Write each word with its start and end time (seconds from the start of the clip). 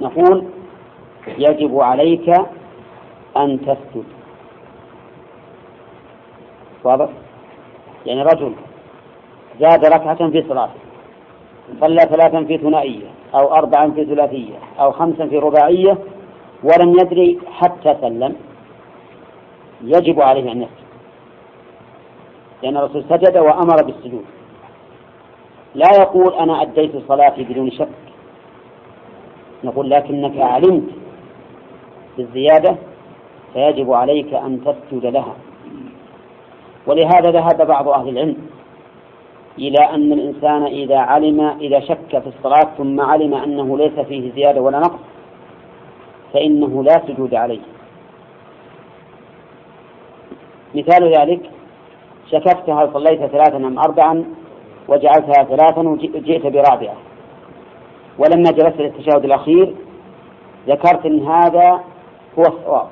نقول 0.00 0.44
يجب 1.38 1.80
عليك 1.80 2.28
أن 3.36 3.60
تسجد. 3.60 4.04
واضح؟ 6.84 7.08
يعني 8.06 8.22
رجل 8.22 8.52
زاد 9.60 9.84
ركعة 9.84 10.30
في 10.30 10.44
صلاته 10.48 10.80
صلى 11.80 12.00
ثلاثا 12.00 12.44
في 12.44 12.58
ثنائية 12.58 13.06
أو 13.34 13.54
أربعا 13.54 13.90
في 13.90 14.04
ثلاثية 14.04 14.58
أو 14.80 14.92
خمسا 14.92 15.26
في 15.26 15.38
رباعية 15.38 15.98
ولم 16.64 16.90
يدري 16.90 17.38
حتى 17.52 17.96
سلم 18.00 18.36
يجب 19.82 20.20
عليه 20.20 20.52
أن 20.52 20.62
يسجد. 20.62 20.90
لأن 22.62 22.76
الرسول 22.76 23.04
سجد 23.04 23.38
وأمر 23.38 23.84
بالسجود. 23.84 24.24
لا 25.74 25.86
يقول 25.98 26.34
أنا 26.34 26.62
أديت 26.62 26.92
صلاتي 27.08 27.44
بدون 27.44 27.70
شك. 27.70 28.09
نقول 29.64 29.90
لكنك 29.90 30.40
علمت 30.40 30.90
بالزيادة 32.16 32.76
فيجب 33.52 33.92
عليك 33.92 34.34
أن 34.34 34.60
تسجد 34.64 35.06
لها. 35.06 35.34
ولهذا 36.86 37.30
ذهب 37.30 37.66
بعض 37.66 37.88
أهل 37.88 38.08
العلم 38.08 38.36
إلى 39.58 39.78
أن 39.94 40.12
الإنسان 40.12 40.62
إذا 40.62 40.98
علم 40.98 41.40
إذا 41.40 41.80
شك 41.80 42.18
في 42.18 42.26
الصلاة 42.26 42.70
ثم 42.78 43.00
علم 43.00 43.34
أنه 43.34 43.78
ليس 43.78 44.06
فيه 44.06 44.32
زيادة 44.32 44.60
ولا 44.60 44.78
نقص 44.78 45.00
فإنه 46.32 46.82
لا 46.82 47.02
سجود 47.06 47.34
عليه. 47.34 47.60
مثال 50.74 51.14
ذلك 51.14 51.50
شككت 52.30 52.70
هل 52.70 52.90
صليت 52.92 53.26
ثلاثا 53.26 53.56
أم 53.56 53.78
أربعا؟ 53.78 54.24
وجعلتها 54.88 55.44
ثلاثا 55.44 55.80
وجئت 55.88 56.46
برابعة. 56.46 56.96
ولما 58.20 58.50
جلست 58.50 58.80
للتشهد 58.80 59.24
الأخير 59.24 59.74
ذكرت 60.68 61.06
أن 61.06 61.26
هذا 61.26 61.80
هو 62.38 62.42
الصواب. 62.42 62.86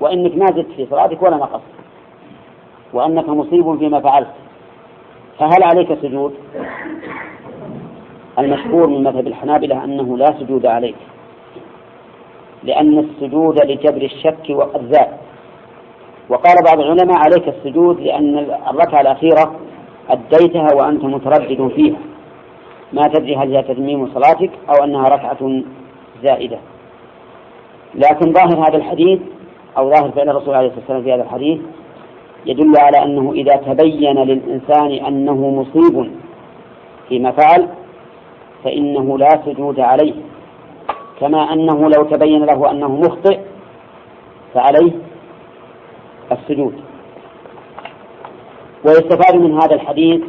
وإنك 0.00 0.36
ما 0.36 0.46
زدت 0.46 0.72
في 0.76 0.86
صلاتك 0.90 1.22
ولا 1.22 1.36
نقصت. 1.36 1.62
وأنك 2.92 3.28
مصيب 3.28 3.78
فيما 3.78 4.00
فعلت. 4.00 4.28
فهل 5.38 5.62
عليك 5.62 5.98
سجود؟ 6.02 6.34
المشهور 8.38 8.88
من 8.88 9.04
مذهب 9.04 9.26
الحنابلة 9.26 9.84
أنه 9.84 10.16
لا 10.16 10.26
سجود 10.26 10.66
عليك. 10.66 10.96
لأن 12.64 12.98
السجود 12.98 13.64
لجبر 13.64 14.02
الشك 14.02 14.46
والذات. 14.50 15.10
وقال 16.28 16.54
بعض 16.66 16.80
العلماء 16.80 17.16
عليك 17.16 17.48
السجود 17.48 18.00
لأن 18.00 18.38
الركعة 18.70 19.00
الأخيرة 19.00 19.54
أديتها 20.10 20.68
وأنت 20.74 21.04
متردد 21.04 21.68
فيها. 21.68 21.98
ما 22.92 23.02
تدري 23.02 23.36
هل 23.36 23.56
هي 23.56 23.62
تتميم 23.62 24.06
صلاتك 24.14 24.50
أو 24.68 24.84
أنها 24.84 25.08
ركعة 25.08 25.62
زائدة. 26.22 26.58
لكن 27.94 28.32
ظاهر 28.32 28.68
هذا 28.68 28.76
الحديث 28.76 29.20
أو 29.78 29.90
ظاهر 29.90 30.10
فعل 30.10 30.28
الرسول 30.28 30.54
عليه 30.54 30.66
الصلاة 30.66 30.80
والسلام 30.80 31.02
في 31.02 31.12
هذا 31.12 31.22
الحديث 31.22 31.60
يدل 32.46 32.72
على 32.78 33.04
أنه 33.04 33.32
إذا 33.32 33.56
تبين 33.56 34.18
للإنسان 34.18 34.92
أنه 34.92 35.34
مصيب 35.50 36.10
فيما 37.08 37.30
فعل 37.30 37.68
فإنه 38.64 39.18
لا 39.18 39.42
سجود 39.46 39.80
عليه. 39.80 40.14
كما 41.20 41.52
أنه 41.52 41.90
لو 41.90 42.04
تبين 42.04 42.44
له 42.44 42.70
أنه 42.70 42.88
مخطئ 42.88 43.38
فعليه 44.54 44.92
السجود. 46.32 46.74
ويستفاد 48.84 49.36
من 49.36 49.54
هذا 49.54 49.74
الحديث 49.74 50.20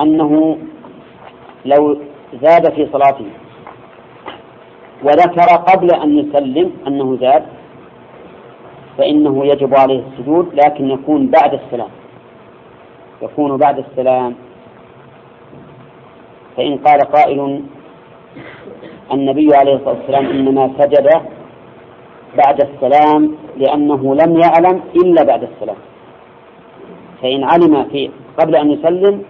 أنه 0.00 0.58
لو 1.64 1.96
زاد 2.42 2.72
في 2.74 2.88
صلاته 2.92 3.26
وذكر 5.02 5.56
قبل 5.56 5.90
أن 5.94 6.18
يسلم 6.18 6.72
أنه 6.86 7.16
زاد 7.20 7.44
فإنه 8.98 9.46
يجب 9.46 9.74
عليه 9.74 10.02
السجود 10.12 10.54
لكن 10.54 10.90
يكون 10.90 11.26
بعد 11.26 11.54
السلام. 11.54 11.88
يكون 13.22 13.56
بعد 13.56 13.78
السلام. 13.78 14.34
فإن 16.56 16.76
قال 16.78 17.00
قائل 17.00 17.62
النبي 19.12 19.54
عليه 19.56 19.74
الصلاة 19.74 19.94
والسلام 19.94 20.26
إنما 20.26 20.70
سجد 20.78 21.08
بعد 22.44 22.60
السلام 22.60 23.34
لأنه 23.56 24.14
لم 24.14 24.40
يعلم 24.40 24.80
إلا 24.96 25.22
بعد 25.24 25.42
السلام. 25.42 25.76
فإن 27.22 27.44
علم 27.44 27.84
في 27.84 28.10
قبل 28.38 28.56
أن 28.56 28.70
يسلم 28.70 29.22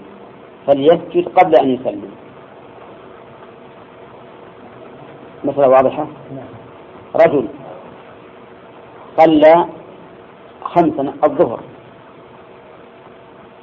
فليسجد 0.69 1.29
قبل 1.29 1.55
أن 1.57 1.69
يسلم 1.75 2.11
مسألة 5.45 5.69
واضحة؟ 5.69 6.07
رجل 7.17 7.45
صلى 9.17 9.65
خمسا 10.63 11.13
الظهر 11.25 11.61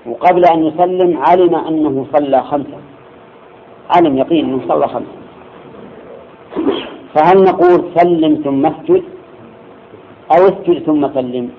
وقبل 0.06 0.46
أن 0.46 0.64
يسلم 0.64 1.18
علم 1.18 1.56
أنه 1.56 2.06
صلى 2.14 2.44
خمسا. 2.44 2.80
علم 3.90 4.18
يقين 4.18 4.46
أنه 4.46 4.62
صلى 4.68 4.88
خمسا. 4.88 5.16
فهل 7.14 7.44
نقول 7.44 7.92
سلم 7.98 8.42
ثم 8.44 8.66
اسجد 8.66 9.04
أو 10.32 10.46
اسجد 10.46 10.84
ثم 10.86 11.14
سلم؟ 11.14 11.50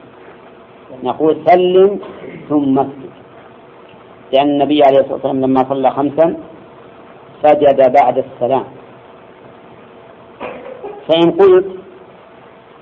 نقول 1.03 1.37
سلم 1.47 2.01
ثم 2.49 2.79
اسجد. 2.79 3.06
لأن 4.33 4.49
النبي 4.49 4.83
عليه 4.83 4.99
الصلاة 4.99 5.15
والسلام 5.15 5.41
لما 5.41 5.61
صلى 5.69 5.91
خمسا 5.91 6.37
سجد 7.43 7.93
بعد 8.01 8.17
السلام. 8.19 8.65
فإن 11.09 11.31
قلت 11.31 11.67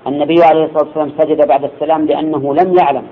النبي 0.06 0.42
عليه 0.42 0.64
الصلاة 0.64 0.84
والسلام 0.84 1.10
سجد 1.18 1.48
بعد 1.48 1.64
السلام 1.64 2.06
لأنه 2.06 2.54
لم 2.54 2.74
يعلم 2.78 3.06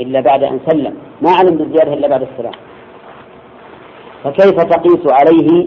إلا 0.00 0.20
بعد 0.20 0.42
أن 0.44 0.60
سلم. 0.68 0.94
ما 1.22 1.30
علم 1.30 1.54
بالزيادة 1.56 1.92
إلا 1.92 2.08
بعد 2.08 2.22
السلام. 2.22 2.56
فكيف 4.24 4.56
تقيس 4.60 5.12
عليه 5.12 5.66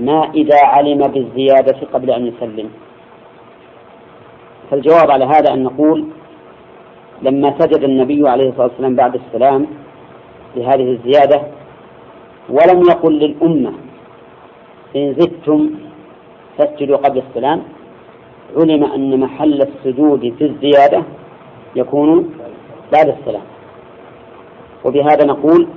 ما 0.00 0.30
إذا 0.34 0.60
علم 0.64 0.98
بالزيادة 0.98 1.76
قبل 1.92 2.10
أن 2.10 2.26
يسلم؟ 2.26 2.70
فالجواب 4.70 5.10
على 5.10 5.24
هذا 5.24 5.54
أن 5.54 5.62
نقول 5.62 6.04
لما 7.22 7.54
سجد 7.58 7.84
النبي 7.84 8.28
عليه 8.28 8.48
الصلاة 8.48 8.66
والسلام 8.66 8.94
بعد 8.96 9.14
السلام 9.14 9.66
لهذه 10.56 10.90
الزيادة 10.92 11.42
ولم 12.48 12.82
يقل 12.90 13.12
للأمة 13.18 13.72
إن 14.96 15.14
زدتم 15.18 15.70
فاسجدوا 16.58 16.96
قبل 16.96 17.22
السلام 17.28 17.62
علم 18.56 18.84
أن 18.84 19.20
محل 19.20 19.62
السجود 19.62 20.34
في 20.38 20.44
الزيادة 20.44 21.02
يكون 21.76 22.30
بعد 22.92 23.08
السلام. 23.08 23.42
وبهذا 24.84 25.24
نقول 25.26 25.68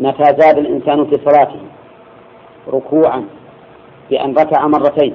متى 0.00 0.24
زاد 0.24 0.58
الإنسان 0.58 1.04
في 1.04 1.16
صلاته 1.24 1.60
ركوعا 2.72 3.24
بأن 4.10 4.34
ركع 4.34 4.66
مرتين 4.66 5.14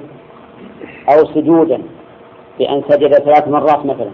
أو 1.12 1.24
سجودا 1.34 1.82
بأن 2.58 2.82
سجد 2.88 3.14
ثلاث 3.14 3.48
مرات 3.48 3.86
مثلا 3.86 4.10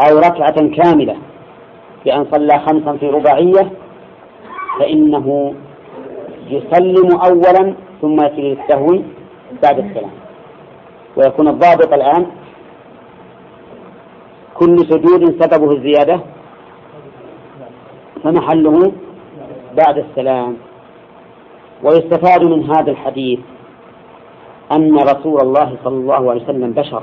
أو 0.00 0.18
ركعة 0.18 0.68
كاملة 0.68 1.16
بأن 2.08 2.24
صلى 2.32 2.58
خمسا 2.58 2.96
في 2.96 3.06
رباعية 3.10 3.72
فإنه 4.78 5.54
يسلم 6.48 7.08
أولا 7.20 7.74
ثم 8.00 8.16
يسجد 8.20 8.38
للسهو 8.38 9.02
بعد 9.62 9.78
السلام. 9.78 10.10
ويكون 11.16 11.48
الضابط 11.48 11.92
الآن 11.92 12.26
كل 14.54 14.76
سجود 14.78 15.42
سببه 15.42 15.72
الزيادة 15.72 16.20
فمحله 18.24 18.92
بعد 19.76 19.98
السلام. 19.98 20.56
ويستفاد 21.84 22.44
من 22.44 22.64
هذا 22.64 22.90
الحديث 22.90 23.40
أن 24.72 24.94
رسول 24.96 25.40
الله 25.40 25.76
صلى 25.84 25.96
الله 25.96 26.30
عليه 26.30 26.42
وسلم 26.42 26.72
بشر. 26.72 27.02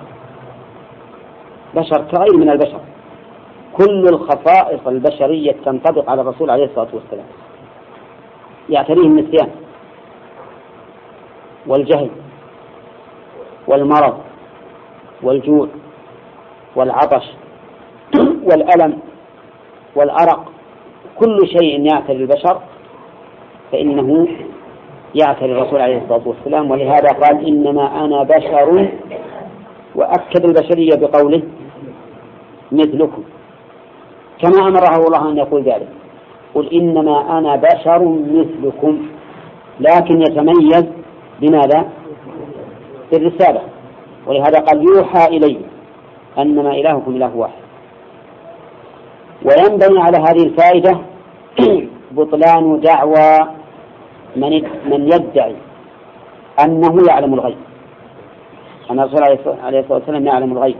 بشر 1.75 2.06
كغير 2.12 2.38
من 2.38 2.50
البشر. 2.50 2.80
كل 3.77 4.07
الخصائص 4.07 4.88
البشرية 4.88 5.56
تنطبق 5.66 6.10
على 6.10 6.22
الرسول 6.22 6.50
عليه 6.50 6.66
الصلاة 6.66 6.88
والسلام. 6.94 7.25
يعتريه 8.69 9.01
النسيان 9.01 9.50
والجهل 11.68 12.10
والمرض 13.68 14.18
والجوع 15.24 15.68
والعطش 16.75 17.24
والألم 18.48 19.00
والأرق. 19.95 20.51
كل 21.16 21.48
شيء 21.48 21.86
يعتري 21.94 22.18
البشر 22.18 22.62
فإنه 23.72 24.27
يعتري 25.16 25.51
الرسول 25.51 25.81
عليه 25.81 25.98
الصلاة 25.98 26.27
والسلام. 26.27 26.72
ولهذا 26.72 27.07
قال 27.07 27.48
إنما 27.48 28.06
أنا 28.06 28.24
بشر 28.24 28.89
وأكد 29.95 30.45
البشرية 30.45 30.95
بقوله 30.95 31.42
مثلكم. 32.72 33.24
كما 34.42 34.68
أمره 34.68 35.08
الله 35.08 35.30
أن 35.30 35.38
يقول 35.38 35.64
ذلك. 35.64 35.88
قل 36.56 36.74
إنما 36.74 37.38
أنا 37.38 37.56
بشر 37.56 38.00
مثلكم 38.32 39.08
لكن 39.80 40.22
يتميز 40.22 40.86
بماذا؟ 41.42 41.86
بالرسالة. 43.12 43.62
ولهذا 44.28 44.60
قال 44.60 44.84
يوحى 44.84 45.26
إلي 45.38 45.58
أنما 46.38 46.72
إلهكم 46.72 47.16
إله 47.16 47.36
واحد. 47.36 47.66
وينبني 49.46 50.00
على 50.00 50.18
هذه 50.18 50.44
الفائدة 50.44 50.98
بطلان 52.12 52.80
دعوى 52.80 53.48
من 54.36 54.64
من 54.90 55.08
يدعي 55.14 55.56
أنه 56.64 56.98
يعلم 57.08 57.34
الغيب. 57.34 57.58
أن 58.92 59.00
الرسول 59.00 59.24
عليه 59.64 59.80
الصلاة 59.80 59.98
والسلام 59.98 60.26
يعلم 60.26 60.52
الغيب. 60.52 60.76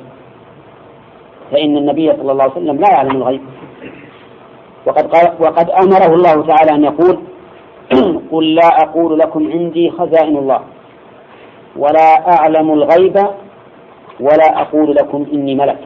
فإن 1.52 1.78
النبي 1.78 2.12
صلى 2.12 2.32
الله 2.32 2.44
عليه 2.44 2.54
وسلم 2.54 2.78
لا 2.78 2.92
يعلم 2.92 3.16
الغيب. 3.18 3.42
وقد 4.86 5.08
قال 5.16 5.34
وقد 5.40 5.70
أمره 5.70 6.16
الله 6.16 6.46
تعالى 6.48 6.72
أن 6.72 6.84
يقول 6.84 7.20
قل 8.32 8.56
لا 8.56 8.68
أقول 8.84 9.20
لكم 9.20 9.52
عندي 9.52 9.92
خزائن 9.92 10.38
الله 10.38 10.60
ولا 11.76 12.34
أعلم 12.38 12.72
الغيب 12.74 13.18
ولا 14.20 14.62
أقول 14.62 14.96
لكم 14.96 15.26
إني 15.34 15.56
ملك 15.56 15.80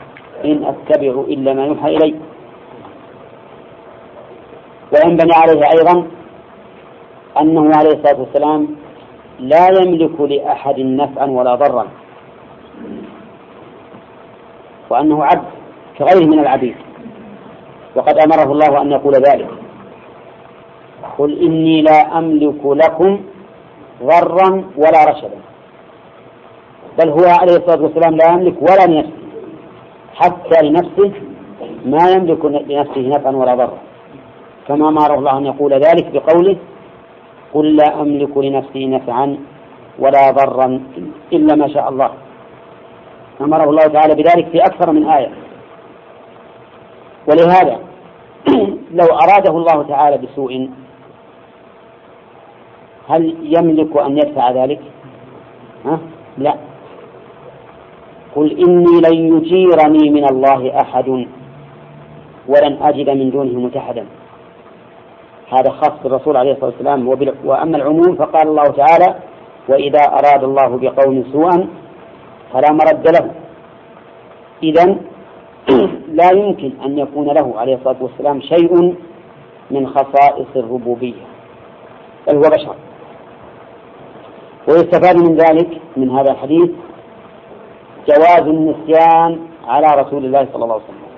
إن 0.45 0.63
أتبع 0.63 1.11
إلا 1.27 1.53
ما 1.53 1.65
يوحى 1.65 1.97
إلي. 1.97 2.15
وينبني 4.94 5.33
عليه 5.33 5.61
أيضا 5.77 6.07
أنه 7.41 7.71
عليه 7.75 7.89
الصلاة 7.89 8.19
والسلام 8.19 8.67
لا 9.39 9.67
يملك 9.81 10.21
لأحد 10.21 10.79
نفعا 10.79 11.25
ولا 11.25 11.56
ضرا. 11.56 11.88
وأنه 14.89 15.24
عبد 15.24 15.47
كغيره 15.97 16.25
من 16.25 16.39
العبيد. 16.39 16.75
وقد 17.95 18.18
أمره 18.18 18.51
الله 18.51 18.81
أن 18.81 18.91
يقول 18.91 19.13
ذلك. 19.13 19.50
قل 21.18 21.41
إني 21.41 21.81
لا 21.81 22.18
أملك 22.18 22.65
لكم 22.65 23.21
ضرا 24.03 24.63
ولا 24.77 25.06
رشدا. 25.09 25.39
بل 27.00 27.09
هو 27.09 27.25
عليه 27.41 27.56
الصلاة 27.57 27.81
والسلام 27.83 28.15
لا 28.15 28.27
يملك 28.33 28.62
ولا 28.62 28.86
لنفسه 28.86 29.19
حتى 30.15 30.68
لنفسه 30.68 31.12
ما 31.85 32.09
يملك 32.12 32.45
لنفسه 32.45 33.01
نفعا 33.01 33.31
ولا 33.31 33.56
ضرا. 33.56 33.77
كما 34.68 34.89
أمره 34.89 35.15
الله 35.15 35.38
أن 35.38 35.45
يقول 35.45 35.74
ذلك 35.74 36.06
بقوله 36.13 36.57
قل 37.53 37.75
لا 37.75 38.01
أملك 38.01 38.38
لنفسي 38.38 38.88
نفعا 38.88 39.38
ولا 40.00 40.31
ضرا 40.31 40.81
إلا 41.33 41.56
ما 41.56 41.68
شاء 41.68 41.89
الله. 41.89 42.09
أمره 43.41 43.69
الله 43.69 43.88
تعالى 43.88 44.15
بذلك 44.15 44.47
في 44.47 44.57
أكثر 44.59 44.91
من 44.91 45.06
آية 45.06 45.31
ولهذا 47.27 47.80
لو 49.00 49.06
أراده 49.06 49.57
الله 49.57 49.83
تعالى 49.83 50.18
بسوء 50.18 50.69
هل 53.09 53.36
يملك 53.41 53.97
أن 53.97 54.18
يدفع 54.18 54.51
ذلك؟ 54.51 54.80
ها؟ 55.86 56.00
لا 56.38 56.56
قل 58.36 58.51
إني 58.51 59.01
لن 59.01 59.38
يجيرني 59.38 60.09
من 60.09 60.25
الله 60.31 60.81
أحد 60.81 61.09
ولن 62.47 62.77
أجد 62.81 63.09
من 63.09 63.30
دونه 63.30 63.59
متحدا 63.59 64.06
هذا 65.51 65.71
خاص 65.71 65.92
بالرسول 66.03 66.38
عليه 66.38 66.51
الصلاة 66.51 66.71
والسلام 66.71 67.07
وأما 67.45 67.77
العموم 67.77 68.15
فقال 68.15 68.47
الله 68.47 68.63
تعالى 68.63 69.15
وإذا 69.69 70.00
أراد 70.00 70.44
الله 70.44 70.77
بقوم 70.77 71.24
سوءا 71.31 71.68
فلا 72.53 72.71
مرد 72.71 73.07
له. 73.07 73.31
إذا 74.63 74.95
لا 76.19 76.31
يمكن 76.31 76.71
أن 76.85 76.97
يكون 76.97 77.27
له 77.27 77.53
عليه 77.59 77.75
الصلاة 77.75 77.95
والسلام 78.01 78.41
شيء 78.41 78.95
من 79.71 79.87
خصائص 79.87 80.47
الربوبية 80.55 81.23
بل 82.27 82.35
هو 82.35 82.41
بشر. 82.41 82.75
ويستفاد 84.67 85.17
من 85.17 85.35
ذلك 85.37 85.81
من 85.97 86.09
هذا 86.09 86.31
الحديث 86.31 86.69
جواز 88.07 88.41
النسيان 88.47 89.39
على 89.67 90.01
رسول 90.01 90.25
الله 90.25 90.47
صلى 90.53 90.63
الله 90.63 90.73
عليه 90.75 90.83
وسلم. 90.83 91.09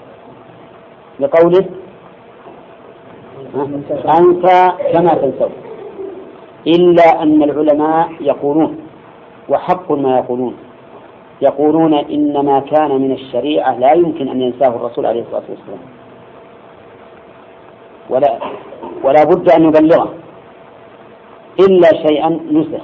لقوله 1.19 1.65
أنت 4.19 4.73
كما 4.93 5.13
تنسون 5.13 5.51
إلا 6.67 7.23
أن 7.23 7.43
العلماء 7.43 8.09
يقولون 8.21 8.77
وحق 9.49 9.91
ما 9.91 10.17
يقولون. 10.17 10.55
يقولون 11.41 11.93
إن 11.93 12.45
ما 12.45 12.59
كان 12.59 13.01
من 13.01 13.11
الشريعة 13.11 13.79
لا 13.79 13.93
يمكن 13.93 14.27
أن 14.27 14.41
ينساه 14.41 14.67
الرسول 14.67 15.05
عليه 15.05 15.21
الصلاة 15.21 15.43
والسلام. 15.49 15.79
ولا 18.09 18.39
ولا 19.03 19.23
بد 19.23 19.51
أن 19.51 19.63
يبلغه. 19.65 20.13
إلا 21.59 21.89
شيئا 22.07 22.39
نسخ. 22.51 22.83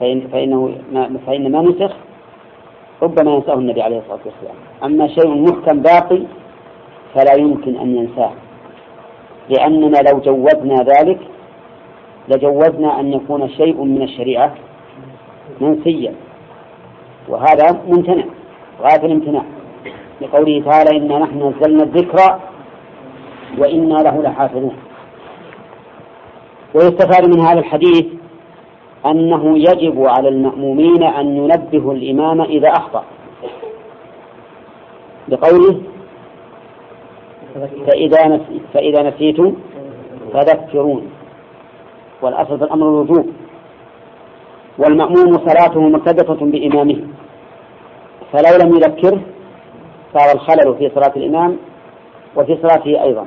فإن 0.00 0.28
فإنه 0.32 0.78
ما 0.92 1.18
فإن 1.26 1.52
ما 1.52 1.62
نسخ 1.62 1.96
ربما 3.02 3.30
ينساه 3.30 3.54
النبي 3.54 3.82
عليه 3.82 3.98
الصلاة 3.98 4.20
والسلام. 4.24 4.56
أما 4.84 5.08
شيء 5.08 5.28
محكم 5.28 5.80
باقي 5.80 6.22
فلا 7.14 7.34
يمكن 7.34 7.76
أن 7.76 7.96
ينساه. 7.96 8.32
لأننا 9.48 9.98
لو 10.10 10.18
جوزنا 10.18 10.74
ذلك 10.82 11.18
لجوزنا 12.28 13.00
أن 13.00 13.12
يكون 13.12 13.48
شيء 13.48 13.84
من 13.84 14.02
الشريعة 14.02 14.54
منسيا. 15.60 16.14
وهذا 17.28 17.82
ممتنع 17.86 18.24
غاية 18.80 19.06
الامتناع. 19.06 19.42
لقوله 20.20 20.62
تعالى 20.62 20.96
إنا 20.96 21.18
نحن 21.18 21.52
نزلنا 21.52 21.82
الذكر 21.82 22.38
وإنا 23.58 23.94
له 23.94 24.22
لحافظون. 24.22 24.76
ويستفاد 26.74 27.36
من 27.36 27.40
هذا 27.40 27.58
الحديث 27.58 28.06
أنه 29.06 29.58
يجب 29.58 30.06
على 30.06 30.28
المأمومين 30.28 31.02
أن 31.02 31.36
ينبهوا 31.36 31.94
الإمام 31.94 32.40
إذا 32.40 32.68
أخطأ. 32.68 33.04
بقوله 35.28 35.80
فإذا 37.86 38.40
فإذا 38.74 39.02
نسيتم 39.02 39.56
فذكرون. 40.32 41.10
والأصل 42.22 42.58
في 42.58 42.64
الأمر 42.64 42.88
الوجوب. 42.88 43.26
والمأموم 44.78 45.48
صلاته 45.48 45.80
مرتبطة 45.80 46.46
بإمامه. 46.46 47.00
فلو 48.32 48.56
لم 48.62 48.74
يذكره 48.74 49.20
صار 50.14 50.34
الخلل 50.34 50.74
في 50.78 50.90
صلاة 50.94 51.12
الإمام 51.16 51.56
وفي 52.36 52.58
صلاته 52.62 53.02
أيضا. 53.02 53.26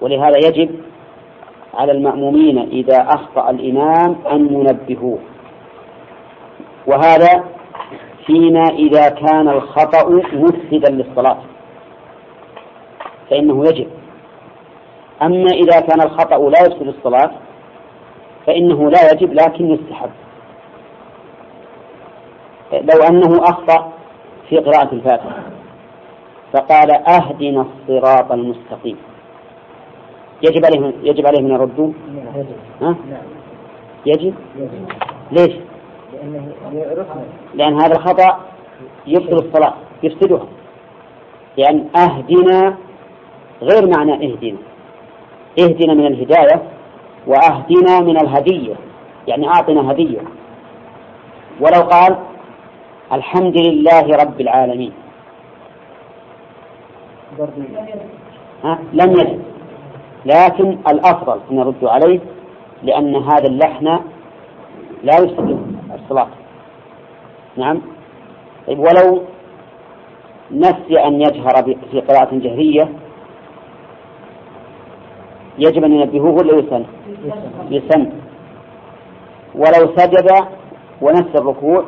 ولهذا 0.00 0.36
يجب 0.36 0.70
على 1.74 1.92
المأمومين 1.92 2.58
إذا 2.58 2.96
أخطأ 3.02 3.50
الإمام 3.50 4.16
أن 4.32 4.54
ينبهوه. 4.54 5.18
وهذا 6.86 7.44
فيما 8.26 8.64
إذا 8.64 9.08
كان 9.08 9.48
الخطأ 9.48 10.10
مفسدا 10.32 10.92
للصلاة. 10.92 11.38
فإنه 13.30 13.64
يجب. 13.66 13.86
أما 15.22 15.50
إذا 15.52 15.80
كان 15.80 16.00
الخطأ 16.00 16.38
لا 16.38 16.66
يفسد 16.66 16.88
الصلاة 16.88 17.30
فإنه 18.46 18.90
لا 18.90 19.12
يجب 19.12 19.32
لكن 19.32 19.70
يستحب 19.70 20.10
لو 22.72 23.02
أنه 23.08 23.42
أخطأ 23.42 23.92
في 24.48 24.56
قراءة 24.56 24.92
الفاتحة 24.94 25.42
فقال 26.52 26.90
أهدنا 26.90 27.66
الصراط 27.66 28.32
المستقيم 28.32 28.96
يجب 30.42 30.64
عليه 30.64 30.92
يجب 31.02 31.26
عليه 31.26 31.42
من 31.42 31.50
يردوا؟ 31.50 31.92
ها؟ 32.82 32.96
يجب؟ 34.06 34.34
ليش؟ 35.32 35.52
لأن 37.54 37.80
هذا 37.80 37.96
الخطأ 37.96 38.40
يفسد 39.06 39.32
الصلاة 39.44 39.74
يفسدها 40.02 40.46
لأن 41.58 41.86
أهدنا 41.96 42.76
غير 43.62 43.86
معنى 43.96 44.12
أهدنا 44.12 44.58
أهدنا 45.60 45.94
من 45.94 46.06
الهداية 46.06 46.62
وأهدنا 47.26 48.00
من 48.00 48.16
الهدية 48.20 48.74
يعني 49.28 49.48
أعطنا 49.48 49.92
هدية. 49.92 50.20
ولو 51.60 51.80
قال 51.80 52.16
الحمد 53.12 53.56
لله 53.66 54.06
رب 54.22 54.40
العالمين. 54.40 54.92
ها؟ 58.64 58.78
لم 58.92 59.10
يجد. 59.10 59.42
لكن 60.26 60.78
الأفضل 60.88 61.40
أن 61.50 61.56
نرد 61.56 61.84
عليه 61.84 62.20
لأن 62.82 63.16
هذا 63.16 63.46
اللحن 63.46 64.00
لا 65.02 65.14
يفسد 65.18 65.66
الصلاة 65.94 66.28
نعم. 67.56 67.80
طيب 68.66 68.78
ولو 68.78 69.22
نسي 70.50 70.98
أن 71.06 71.20
يجهر 71.20 71.74
في 71.90 72.00
قراءة 72.00 72.28
جهرية 72.32 72.88
يجب 75.58 75.84
أن 75.84 75.92
ينبهوه 75.92 76.34
ولا 76.34 76.58
يسن؟ 76.58 76.84
يسن. 77.70 78.12
ولو 79.54 79.96
سجد 79.96 80.28
ونسى 81.02 81.38
الركوع 81.38 81.84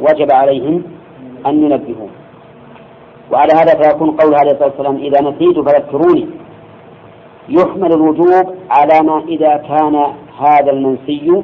وجب 0.00 0.32
عليهم 0.32 0.82
أن 1.46 1.62
ينبهوه. 1.62 2.08
وعلى 3.32 3.52
هذا 3.52 3.82
فيكون 3.82 4.10
قول 4.10 4.34
عليه 4.34 4.52
الصلاة 4.52 4.68
والسلام 4.68 4.96
إذا 4.96 5.20
نسيت 5.20 5.58
فذكروني. 5.58 6.26
يحمل 7.48 7.92
الوجوب 7.92 8.54
على 8.70 9.06
ما 9.06 9.18
إذا 9.28 9.56
كان 9.56 9.94
هذا 10.38 10.70
المنسي 10.72 11.42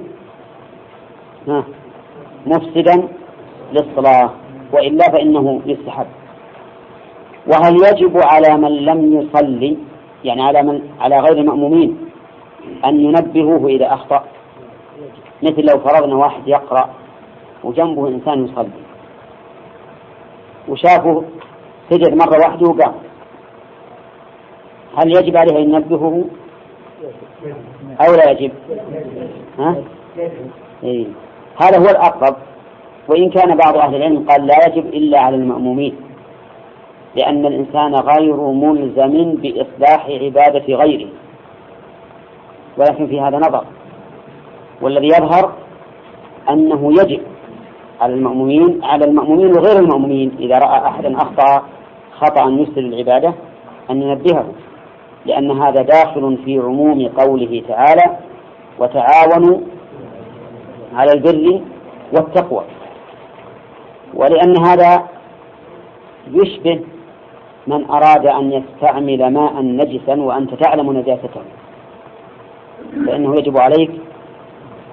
مفسدا 2.46 3.08
للصلاة 3.72 4.30
وإلا 4.72 5.10
فإنه 5.12 5.60
يستحب. 5.66 6.06
وهل 7.46 7.76
يجب 7.88 8.18
على 8.22 8.56
من 8.56 8.72
لم 8.76 9.12
يصلي؟ 9.12 9.76
يعني 10.24 10.42
على 10.42 10.62
من 10.62 10.80
على 11.00 11.16
غير 11.16 11.38
المأمومين 11.38 11.98
أن 12.84 13.00
ينبهوه 13.00 13.66
إذا 13.68 13.94
أخطأ. 13.94 14.24
مثل 15.42 15.60
لو 15.60 15.78
فرضنا 15.80 16.16
واحد 16.16 16.48
يقرأ 16.48 16.90
وجنبه 17.64 18.08
إنسان 18.08 18.44
يصلي. 18.44 18.70
وشافه 20.68 21.24
سجد 21.90 22.14
مرة 22.14 22.38
واحدة 22.46 22.68
وقام. 22.68 22.94
هل 24.98 25.16
يجب 25.16 25.36
عليه 25.36 25.58
أن 25.58 25.74
ينبهه؟ 25.74 26.24
أو 28.00 28.14
لا 28.14 28.30
يجب؟ 28.30 28.52
ها؟ 29.58 29.76
إيه. 30.84 31.06
هذا 31.62 31.78
هو 31.78 31.90
الأقرب. 31.90 32.36
وإن 33.08 33.30
كان 33.30 33.56
بعض 33.56 33.76
أهل 33.76 33.94
العلم 33.94 34.26
قال 34.28 34.46
لا 34.46 34.66
يجب 34.66 34.86
إلا 34.86 35.20
على 35.20 35.36
المأمومين. 35.36 35.96
لأن 37.16 37.46
الإنسان 37.46 37.94
غير 37.94 38.36
ملزم 38.36 39.34
بإصلاح 39.34 40.06
عبادة 40.06 40.74
غيره. 40.74 41.08
ولكن 42.78 43.06
في 43.06 43.20
هذا 43.20 43.36
نظر. 43.38 43.64
والذي 44.82 45.06
يظهر 45.06 45.52
أنه 46.50 46.92
يجب 46.92 47.20
على 48.00 48.14
المأمومين 48.14 48.84
على 48.84 49.04
المأمومين 49.04 49.46
وغير 49.46 49.78
المأمومين 49.78 50.32
إذا 50.38 50.58
رأى 50.58 50.86
أحدا 50.86 51.16
أخطأ 51.16 51.62
خطأ 52.18 52.50
يسر 52.50 52.80
العبادة 52.80 53.34
أن 53.90 54.02
ينبهه. 54.02 54.46
لأن 55.26 55.50
هذا 55.50 55.82
داخل 55.82 56.38
في 56.44 56.58
عموم 56.58 57.08
قوله 57.08 57.62
تعالى 57.68 58.16
وتعاونوا 58.78 59.58
على 60.94 61.12
البر 61.12 61.60
والتقوى 62.12 62.64
ولأن 64.14 64.66
هذا 64.66 65.08
يشبه 66.30 66.80
من 67.70 67.90
أراد 67.90 68.26
أن 68.26 68.52
يستعمل 68.52 69.32
ماء 69.32 69.62
نجسا 69.62 70.14
وأنت 70.14 70.54
تعلم 70.54 70.92
نجاسته. 70.92 71.42
فإنه 73.06 73.34
يجب 73.38 73.58
عليك 73.58 73.90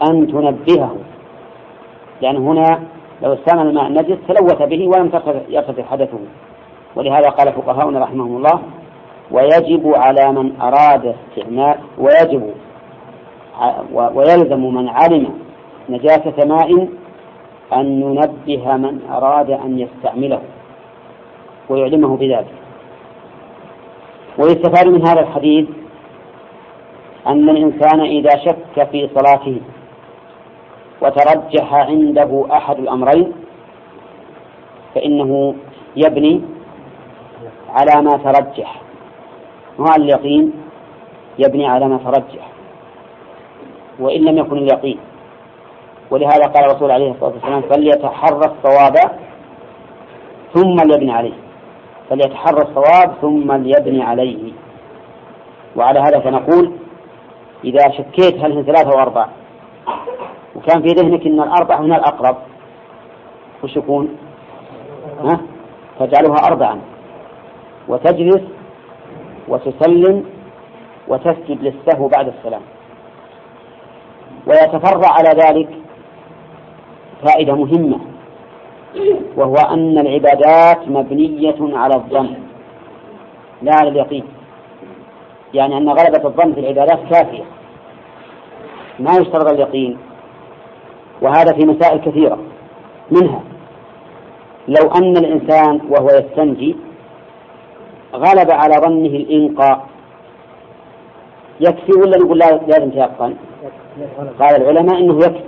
أن 0.10 0.28
تنبهه. 0.28 0.96
لأن 2.22 2.38
هنا 2.38 2.80
لو 3.22 3.34
استعمل 3.34 3.68
الماء 3.68 3.88
النجس 3.88 4.18
تلوث 4.28 4.62
به 4.62 4.88
ولم 4.88 5.10
يرتفع 5.50 5.84
حدثه. 5.84 6.20
ولهذا 6.96 7.30
قال 7.30 7.54
فقهاؤنا 7.54 8.00
رحمهم 8.00 8.38
الله 8.38 8.60
ويجب 9.32 9.94
على 9.96 10.32
من 10.32 10.62
أراد 10.62 11.16
استعمال 11.16 11.76
ويجب 11.98 12.54
ويلزم 13.94 14.74
من 14.76 14.90
علم 14.90 15.34
نجاسة 15.90 16.46
ماء 16.46 16.88
أن 17.74 18.02
ينبه 18.02 18.78
من 18.78 19.02
أراد 19.12 19.52
أن 19.52 19.80
يستعمله 19.80 20.42
ويعلمه 21.70 22.18
بذلك. 22.18 22.54
ويستفاد 24.38 24.88
من 24.88 25.08
هذا 25.08 25.20
الحديث 25.20 25.68
أن 27.28 27.50
الإنسان 27.50 28.02
إذا 28.02 28.30
شك 28.46 28.90
في 28.92 29.10
صلاته 29.16 29.62
وترجح 31.02 31.74
عنده 31.74 32.46
أحد 32.52 32.80
الأمرين 32.80 33.34
فإنه 34.96 35.56
يبني 35.96 36.42
على 37.70 38.02
ما 38.02 38.18
ترجح. 38.18 38.82
ما 39.80 39.96
اليقين 39.96 40.52
يبني 41.40 41.68
على 41.68 41.88
ما 41.88 41.98
ترجح 41.98 42.48
وإن 44.00 44.22
لم 44.22 44.38
يكن 44.38 44.58
اليقين. 44.58 45.00
ولهذا 46.12 46.46
قال 46.46 46.66
الرسول 46.66 46.92
عليه 46.92 47.12
الصلاة 47.12 47.32
والسلام 47.34 47.62
فليتحرى 47.62 48.52
الصواب 48.52 48.96
ثم 50.54 50.76
ليبني 50.92 51.12
عليه. 51.12 51.47
فليتحرى 52.10 52.62
الصواب 52.62 53.14
ثم 53.22 53.52
ليبني 53.52 54.04
عليه 54.04 54.52
وعلى 55.76 56.00
هذا 56.00 56.20
فنقول 56.20 56.72
إذا 57.64 57.92
شكيت 57.92 58.46
هل 58.46 58.52
هي 58.58 58.64
ثلاثة 58.64 58.92
أو 58.92 59.00
أربعة 59.00 59.30
وكان 60.56 60.82
في 60.82 60.88
ذهنك 60.88 61.26
أن 61.26 61.42
الأربعة 61.42 61.80
هنا 61.80 61.98
الأقرب 61.98 62.38
وش 63.64 63.78
يكون؟ 63.78 64.18
ها؟ 65.24 65.40
تجعلها 66.00 66.38
أربعا 66.48 66.82
وتجلس 67.88 68.42
وتسلم 69.48 70.26
وتسجد 71.08 71.64
للسهو 71.64 72.08
بعد 72.08 72.28
السلام 72.28 72.62
ويتفرع 74.48 75.10
على 75.10 75.30
ذلك 75.30 75.70
فائدة 77.26 77.56
مهمة 77.56 78.00
وهو 79.38 79.56
أن 79.56 79.98
العبادات 79.98 80.88
مبنية 80.88 81.78
على 81.78 81.96
الظن 81.96 82.34
لا 83.62 83.76
على 83.76 83.90
اليقين. 83.90 84.24
يعني 85.54 85.78
أن 85.78 85.90
غلبة 85.90 86.28
الظن 86.28 86.54
في 86.54 86.60
العبادات 86.60 87.00
كافية 87.10 87.44
ما 89.00 89.12
يشترط 89.12 89.52
اليقين. 89.52 89.98
وهذا 91.22 91.54
في 91.54 91.66
مسائل 91.66 92.00
كثيرة 92.00 92.38
منها. 93.12 93.42
لو 94.68 94.92
أن 94.96 95.18
الإنسان 95.18 95.82
وهو 95.90 96.08
يستنجي 96.08 96.76
غلب 98.14 98.52
على 98.52 98.76
ظنه 98.76 99.16
الإنقاء 99.16 99.88
يكفي 101.60 101.92
ولا 101.92 102.18
نقول 102.18 102.38
لازم 102.40 102.90
تيقن؟ 102.90 103.36
قال 104.40 104.62
العلماء 104.62 105.00
إنه 105.00 105.18
يكفي. 105.18 105.44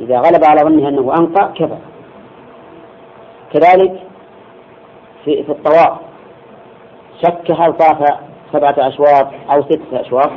إذا 0.00 0.18
غلب 0.18 0.44
على 0.44 0.60
ظنه 0.60 0.88
أنه 0.88 1.14
أنقى 1.18 1.52
كفى. 1.54 1.78
كذلك 3.54 4.02
في, 5.24 5.42
في 5.42 5.52
الطواف. 5.52 5.98
شك 7.22 7.50
هل 7.50 7.72
طاف 7.72 8.18
سبعة 8.52 8.74
أشواط 8.78 9.26
أو 9.50 9.62
ستة 9.62 10.00
أشواط؟ 10.00 10.30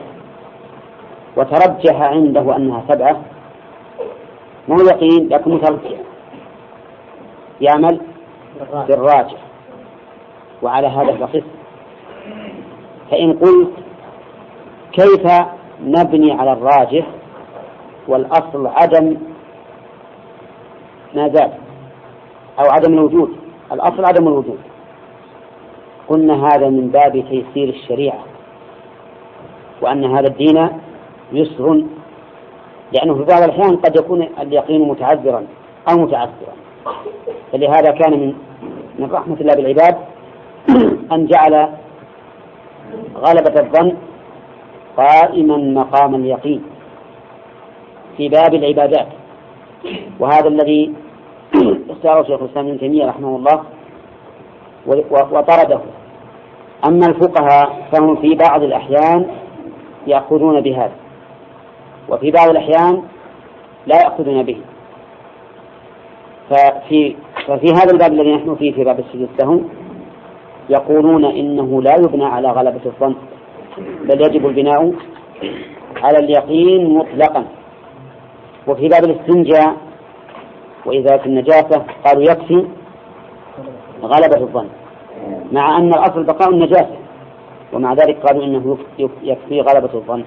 وترجح 1.38 2.02
عنده 2.02 2.56
أنها 2.56 2.84
سبعة. 2.90 3.22
مو 4.68 4.76
يقين 4.76 5.30
لكن 5.30 5.52
مترجح 5.52 5.98
يعمل 7.62 8.00
بالراجح 8.88 9.38
وعلى 10.62 10.88
هذا 10.88 11.16
فقس. 11.16 11.44
فإن 13.12 13.34
قلت 13.34 13.74
كيف 14.92 15.28
نبني 15.82 16.32
على 16.32 16.54
الراجح 16.54 17.08
والأصل 18.08 18.68
عدم 18.68 19.18
ما 21.16 21.28
زاد؟ 21.28 21.67
أو 22.60 22.66
عدم 22.66 22.94
الوجود. 22.94 23.30
الأصل 23.72 24.06
عدم 24.06 24.28
الوجود. 24.28 24.60
قلنا 26.08 26.48
هذا 26.48 26.70
من 26.70 26.88
باب 26.88 27.12
تيسير 27.30 27.70
الشريعة 27.70 28.20
وأن 29.82 30.06
هذا 30.06 30.28
الدين 30.28 30.70
يسر 31.34 31.84
لأنه 32.94 33.14
في 33.16 33.24
بعض 33.24 33.42
الأحيان 33.44 33.76
قد 33.76 33.96
يكون 33.96 34.28
اليقين 34.42 34.88
متعذرا 34.88 35.44
أو 35.92 35.98
متعذرا 35.98 36.54
فلهذا 37.52 37.92
كان 37.92 38.20
من 38.20 38.34
من 39.00 39.12
رحمة 39.12 39.38
الله 39.42 39.54
بالعباد 39.56 39.98
أن 41.14 41.28
جعل 41.28 41.70
غلبة 43.16 43.62
الظن 43.62 43.94
قائما 44.98 45.58
مقام 45.58 46.16
اليقين 46.16 46.64
في 48.18 48.30
باب 48.30 48.54
العبادات. 48.54 49.08
وهذا 50.20 50.48
الذي 50.48 50.94
اختاره 51.98 52.24
شيخ 52.24 52.42
الإسلام 52.42 52.68
ابن 52.68 52.80
تيمية 52.80 53.06
رحمه 53.06 53.36
الله 53.36 53.64
وطرده. 55.12 55.80
أما 56.88 57.06
الفقهاء 57.08 57.88
فهم 57.92 58.16
في 58.16 58.36
بعض 58.36 58.64
الأحيان 58.64 59.28
يأخذون 60.08 60.62
بهذا 60.62 60.96
وفي 62.10 62.32
بعض 62.32 62.50
الأحيان 62.50 63.04
لا 63.88 63.96
يأخذون 63.96 64.44
به. 64.44 64.58
ففي 66.50 67.16
ففي 67.48 67.66
هذا 67.66 67.92
الباب 67.94 68.14
الذي 68.14 68.36
نحن 68.36 68.56
فيه 68.56 68.74
في 68.74 68.84
باب 68.84 69.00
السجود 69.00 69.30
لهم 69.40 69.70
يقولون 70.70 71.26
إنه 71.26 71.82
لا 71.82 71.96
يبنى 71.96 72.26
على 72.26 72.48
غلبة 72.52 72.82
الظن 72.86 73.16
بل 74.04 74.22
يجب 74.22 74.46
البناء 74.46 74.94
على 76.04 76.18
اليقين 76.20 76.98
مطلقا. 76.98 77.46
وفي 78.68 78.88
باب 78.88 79.04
الاستنجاء 79.04 79.87
وإذا 80.86 81.18
في 81.18 81.26
النجاسة 81.26 81.84
قالوا 82.06 82.24
يكفي 82.24 82.66
غلبة 84.04 84.42
الظن. 84.42 84.68
مع 85.52 85.78
أن 85.78 85.88
الأصل 85.88 86.24
بقاء 86.24 86.50
النجاسة 86.50 86.96
ومع 87.74 87.94
ذلك 87.94 88.18
قالوا 88.28 88.44
إنه 88.44 88.78
يكفي 89.24 89.62
غلبة 89.62 89.94
الظن. 89.94 90.24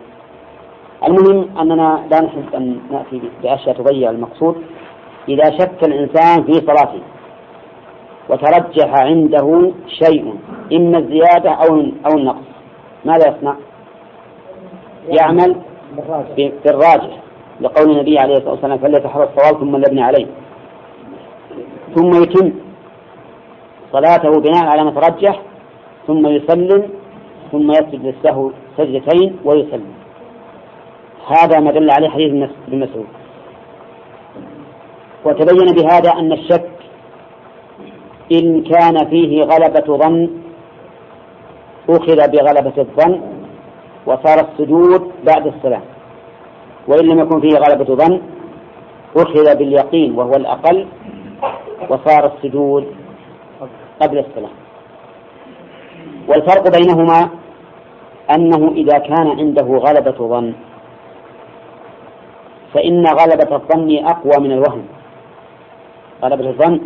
المهم 1.08 1.58
أننا 1.58 2.06
لا 2.10 2.20
نحب 2.20 2.54
أن 2.54 2.80
نأتي 2.90 3.20
بأشياء 3.42 3.76
تضيع 3.76 4.10
المقصود 4.10 4.56
إذا 5.28 5.44
شك 5.58 5.84
الإنسان 5.84 6.44
في 6.44 6.52
صلاته 6.52 7.00
وترجح 8.28 8.94
عنده 8.94 9.72
شيء 9.86 10.34
إما 10.72 10.98
الزيادة 10.98 11.50
أو 11.50 11.80
أو 12.06 12.18
النقص. 12.18 12.44
ماذا 13.04 13.28
يصنع؟ 13.28 13.54
يعمل 15.08 15.56
بالراجح. 16.64 17.16
لقول 17.60 17.90
النبي 17.90 18.18
عليه 18.18 18.36
الصلاة 18.36 18.50
والسلام 18.50 18.78
فليتحرى 18.78 19.24
الصواب 19.24 19.60
ثم 19.60 19.76
ليبني 19.76 20.02
عليه. 20.02 20.26
ثم 21.94 22.22
يتم 22.22 22.52
صلاته 23.92 24.30
بناء 24.40 24.64
على 24.64 24.84
ما 24.84 24.90
ترجح 24.90 25.40
ثم 26.06 26.26
يسلم 26.26 26.88
ثم 27.52 27.70
يسجد 27.70 28.06
للسهو 28.06 28.50
سجدتين 28.76 29.36
ويسلم. 29.44 29.92
هذا 31.26 31.60
ما 31.60 31.70
دل 31.70 31.90
عليه 31.90 32.08
حديث 32.08 32.50
ابن 32.68 32.80
مسعود. 32.80 33.06
وتبين 35.24 35.66
بهذا 35.76 36.10
أن 36.18 36.32
الشك 36.32 36.70
إن 38.32 38.62
كان 38.62 38.96
فيه 39.10 39.42
غلبة 39.42 39.96
ظن 39.96 40.30
أخذ 41.90 42.30
بغلبة 42.30 42.76
الظن 42.78 43.20
وصار 44.06 44.48
السجود 44.48 45.12
بعد 45.26 45.46
السلام. 45.46 45.82
وإن 46.88 47.04
لم 47.06 47.18
يكن 47.18 47.40
فيه 47.40 47.58
غلبة 47.58 47.94
ظن 47.94 48.20
أخذ 49.16 49.56
باليقين 49.58 50.18
وهو 50.18 50.32
الأقل 50.32 50.86
وصار 51.88 52.32
السجود 52.32 52.86
قبل 54.02 54.18
السلام. 54.18 54.54
والفرق 56.28 56.78
بينهما 56.78 57.28
أنه 58.36 58.72
إذا 58.72 58.98
كان 58.98 59.28
عنده 59.28 59.66
غلبة 59.66 60.18
ظن 60.28 60.52
فإن 62.74 63.04
غلبة 63.06 63.56
الظن 63.56 64.06
أقوى 64.06 64.48
من 64.48 64.52
الوهم. 64.52 64.84
غلبة 66.24 66.48
الظن 66.48 66.80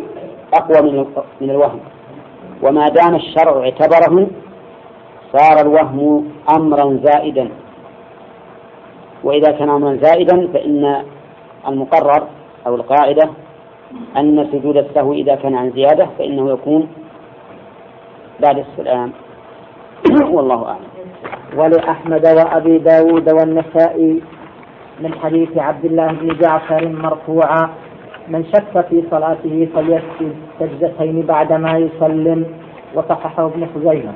أقوى 0.53 0.91
من 0.91 1.05
من 1.41 1.49
الوهم. 1.49 1.79
وما 2.63 2.85
دام 2.89 3.15
الشرع 3.15 3.59
اعتبره 3.59 4.27
صار 5.33 5.61
الوهم 5.61 6.29
أمرا 6.57 6.99
زائدا. 7.03 7.49
وإذا 9.25 9.51
كان 9.51 9.69
أمرا 9.69 9.97
زائدا 10.01 10.47
فإن 10.53 11.03
المقرر 11.67 12.27
أو 12.67 12.75
القاعدة 12.75 13.29
أن 14.17 14.47
سجود 14.51 14.77
السهو 14.77 15.13
إذا 15.13 15.35
كان 15.35 15.55
عن 15.55 15.71
زيادة 15.71 16.07
فإنه 16.17 16.49
يكون 16.51 16.87
بعد 18.39 18.57
السلام. 18.57 19.11
والله 20.35 20.65
أعلم. 20.65 20.87
ولأحمد 21.57 22.27
وأبي 22.27 22.77
داود 22.77 23.29
والنسائي 23.33 24.21
من 24.99 25.13
حديث 25.13 25.57
عبد 25.57 25.85
الله 25.85 26.07
بن 26.07 26.27
جعفر 26.27 26.87
مرفوعا 26.87 27.69
من 28.27 28.45
شك 28.45 28.85
في 28.89 29.03
صلاته 29.11 29.67
فليسجد 29.75 30.35
سجدتين 30.59 31.21
بعدما 31.21 31.77
يسلم 31.77 32.45
وصححه 32.95 33.45
ابن 33.45 33.67
خزيمة. 33.75 34.13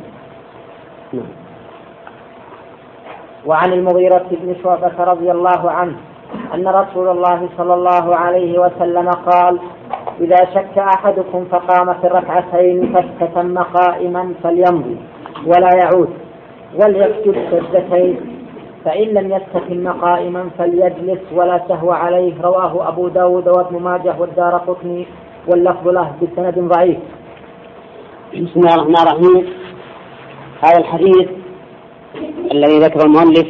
وعن 3.45 3.73
المغيرة 3.73 4.25
بن 4.31 4.55
شعبة 4.63 5.03
رضي 5.03 5.31
الله 5.31 5.71
عنه 5.71 5.95
أن 6.53 6.67
رسول 6.67 7.09
الله 7.09 7.49
صلى 7.57 7.73
الله 7.73 8.15
عليه 8.15 8.59
وسلم 8.59 9.09
قال 9.09 9.59
إذا 10.21 10.45
شك 10.53 10.77
أحدكم 10.77 11.45
فقام 11.45 11.93
في 11.93 12.07
الركعتين 12.07 12.93
فاستتم 12.93 13.57
قائما 13.57 14.33
فليمضي 14.43 14.97
ولا 15.45 15.69
يعود 15.83 16.09
وليسجد 16.75 17.35
سجدتين 17.51 18.19
فإن 18.85 19.07
لم 19.07 19.31
يستتم 19.31 19.91
قائما 19.91 20.49
فليجلس 20.57 21.19
ولا 21.33 21.61
سهو 21.67 21.91
عليه. 21.91 22.41
رواه 22.41 22.87
أبو 22.87 23.07
داود 23.07 23.47
وابن 23.47 23.79
ماجه 23.79 24.15
والدار 24.19 24.57
قطني 24.57 25.07
واللفظ 25.47 25.87
له 25.87 26.11
بسند 26.21 26.59
ضعيف. 26.59 26.97
بسم 28.33 28.59
الله 28.59 28.75
الرحمن 28.75 29.07
الرحيم. 29.07 29.53
هذا 30.63 30.77
الحديث 30.77 31.38
الذي 32.51 32.79
ذكر 32.79 33.05
المؤلف 33.05 33.47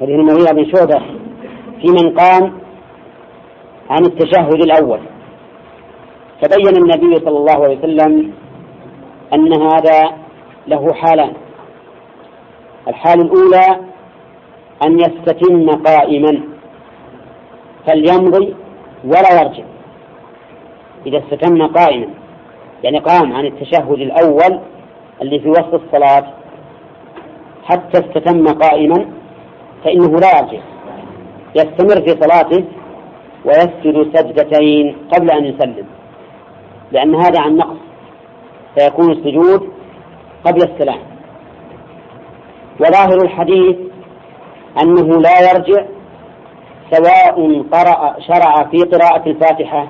حديث 0.00 0.14
المغيرة 0.14 0.52
بن 0.52 0.64
شعبة 0.74 0.98
في 1.80 1.86
من 1.88 2.18
قام 2.18 2.52
عن 3.90 4.02
التشهد 4.04 4.62
الأول. 4.62 5.00
فبين 6.42 6.76
النبي 6.76 7.16
صلى 7.16 7.38
الله 7.38 7.64
عليه 7.64 7.78
وسلم 7.78 8.32
أن 9.34 9.62
هذا 9.62 10.12
له 10.66 10.92
حالان. 10.94 11.32
الحال 12.88 13.20
الأولى 13.20 13.80
أن 14.86 15.00
يستتم 15.00 15.70
قائما 15.70 16.42
فليمضي 17.86 18.54
ولا 19.04 19.42
يرجع. 19.42 19.64
إذا 21.06 21.18
استتم 21.18 21.66
قائما 21.66 22.06
يعني 22.82 22.98
قام 22.98 23.32
عن 23.32 23.46
التشهد 23.46 24.00
الأول 24.00 24.60
اللي 25.22 25.40
في 25.40 25.48
وسط 25.48 25.74
الصلاة 25.74 26.41
حتى 27.64 27.98
استتم 27.98 28.46
قائما 28.46 29.10
فإنه 29.84 30.20
لا 30.20 30.38
يرجع. 30.38 30.62
يستمر 31.56 32.02
في 32.02 32.20
صلاته 32.20 32.64
ويسجد 33.44 34.16
سجدتين 34.16 34.96
قبل 35.14 35.30
أن 35.30 35.44
يسلم. 35.44 35.86
لأن 36.92 37.14
هذا 37.14 37.40
عن 37.40 37.56
نقص. 37.56 37.76
فيكون 38.78 39.12
السجود 39.12 39.72
قبل 40.44 40.62
السلام. 40.62 41.00
وظاهر 42.80 43.22
الحديث 43.22 43.76
أنه 44.82 45.20
لا 45.20 45.52
يرجع 45.52 45.84
سواء 46.90 47.62
قرأ 47.72 48.16
شرع 48.20 48.64
في 48.70 48.78
قراءة 48.78 49.28
الفاتحة 49.28 49.88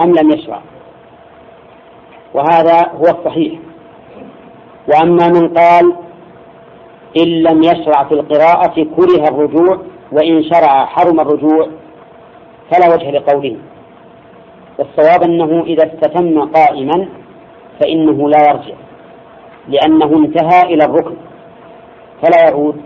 أم 0.00 0.14
لم 0.14 0.30
يشرع. 0.30 0.60
وهذا 2.34 2.90
هو 2.94 3.04
الصحيح. 3.18 3.58
وأما 4.88 5.28
من 5.28 5.48
قال 5.48 5.96
إن 7.16 7.28
لم 7.28 7.62
يشرع 7.62 8.04
في 8.04 8.14
القراءة 8.14 8.74
كره 8.96 9.24
الرجوع 9.28 9.78
وإن 10.12 10.42
شرع 10.42 10.86
حرم 10.86 11.20
الرجوع. 11.20 11.68
فلا 12.72 12.94
وجه 12.94 13.10
لقوله. 13.10 13.56
والصواب 14.78 15.22
أنه 15.22 15.64
إذا 15.64 15.86
استتم 15.86 16.40
قائما 16.40 17.08
فإنه 17.80 18.28
لا 18.28 18.38
يرجع 18.50 18.74
لأنه 19.68 20.16
انتهى 20.16 20.74
إلى 20.74 20.84
الركن 20.84 21.16
فلا 22.22 22.48
يعود. 22.48 22.76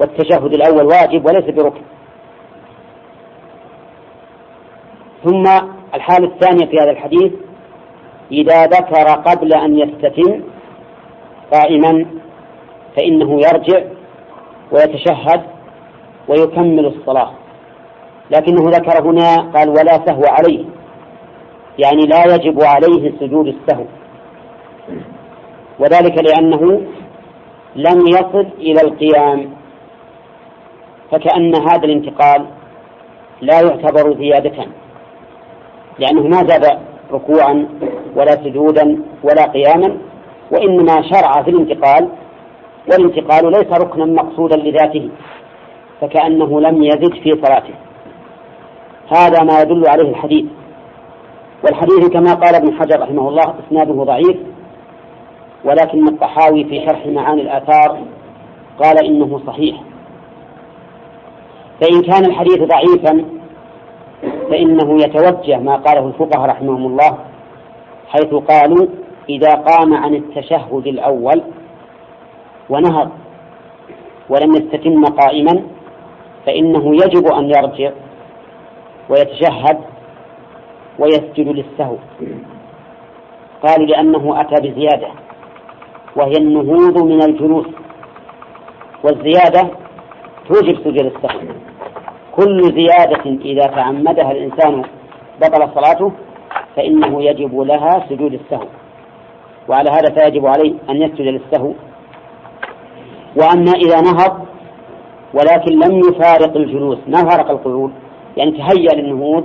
والتشهد 0.00 0.54
الأول 0.54 0.86
واجب 0.86 1.26
وليس 1.26 1.54
بركن. 1.54 1.82
ثم 5.24 5.44
الحالة 5.94 6.26
الثانية 6.28 6.66
في 6.66 6.76
هذا 6.76 6.90
الحديث 6.90 7.32
إذا 8.32 8.66
ذكر 8.66 9.08
قبل 9.26 9.54
أن 9.54 9.78
يستتم 9.78 10.42
قائما 11.52 12.06
فإنه 12.96 13.40
يرجع 13.40 13.80
ويتشهد 14.72 15.42
ويكمل 16.28 16.86
الصلاة. 16.86 17.30
لكنه 18.30 18.70
ذكر 18.70 19.10
هنا 19.10 19.50
قال 19.54 19.68
ولا 19.68 20.06
سهو 20.06 20.22
عليه. 20.24 20.64
يعني 21.78 22.06
لا 22.06 22.34
يجب 22.34 22.62
عليه 22.62 23.12
سجود 23.20 23.46
السهو. 23.46 23.84
وذلك 25.78 26.24
لأنه 26.24 26.80
لم 27.76 28.06
يصل 28.06 28.46
إلى 28.58 28.80
القيام. 28.80 29.50
فكأن 31.10 31.54
هذا 31.54 31.84
الانتقال 31.84 32.46
لا 33.40 33.60
يعتبر 33.60 34.16
زيادة 34.18 34.66
لأنه 35.98 36.22
ما 36.22 36.46
زاد 36.46 36.78
ركوعا 37.12 37.66
ولا 38.16 38.30
سجودا 38.30 38.98
ولا 39.22 39.44
قياما 39.44 39.98
وإنما 40.50 41.02
شرع 41.02 41.42
في 41.42 41.50
الانتقال 41.50 42.08
والانتقال 42.92 43.50
ليس 43.50 43.80
ركنا 43.80 44.04
مقصودا 44.04 44.56
لذاته 44.56 45.08
فكأنه 46.00 46.60
لم 46.60 46.82
يزد 46.82 47.14
في 47.14 47.30
صلاته. 47.30 47.74
هذا 49.08 49.42
ما 49.44 49.60
يدل 49.60 49.88
عليه 49.88 50.10
الحديث. 50.10 50.44
والحديث 51.64 52.08
كما 52.08 52.34
قال 52.34 52.54
ابن 52.54 52.72
حجر 52.72 53.00
رحمه 53.00 53.28
الله 53.28 53.54
إسناده 53.66 54.04
ضعيف 54.04 54.36
ولكن 55.64 56.08
الطحاوي 56.08 56.64
في 56.64 56.86
شرح 56.86 57.06
معاني 57.06 57.42
الآثار 57.42 57.98
قال 58.82 59.04
إنه 59.04 59.40
صحيح. 59.46 59.76
فإن 61.80 62.02
كان 62.02 62.24
الحديث 62.24 62.58
ضعيفا 62.58 63.24
فإنه 64.50 64.94
يتوجه 64.94 65.58
ما 65.58 65.76
قاله 65.76 66.06
الفقهاء 66.06 66.48
رحمهم 66.48 66.86
الله 66.86 67.18
حيث 68.08 68.34
قالوا 68.34 68.86
إذا 69.28 69.54
قام 69.54 69.94
عن 69.94 70.14
التشهد 70.14 70.86
الأول 70.86 71.42
ونهض 72.70 73.10
ولم 74.28 74.50
يستتم 74.50 75.04
قائما 75.04 75.62
فإنه 76.46 76.94
يجب 76.94 77.32
أن 77.32 77.44
يرجع 77.44 77.90
ويتشهد 79.08 79.78
ويسجد 80.98 81.48
للسهو. 81.48 81.96
قالوا 83.62 83.86
لأنه 83.86 84.40
أتى 84.40 84.68
بزيادة 84.68 85.08
وهي 86.16 86.32
النهوض 86.36 87.02
من 87.02 87.22
الجلوس 87.22 87.66
والزيادة 89.04 89.70
توجب 90.48 90.78
سجود 90.78 91.06
السهو. 91.06 91.40
كل 92.36 92.62
زيادة 92.62 93.24
إذا 93.44 93.62
تعمدها 93.62 94.32
الإنسان 94.32 94.82
بطل 95.40 95.68
صلاته 95.74 96.12
فإنه 96.76 97.22
يجب 97.22 97.60
لها 97.60 98.06
سجود 98.08 98.32
السهو 98.32 98.66
وعلى 99.68 99.90
هذا 99.90 100.14
فيجب 100.14 100.46
عليه 100.46 100.74
أن 100.90 101.02
يسجد 101.02 101.20
للسهو. 101.20 101.72
وأما 103.36 103.72
إذا 103.72 104.00
نهض 104.00 104.44
ولكن 105.34 105.78
لم 105.78 105.98
يفارق 105.98 106.56
الجلوس 106.56 106.98
ما 107.08 107.18
فارق 107.28 107.50
القعود 107.50 107.92
يعني 108.36 108.50
تهيأ 108.50 108.94
للنهوض 108.94 109.44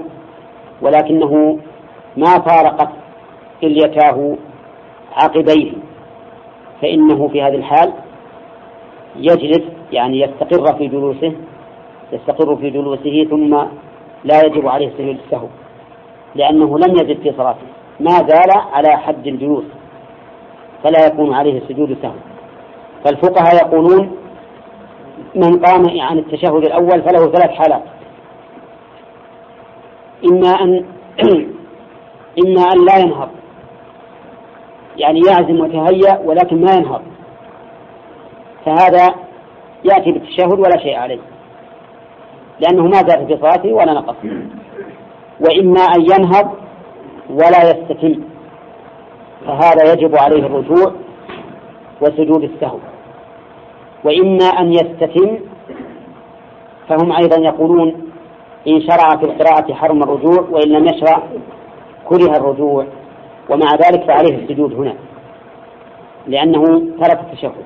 ولكنه 0.81 1.59
ما 2.17 2.39
فارقت 2.39 2.89
إليتاه 3.63 4.35
عقبيه 5.13 5.71
فإنه 6.81 7.27
في 7.27 7.41
هذه 7.41 7.55
الحال 7.55 7.93
يجلس 9.15 9.63
يعني 9.91 10.21
يستقر 10.21 10.77
في 10.77 10.87
جلوسه 10.87 11.33
يستقر 12.13 12.55
في 12.55 12.69
جلوسه 12.69 13.27
ثم 13.29 13.55
لا 14.23 14.45
يجب 14.45 14.67
عليه 14.67 14.89
سجود 14.97 15.17
السهو 15.25 15.47
لأنه 16.35 16.79
لم 16.79 16.91
يزد 16.91 17.19
في 17.23 17.31
صلاته 17.37 17.67
ما 17.99 18.11
زال 18.11 18.61
على 18.73 18.97
حد 18.97 19.27
الجلوس 19.27 19.63
فلا 20.83 21.05
يكون 21.05 21.33
عليه 21.33 21.61
سجود 21.69 21.97
سهو. 22.01 22.13
فالفقهاء 23.03 23.55
يقولون 23.55 24.19
من 25.35 25.59
قام 25.59 25.99
عن 25.99 26.17
التشهد 26.17 26.65
الأول 26.65 27.01
فله 27.01 27.31
ثلاث 27.31 27.49
حالات. 27.49 27.83
إما 30.31 30.49
أن 30.49 30.85
إما 32.45 32.61
أن 32.61 32.85
لا 32.85 32.97
ينهض. 32.97 33.29
يعني 34.97 35.19
يعزم 35.19 35.59
وتهيأ 35.59 36.19
ولكن 36.25 36.61
ما 36.61 36.73
ينهض. 36.73 37.01
فهذا 38.65 39.15
يأتي 39.85 40.11
بالتشهد 40.11 40.59
ولا 40.59 40.77
شيء 40.77 40.95
عليه. 40.95 41.19
لأنه 42.59 42.83
ما 42.83 42.97
زاد 42.97 43.27
في 43.27 43.37
صلاته 43.41 43.73
ولا 43.73 43.93
نقص. 43.93 44.15
وإما 45.39 45.81
أن 45.81 46.01
ينهض 46.01 46.51
ولا 47.29 47.69
يستتم. 47.69 48.23
فهذا 49.45 49.93
يجب 49.93 50.15
عليه 50.15 50.45
الرجوع 50.45 50.93
وسجود 52.01 52.43
السهو. 52.43 52.79
وإما 54.03 54.45
أن 54.45 54.73
يستتم 54.73 55.39
فهم 56.89 57.11
أيضا 57.11 57.37
يقولون 57.37 58.11
إن 58.67 58.81
شرع 58.81 59.17
في 59.17 59.25
القراءة 59.25 59.73
حرم 59.73 60.03
الرجوع 60.03 60.45
وإن 60.51 60.69
لم 60.69 60.85
يشرع 60.85 61.23
كره 62.05 62.37
الرجوع 62.37 62.85
ومع 63.49 63.67
ذلك 63.71 64.03
فعليه 64.07 64.35
السجود 64.35 64.73
هنا 64.73 64.93
لأنه 66.27 66.63
ترك 67.01 67.19
التشهد. 67.19 67.65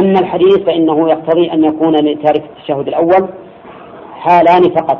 أما 0.00 0.20
الحديث 0.20 0.58
فإنه 0.58 1.10
يقتضي 1.10 1.52
أن 1.52 1.64
يكون 1.64 1.94
لتارك 1.94 2.44
التشهد 2.44 2.88
الأول 2.88 3.28
حالان 4.14 4.62
فقط. 4.62 4.98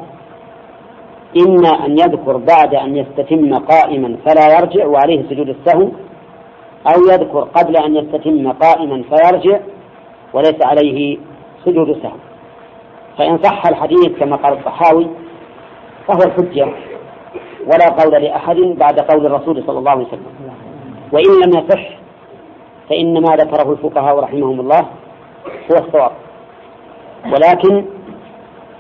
إما 1.47 1.87
أن 1.87 1.91
يذكر 1.91 2.37
بعد 2.37 2.75
أن 2.75 2.97
يستتم 2.97 3.55
قائما 3.55 4.17
فلا 4.27 4.59
يرجع 4.59 4.87
وعليه 4.87 5.23
سجود 5.31 5.49
السهو 5.49 5.89
أو 6.87 7.01
يذكر 7.13 7.41
قبل 7.41 7.77
أن 7.77 7.97
يستتم 7.97 8.53
قائما 8.53 9.03
فيرجع 9.03 9.61
وليس 10.33 10.63
عليه 10.63 11.19
سجود 11.65 11.89
السهو 11.89 12.17
فإن 13.19 13.39
صح 13.43 13.67
الحديث 13.67 14.09
كما 14.21 14.37
قال 14.37 14.59
الصحاوي 14.59 15.07
فهو 16.09 16.19
الحجة 16.19 16.69
ولا 17.67 17.89
قول 17.89 18.23
لأحد 18.23 18.57
بعد 18.57 19.01
قول 19.01 19.27
الرسول 19.27 19.65
صلى 19.67 19.79
الله 19.79 19.91
عليه 19.91 20.07
وسلم. 20.07 20.27
وإن 21.13 21.41
لم 21.45 21.59
يصح 21.59 21.89
فإن 22.91 23.23
ما 23.23 23.37
ذكره 23.37 23.73
الفقهاء 23.73 24.19
رحمهم 24.19 24.61
الله 24.61 24.81
هو 25.73 25.77
الصواب. 25.87 26.13
ولكن 27.27 27.85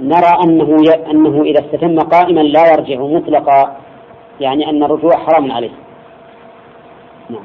نرى 0.00 0.42
أنه 0.44 0.76
أنه 1.10 1.42
إذا 1.42 1.60
استتم 1.60 1.98
قائما 1.98 2.40
لا 2.40 2.72
يرجع 2.72 3.00
مطلقا 3.00 3.76
يعني 4.40 4.70
أن 4.70 4.82
الرجوع 4.82 5.16
حرام 5.16 5.52
عليه. 5.52 5.70
نعم. 7.30 7.42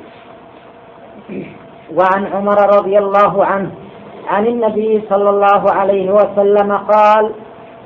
وعن 1.96 2.26
عمر 2.26 2.78
رضي 2.78 2.98
الله 2.98 3.46
عنه 3.46 3.72
عن 4.28 4.48
النبي 4.48 5.02
صلى 5.10 5.30
الله 5.30 5.72
عليه 5.72 6.12
وسلم 6.12 6.72
قال 6.78 7.32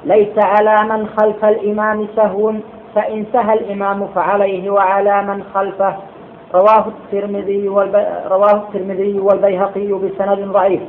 ليس 0.06 0.46
على 0.46 0.90
من 0.90 1.08
خلف 1.08 1.46
الإمام 1.46 2.08
سهو 2.16 2.54
فإن 2.96 3.26
سهى 3.34 3.54
الإمام 3.54 4.08
فعليه 4.08 4.70
وعلى 4.70 5.24
من 5.24 5.44
خلفه 5.54 5.96
رواه 6.54 6.86
الترمذي 6.88 7.70
والبي... 7.70 8.06
رواه 8.26 8.54
الترمذي 8.54 9.20
والبيهقي 9.20 9.88
بسند 9.88 10.52
ضعيف. 10.52 10.82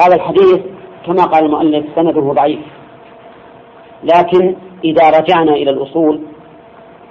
هذا 0.00 0.14
الحديث 0.14 0.60
كما 1.06 1.24
قال 1.24 1.44
المؤلف 1.44 1.86
سنده 1.94 2.20
ضعيف. 2.20 2.60
لكن 4.04 4.54
إذا 4.84 5.10
رجعنا 5.18 5.52
إلى 5.52 5.70
الأصول 5.70 6.20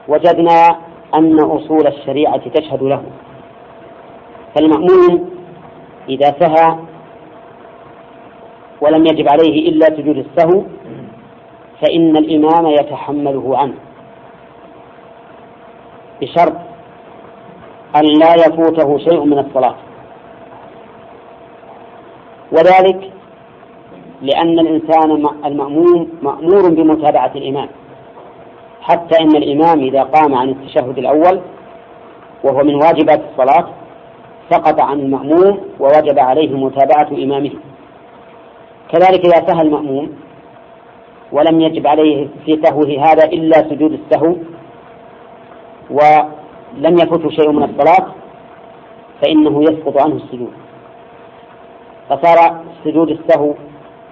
وجدنا 0.07 0.67
أن 1.15 1.39
أصول 1.39 1.87
الشريعة 1.87 2.49
تشهد 2.49 2.83
له. 2.83 3.03
فالمأمون 4.55 5.29
إذا 6.09 6.35
سهى 6.39 6.77
ولم 8.82 9.06
يجب 9.06 9.30
عليه 9.30 9.70
إلا 9.70 9.86
سجود 9.86 10.17
السهو 10.17 10.63
فإن 11.82 12.17
الإمام 12.17 12.65
يتحمله 12.67 13.58
عنه. 13.58 13.74
بشرط 16.22 16.54
أن 17.96 18.06
لا 18.06 18.34
يفوته 18.34 18.98
شيء 18.98 19.24
من 19.24 19.39
الصلاة. 19.39 19.76
وذلك 22.52 23.12
لأن 24.22 24.60
الإنسان 24.60 25.12
المأموم 25.46 26.10
مأمور 26.22 26.70
بمتابعة 26.70 27.32
الإمام 27.36 27.70
حتى 28.82 29.20
إن 29.20 29.36
الإمام 29.36 29.80
إذا 29.80 30.04
قام 30.04 30.36
عن 30.36 30.50
التشهد 30.50 30.98
الأول 30.98 31.41
وهو 32.44 32.63
من 32.63 32.76
واجبات 32.76 33.22
الصلاة 33.32 33.67
سقط 34.52 34.82
عن 34.82 35.00
المأموم 35.00 35.60
ووجب 35.80 36.20
عليه 36.20 36.56
متابعة 36.56 37.24
إمامه. 37.24 37.52
كذلك 38.91 39.25
إذا 39.25 39.47
سهى 39.47 39.62
المأموم 39.62 40.12
ولم 41.32 41.62
يجب 41.62 41.88
عليه 41.88 42.27
في 42.45 42.62
سهوه 42.63 43.06
هذا 43.06 43.25
إلا 43.25 43.69
سجود 43.69 43.91
السهو 43.93 44.36
ولم 45.89 46.97
يفته 46.97 47.30
شيء 47.30 47.51
من 47.51 47.63
الصلاة 47.63 48.08
فإنه 49.21 49.63
يسقط 49.63 50.01
عنه 50.01 50.15
السجود. 50.15 50.54
فصار 52.10 52.63
سجود 52.84 53.10
السهو 53.10 53.54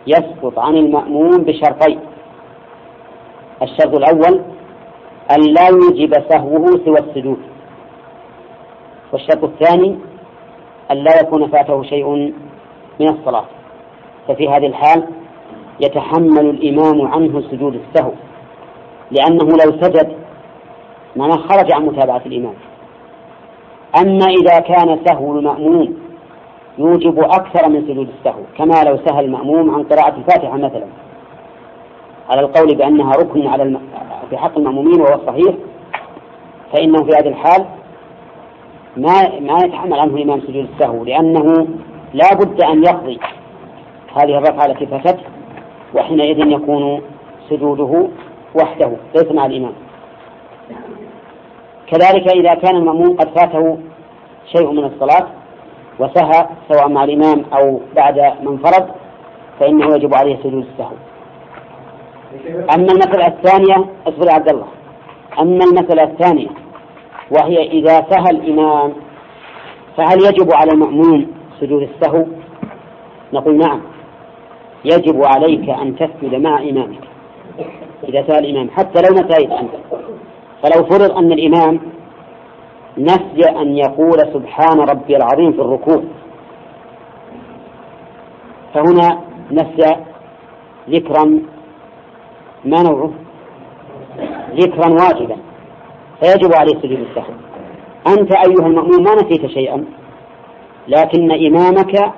يسقط 0.08 0.60
عن 0.60 0.76
المأموم 0.76 1.38
بشرطين. 1.38 2.00
الشرط 3.62 3.96
الأول 3.98 4.42
أن 5.32 5.42
لا 5.42 5.68
يوجب 5.68 6.14
سهوه 6.30 6.66
سوى 6.86 7.00
السجود. 7.00 7.40
والشرط 9.14 9.44
الثاني 9.44 9.98
أن 10.92 10.98
لا 10.98 11.20
يكون 11.22 11.48
فاته 11.48 11.84
شيء 11.84 12.34
من 13.00 13.10
الصلاة. 13.10 13.59
ففي 14.30 14.50
هذه 14.50 14.68
الحال 14.68 15.04
يتحمل 15.80 16.50
الإمام 16.50 17.08
عنه 17.08 17.42
سجود 17.52 17.76
السهو 17.76 18.12
لأنه 19.12 19.46
لو 19.46 19.82
سجد 19.82 20.16
معناه 21.16 21.36
خرج 21.36 21.72
عن 21.72 21.86
متابعة 21.86 22.22
الإمام. 22.26 22.54
أما 24.02 24.26
إذا 24.26 24.60
كان 24.60 25.00
سهو 25.06 25.40
المأموم 25.40 25.98
يوجب 26.78 27.20
أكثر 27.20 27.70
من 27.70 27.82
سجود 27.82 28.10
السهو 28.20 28.42
كما 28.58 28.84
لو 28.84 28.98
سهى 29.06 29.20
المأموم 29.20 29.76
عن 29.76 29.84
قراءة 29.84 30.18
الفاتحة 30.18 30.58
مثلا. 30.58 30.86
على 32.30 32.42
القول 32.42 32.76
بأنها 32.76 33.12
ركن 33.12 33.48
على 33.48 33.64
الم... 33.64 33.82
في 34.30 34.38
حق 34.38 34.58
المأمومين 34.58 35.02
وهو 35.02 35.16
الصحيح 35.16 35.56
فإنه 36.74 37.04
في 37.04 37.12
هذه 37.12 37.28
الحال 37.28 37.66
ما 38.98 39.40
ما 39.40 39.66
يتحمل 39.66 40.00
عنه 40.00 40.16
الإمام 40.16 40.42
سجود 40.42 40.68
السهو 40.74 41.04
لأنه 41.04 41.68
لا 42.14 42.34
بد 42.34 42.62
أن 42.62 42.84
يقضي 42.84 43.20
هذه 44.16 44.38
الركعة 44.38 44.66
التي 44.66 44.86
فاتته 44.86 45.24
وحينئذ 45.96 46.48
يكون 46.48 47.02
سجوده 47.50 48.08
وحده 48.56 48.92
ليس 49.16 49.32
مع 49.32 49.46
الإمام. 49.46 49.74
كذلك 51.88 52.32
إذا 52.36 52.54
كان 52.54 52.76
المأموم 52.76 53.18
قد 53.18 53.40
فاته 53.40 53.78
شيء 54.56 54.72
من 54.72 54.84
الصلاة 54.84 55.28
وسهى 56.00 56.48
سواء 56.72 56.90
مع 56.90 57.04
الإمام 57.04 57.46
أو 57.54 57.80
بعد 57.96 58.34
من 58.42 58.58
فرض 58.58 58.88
فإنه 59.60 59.96
يجب 59.96 60.14
عليه 60.14 60.38
سجود 60.38 60.66
السهو. 60.72 60.96
أما 62.76 62.92
المسألة 62.92 63.28
الثانية 63.28 63.86
اصبر 64.08 64.32
عبد 64.32 64.50
الله. 64.50 64.68
أما 65.40 65.64
المسألة 65.66 66.04
الثانية 66.04 66.48
وهي 67.32 67.68
إذا 67.68 68.06
سهى 68.10 68.30
الإمام 68.32 68.94
فهل 69.98 70.18
يجب 70.26 70.54
على 70.54 70.72
المأموم 70.74 71.28
سجود 71.60 71.82
السهو؟ 71.82 72.26
نقول 73.34 73.58
نعم. 73.58 73.82
يجب 74.86 75.24
عليك 75.26 75.70
أن 75.70 75.96
تسجد 75.96 76.36
مع 76.36 76.60
إمامك. 76.60 77.04
إذا 78.10 78.24
سأل 78.28 78.46
الإمام 78.46 78.70
حتى 78.70 79.02
لو 79.02 79.14
نسيت 79.14 79.52
أنت. 79.52 79.72
فلو 80.64 80.86
فرض 80.86 81.18
أن 81.18 81.32
الإمام 81.32 81.80
نسي 82.98 83.50
أن 83.50 83.78
يقول 83.78 84.20
سبحان 84.34 84.80
ربي 84.80 85.16
العظيم 85.16 85.52
في 85.52 85.62
الركوع. 85.62 86.04
فهنا 88.74 89.22
نسي 89.52 89.96
ذكرا 90.90 91.26
ما 92.66 92.84
نوعه؟ 92.84 93.12
ذكرا 94.56 94.90
واجبا. 94.90 95.38
فيجب 96.24 96.54
عليه 96.56 96.80
سجود 96.82 97.00
السهو 97.10 97.34
أنت 98.08 98.32
أيها 98.32 98.68
المأموم 98.68 99.04
ما 99.04 99.16
نسيت 99.16 99.46
شيئا. 99.46 99.86
لكن 100.88 101.32
إمامك 101.32 102.14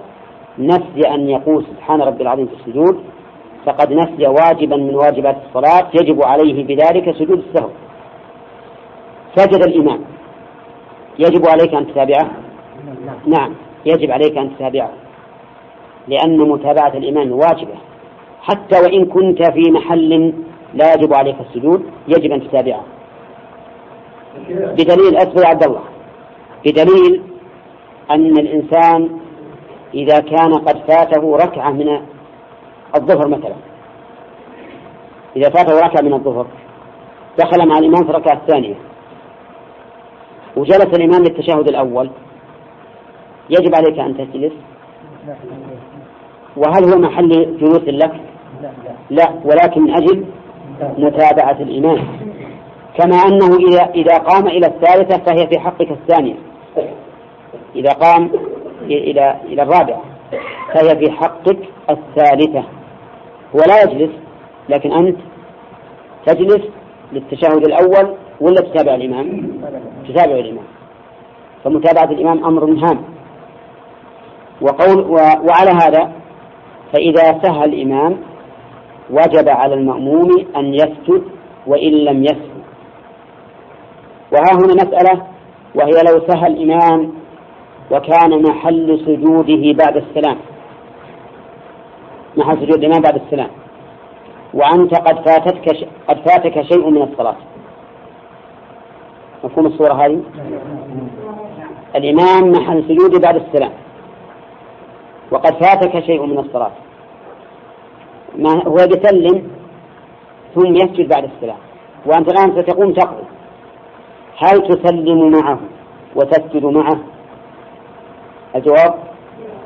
نسي 0.61 1.07
أن 1.13 1.29
يقول 1.29 1.65
سبحان 1.65 2.01
ربي 2.01 2.23
العظيم 2.23 2.45
في 2.45 2.53
السجود 2.53 3.03
فقد 3.65 3.93
نسي 3.93 4.27
واجبا 4.27 4.75
من 4.75 4.95
واجبات 4.95 5.37
الصلاة 5.47 5.87
يجب 6.01 6.23
عليه 6.23 6.63
بذلك 6.63 7.15
سجود 7.15 7.43
السهو. 7.47 7.69
سجد 9.35 9.67
الإمام. 9.67 9.99
يجب 11.19 11.47
عليك 11.47 11.73
أن 11.73 11.87
تتابعه؟ 11.87 12.31
نعم 13.25 13.55
يجب 13.85 14.11
عليك 14.11 14.37
أن 14.37 14.55
تتابعه. 14.55 14.89
لأن 16.07 16.37
متابعة 16.37 16.97
الإمام 16.97 17.31
واجبة. 17.31 17.75
حتى 18.41 18.79
وإن 18.81 19.05
كنت 19.05 19.51
في 19.51 19.71
محل 19.71 20.33
لا 20.73 20.93
يجب 20.93 21.13
عليك 21.13 21.35
السجود 21.39 21.85
يجب 22.07 22.31
أن 22.31 22.47
تتابعه. 22.47 22.83
بدليل 24.49 25.17
أصبر 25.17 25.45
عبد 25.45 25.63
الله. 25.63 25.83
بدليل 26.65 27.21
أن 28.11 28.37
الإنسان 28.39 29.20
إذا 29.93 30.19
كان 30.19 30.53
قد 30.53 30.77
فاته 30.87 31.35
ركعة 31.35 31.71
من 31.71 32.01
الظهر 32.95 33.27
مثلا. 33.27 33.55
إذا 35.35 35.49
فاته 35.49 35.79
ركعة 35.79 36.01
من 36.01 36.13
الظهر 36.13 36.47
دخل 37.39 37.67
مع 37.67 37.77
الإمام 37.77 38.03
في 38.03 38.09
الركعة 38.09 38.33
الثانية. 38.33 38.75
وجلس 40.57 40.99
الإمام 40.99 41.23
للتشهد 41.23 41.67
الأول. 41.67 42.09
يجب 43.49 43.75
عليك 43.75 43.99
أن 43.99 44.17
تجلس. 44.17 44.53
وهل 46.57 46.93
هو 46.93 46.99
محل 46.99 47.57
جلوس 47.57 47.83
لك؟ 47.87 48.11
لا 49.09 49.33
ولكن 49.45 49.81
من 49.81 49.95
أجل 49.95 50.25
متابعة 50.79 51.57
الإمام. 51.59 52.07
كما 52.97 53.15
أنه 53.15 53.55
إذا 53.55 53.91
إذا 53.95 54.17
قام 54.17 54.47
إلى 54.47 54.67
الثالثة 54.67 55.17
فهي 55.17 55.47
في 55.47 55.59
حقك 55.59 55.91
الثانية. 55.91 56.35
إذا 57.75 57.91
قام 57.91 58.31
إلى 58.97 59.35
إلى 59.45 59.63
الرابعة 59.63 60.01
فهي 60.73 60.99
في 60.99 61.11
حقك 61.11 61.57
الثالثة. 61.89 62.63
ولا 63.53 63.83
يجلس 63.83 64.11
لكن 64.69 64.91
أنت 64.91 65.17
تجلس 66.25 66.61
للتشهد 67.11 67.67
الأول 67.67 68.15
ولا 68.41 68.55
تتابع 68.55 68.95
الإمام؟ 68.95 69.51
تتابع 70.07 70.35
الإمام. 70.35 70.65
فمتابعة 71.63 72.11
الإمام 72.11 72.45
أمر 72.45 72.65
هام. 72.65 73.01
وقول 74.61 75.01
وعلى 75.21 75.71
هذا 75.83 76.11
فإذا 76.93 77.41
سهى 77.43 77.65
الإمام 77.65 78.17
وجب 79.09 79.49
على 79.49 79.73
المأموم 79.73 80.29
أن 80.55 80.73
يسجد 80.73 81.23
وإن 81.67 81.91
لم 81.91 82.23
يسجد. 82.23 82.61
وها 84.31 84.53
هنا 84.53 84.73
مسألة 84.73 85.21
وهي 85.75 85.91
لو 85.91 86.27
سهى 86.27 86.47
الإمام 86.47 87.20
وكان 87.91 88.41
محل 88.41 88.99
سجوده 89.05 89.83
بعد 89.83 89.97
السلام. 89.97 90.37
محل 92.37 92.55
سجود 92.57 92.83
الإمام 92.83 93.01
بعد 93.01 93.21
السلام. 93.25 93.49
وأنت 94.53 94.95
قد 94.95 95.29
فاتتك 95.29 95.87
قد 96.07 96.29
فاتك 96.29 96.61
شيء 96.61 96.89
من 96.89 97.01
الصلاة. 97.01 97.35
مفهوم 99.43 99.65
الصورة 99.65 99.93
هذه؟ 99.93 100.21
الإمام 101.95 102.51
محل 102.51 102.83
سجوده 102.83 103.19
بعد 103.19 103.35
السلام. 103.35 103.71
وقد 105.31 105.63
فاتك 105.63 106.05
شيء 106.05 106.25
من 106.25 106.39
الصلاة. 106.39 106.71
ما 108.35 108.63
هو 108.67 108.75
يسلم 108.75 109.47
ثم 110.55 110.75
يسجد 110.75 111.07
بعد 111.09 111.23
السلام. 111.23 111.57
وأنت 112.05 112.31
الآن 112.31 112.61
ستقوم 112.61 112.93
تقضي 112.93 113.23
هل 114.37 114.67
تسلم 114.67 115.31
معه 115.31 115.59
وتسجد 116.15 116.65
معه؟ 116.65 116.97
الجواب 118.55 118.93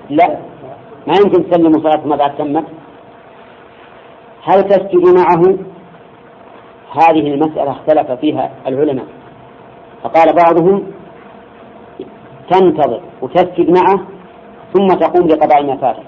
لا. 0.10 0.28
ما 1.08 1.13
يمكن 1.24 1.50
تسلم 1.50 1.74
صلاة 1.74 2.08
ما 2.08 2.15
بعد 2.15 2.36
تمت 2.38 2.65
هل 4.43 4.63
تسجد 4.63 5.06
معه؟ 5.19 5.58
هذه 6.91 7.34
المسألة 7.34 7.71
اختلف 7.71 8.12
فيها 8.12 8.52
العلماء. 8.67 9.06
فقال 10.04 10.36
بعضهم 10.43 10.84
تنتظر 12.52 13.02
وتسجد 13.21 13.69
معه 13.69 14.00
ثم 14.74 14.88
تقوم 14.88 15.28
بقضاء 15.28 15.63
ما 15.63 15.78
فاتك. 15.78 16.04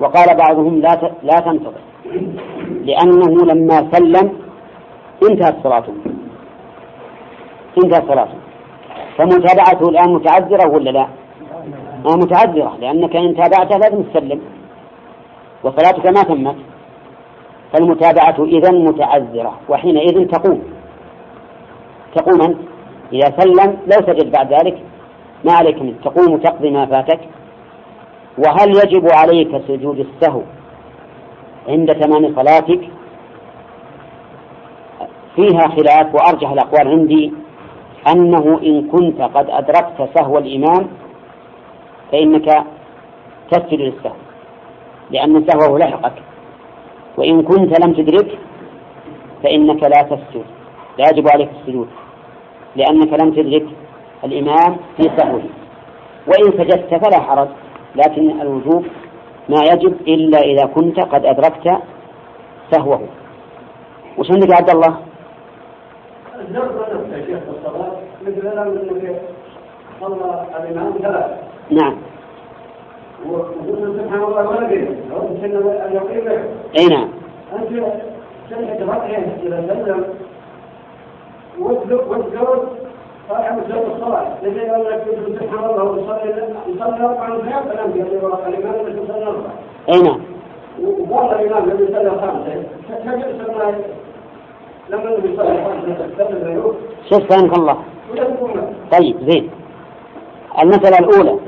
وقال 0.00 0.36
بعضهم 0.36 0.80
لا 0.80 1.12
لا 1.22 1.40
تنتظر. 1.40 1.80
لأنه 2.84 3.54
لما 3.54 3.90
سلم 3.92 4.32
انتهت 5.30 5.56
صلاته. 5.62 5.92
انتهت 7.84 8.08
صلاته. 8.08 8.38
فمتابعته 9.18 9.88
الآن 9.88 10.14
متعذرة 10.14 10.70
ولا 10.74 10.90
لا؟ 10.90 11.08
آه 12.06 12.16
متعذرة 12.16 12.76
لأنك 12.80 13.16
إن 13.16 13.36
تابعته 13.36 13.78
لازم 13.78 14.02
تسلم 14.02 14.40
وصلاتك 15.62 16.06
ما 16.06 16.22
تمت. 16.22 16.56
فالمتابعة 17.72 18.44
إذا 18.44 18.70
متعذرة 18.70 19.58
وحينئذ 19.68 20.26
تقوم. 20.26 20.62
تقوم 22.14 22.42
أنت. 22.42 22.58
إذا 23.12 23.34
سلم 23.38 23.76
لو 23.86 24.06
سجد 24.06 24.32
بعد 24.32 24.52
ذلك 24.52 24.78
ما 25.44 25.52
عليك 25.52 25.82
منه. 25.82 25.94
تقوم 26.04 26.36
تقضي 26.36 26.70
ما 26.70 26.86
فاتك. 26.86 27.20
وهل 28.38 28.68
يجب 28.68 29.08
عليك 29.12 29.62
سجود 29.68 29.98
السهو 29.98 30.42
عند 31.68 31.88
تمام 31.88 32.34
صلاتك؟ 32.34 32.80
فيها 35.36 35.68
خلاف 35.68 36.14
وأرجح 36.14 36.50
الأقوال 36.50 36.88
عندي 36.88 37.32
أنه 38.12 38.60
إن 38.62 38.88
كنت 38.88 39.20
قد 39.20 39.50
أدركت 39.50 40.08
سهو 40.14 40.38
الإمام 40.38 40.88
فإنك 42.12 42.64
تسجد 43.50 43.80
للسهو 43.80 44.16
لأن 45.10 45.46
سهوه 45.46 45.78
لحقك. 45.78 46.22
وإن 47.16 47.42
كنت 47.42 47.80
لم 47.84 47.92
تدرك 47.92 48.38
فإنك 49.42 49.82
لا 49.82 50.02
تسجد 50.02 50.44
لا 50.98 51.04
يجب 51.10 51.28
عليك 51.28 51.48
السجود 51.60 51.88
لأنك 52.76 53.20
لم 53.20 53.30
تدرك 53.32 53.66
الإمام 54.24 54.76
في 54.96 55.02
سهوه. 55.16 55.42
وإن 56.26 56.52
سجدت 56.58 56.94
فلا 57.04 57.20
حرج 57.20 57.48
لكن 57.96 58.40
الوجوب 58.40 58.84
ما 59.48 59.60
يجب 59.72 59.96
إلا 60.08 60.38
إذا 60.38 60.66
كنت 60.66 61.00
قد 61.00 61.26
أدركت 61.26 61.78
سهوه. 62.70 63.00
وش 64.18 64.30
عندك 64.30 64.50
يا 64.50 64.56
عبد 64.56 64.70
الله؟ 64.70 64.96
صلى 70.00 70.46
الإمام 70.56 70.92
ثلاث 71.02 71.47
نعم. 71.70 71.96
وقلنا 73.28 74.02
سبحان 74.02 74.22
الله 74.22 74.48
ولا 74.48 74.66
قيل 74.68 76.28
أي 76.78 76.86
نعم. 76.86 77.08
انت 77.52 77.68
سنة 78.50 78.78
ركعة 78.82 79.24
اذا 79.42 79.66
سلم 79.68 80.04
واذكر 81.58 82.64
صالح 83.28 83.52
مسلم 83.52 83.82
الصلاة 83.96 84.34
لكن 84.42 84.68
لو 84.68 84.88
لك 84.88 85.04
سبحان 85.40 85.70
الله 85.70 85.84
ويصلي 85.84 86.48
يصلي 86.66 87.04
أربع 87.04 87.28
ركعات 87.28 87.64
الإمام 88.46 88.86
الذي 88.86 89.00
يصلي 89.04 89.24
أربع 89.26 89.50
أي 89.88 90.02
نعم. 90.02 90.20
وقال 91.10 91.40
الإمام 91.40 91.70
الذي 91.70 91.84
يصلي 91.84 92.10
خمسة 92.10 92.62
فجلس 92.88 93.26
لما 94.90 95.10
يصلي 95.10 95.64
خمسة 95.64 96.72
شوف 97.10 97.22
فهمك 97.32 97.58
الله 97.58 97.78
طيب 98.92 99.16
زين. 99.30 99.50
المسألة 100.62 100.98
الأولى. 100.98 101.38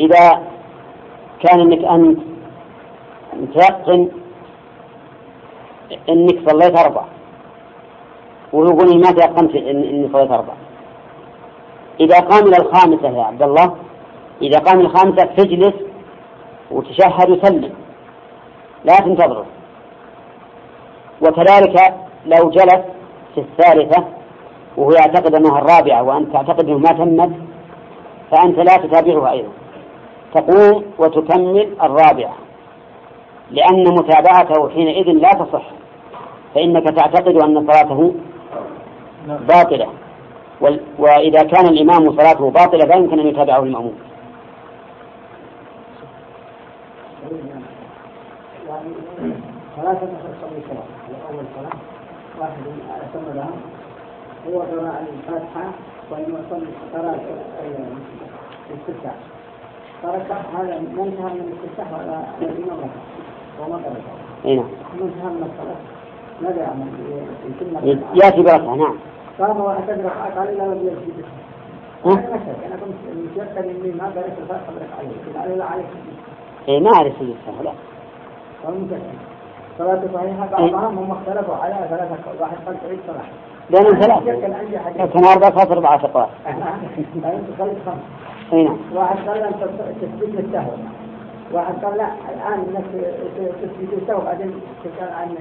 إذا 0.00 0.42
كان 1.42 1.60
أنك 1.60 1.84
أنت 1.84 2.18
متيقن 3.32 4.08
أنك 6.08 6.50
صليت 6.50 6.78
أربع 6.78 7.04
ويقول 8.52 9.00
ما 9.00 9.10
تيقنت 9.10 9.54
أني 9.54 10.08
صليت 10.12 10.30
أربع. 10.30 10.52
إذا 12.00 12.20
قام 12.20 12.46
إلى 12.46 12.56
الخامسة 12.56 13.08
يا 13.08 13.24
عبد 13.24 13.42
الله 13.42 13.76
إذا 14.42 14.58
قام 14.58 14.80
الخامسة 14.80 15.24
تجلس 15.24 15.74
وتشهد 16.70 17.30
وسلم 17.30 17.72
لا 18.84 18.96
تنتظره 18.96 19.46
وكذلك 21.20 21.94
لو 22.26 22.50
جلس 22.50 22.80
في 23.34 23.40
الثالثة 23.40 24.04
وهو 24.76 24.90
يعتقد 24.90 25.34
أنها 25.34 25.58
الرابعة 25.58 26.02
وأنت 26.02 26.32
تعتقد 26.32 26.68
أنه 26.68 26.78
ما 26.78 26.92
تمت 26.92 27.32
فأنت 28.30 28.58
لا 28.58 28.76
تتابعه 28.76 29.30
أيضا. 29.30 29.48
تقوم 30.34 30.84
وتكمل 30.98 31.76
الرابعة. 31.82 32.34
لأن 33.50 33.84
متابعته 33.84 34.68
حينئذ 34.68 35.12
لا 35.12 35.30
تصح 35.30 35.70
فإنك 36.54 36.84
تعتقد 36.84 37.42
أن 37.42 37.66
صلاته 37.66 38.14
باطلة. 39.26 39.88
وإذا 40.98 41.42
كان 41.42 41.66
الإمام 41.66 42.16
صلاته 42.16 42.50
باطلة 42.50 42.84
لا 42.86 42.96
يمكن 42.96 43.20
أن 43.20 43.26
يتابعه 43.26 43.62
المأموم. 43.62 43.98
ثلاثة 49.76 50.08
صلاة. 51.56 51.76
واحد 52.40 52.66
هو 54.46 54.60
قراءة 54.60 55.06
الفاتحة 55.12 55.64
وإن 56.10 56.22
يصلي 56.22 56.66
قراءة 56.94 57.20
الاستفتاح 60.04 60.38
هذا 60.58 60.78
من 60.78 60.98
انتهى 60.98 61.34
من 61.34 61.52
الاستفتاح 61.52 62.00
على 62.00 62.24
الإمام 62.42 62.90
وما 63.60 63.80
اي 64.44 64.56
نعم. 64.56 64.64
من 64.94 65.02
انتهى 65.02 65.30
من 65.30 65.50
الصلاة. 65.50 65.80
ماذا 66.42 66.62
يعمل؟ 66.62 66.86
يأتي 68.14 68.42
بركعة 68.42 68.74
نعم. 68.74 68.96
قام 69.38 69.60
واعتذر 69.60 70.04
ركعات 70.04 70.38
قال 70.38 70.58
لا 70.58 70.64
يجوز 70.64 71.24
أنا 72.06 72.76
كنت 72.76 73.16
متيقن 73.16 73.68
إني 73.68 73.92
ما 73.92 74.04
قريت 74.04 74.38
الفاتحه 74.38 74.72
بركعتين 74.72 75.42
قال 75.42 75.58
لا 75.58 75.64
عليك 75.64 75.86
اي 76.68 76.80
ما 76.80 76.90
أعرف 76.94 77.14
السهو 77.20 77.62
لا. 77.64 77.72
صلاة 79.78 80.00
صحيحة 80.14 80.46
بعضهم 80.46 80.98
هم 80.98 81.10
اختلفوا 81.10 81.54
على 81.54 81.74
ثلاثة 81.90 82.16
واحد 82.40 82.56
قال 82.66 82.76
تعيد 82.80 82.98
صلاة 83.06 83.24
لأنهم 83.70 84.00
ثلاثة. 84.00 84.24
كان 85.06 85.24
أربعة 85.24 85.50
خاص 85.50 85.70
أربعة 85.70 85.94
أقوال 86.04 86.28
اي 88.52 88.64
نعم. 88.64 88.76
واحد 88.94 89.28
قال 89.28 89.42
أن 89.42 89.52
تثبيت 90.00 90.40
للسهو 90.40 90.70
واحد 91.52 91.84
قال 91.84 91.96
لا 91.96 92.08
الآن 92.34 92.66
انك 92.68 92.84
تثبيت 93.62 94.02
السهو 94.02 94.20
بعدين 94.20 94.54
تسأل 94.84 95.12
عن 95.12 95.34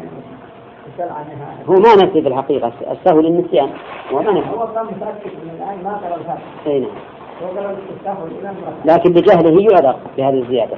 تسأل 0.85 1.09
عنها 1.09 1.55
هو 1.69 1.73
ما 1.73 1.95
نسي 1.95 2.21
في 2.21 2.27
الحقيقة 2.27 2.71
السهو 2.91 3.19
للنسيان. 3.19 3.69
هو 4.11 4.21
ما 4.21 4.31
نسي. 4.31 4.49
هو 4.49 4.67
كان 4.67 4.85
متأكد 4.85 5.31
من 5.43 5.59
الآن 5.59 5.83
ما 5.83 5.97
قرأ 5.97 6.15
الفاتحة. 6.15 6.41
إي 6.67 6.79
نعم. 6.79 6.89
لكن 8.85 9.13
بجهله 9.13 9.61
يعذر 9.61 9.95
بهذه 10.17 10.39
الزيادة. 10.39 10.77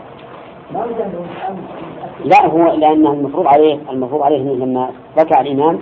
لا 2.25 2.45
هو 2.45 2.73
لأنه 2.73 3.13
المفروض 3.13 3.47
عليه 3.47 3.79
المفروض 3.89 4.21
عليه 4.21 4.37
أنه 4.37 4.65
لما 4.65 4.89
ركع 5.19 5.41
الإمام 5.41 5.79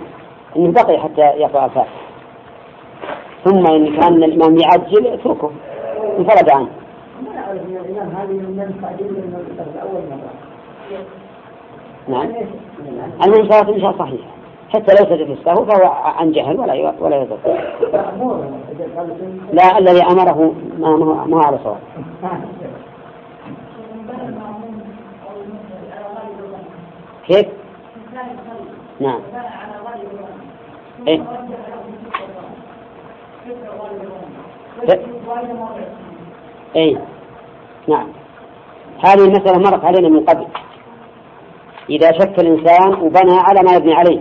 أنه 0.56 0.72
بقي 0.72 0.98
حتى 0.98 1.20
يقرأ 1.20 1.64
الفاتحة. 1.64 1.96
ثم 3.44 3.66
إن 3.66 4.00
كان 4.00 4.24
الإمام 4.24 4.56
يعجل 4.58 5.06
اتركه. 5.06 5.50
انفرد 6.18 6.50
عنه. 6.50 6.68
نعم. 12.08 12.32
المهم 13.24 13.50
صلاة 13.50 13.74
إن 13.74 13.80
شاء 13.80 13.98
صحيح 13.98 14.20
حتى 14.68 14.94
لو 14.94 15.16
سجد 15.16 15.30
السهو 15.30 15.64
فهو 15.64 15.92
عن 15.92 16.32
جهل 16.32 16.60
ولا 16.60 16.94
ولا 17.00 17.16
يذكر 17.16 17.38
لا 19.52 19.78
الذي 19.78 20.02
أمره 20.02 20.54
ما 20.78 20.96
ما 21.26 21.46
على 21.46 21.58
صواب. 21.64 21.78
كيف؟ 27.26 27.46
نعم. 29.00 29.20
إيه؟ 31.08 31.22
اي 36.76 36.98
نعم. 37.88 38.06
هذه 39.06 39.24
المسألة 39.24 39.58
مرت 39.58 39.84
علينا 39.84 40.08
من 40.08 40.20
قبل. 40.20 40.46
إذا 41.90 42.12
شك 42.12 42.38
الإنسان 42.38 42.94
وبنى 42.94 43.38
على 43.48 43.60
ما 43.62 43.76
يبني 43.76 43.94
عليه. 43.94 44.20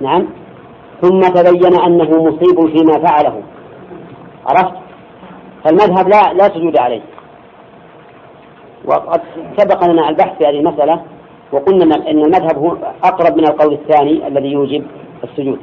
نعم. 0.00 0.26
ثم 1.02 1.20
تبين 1.20 1.80
أنه 1.80 2.22
مصيب 2.22 2.76
فيما 2.76 3.06
فعله. 3.06 3.42
عرفت؟ 4.46 4.74
فالمذهب 5.64 6.08
لا 6.08 6.32
لا 6.32 6.48
سجود 6.54 6.78
عليه. 6.78 7.02
وقد 8.84 9.20
سبق 9.56 9.84
لنا 9.84 10.08
البحث 10.08 10.38
في 10.38 10.44
هذه 10.48 10.58
المسألة 10.58 11.02
وقلنا 11.52 11.96
أن 11.96 12.18
المذهب 12.18 12.58
هو 12.58 12.76
أقرب 13.04 13.36
من 13.36 13.44
القول 13.44 13.72
الثاني 13.72 14.28
الذي 14.28 14.52
يوجب 14.52 14.86
السجود. 15.24 15.58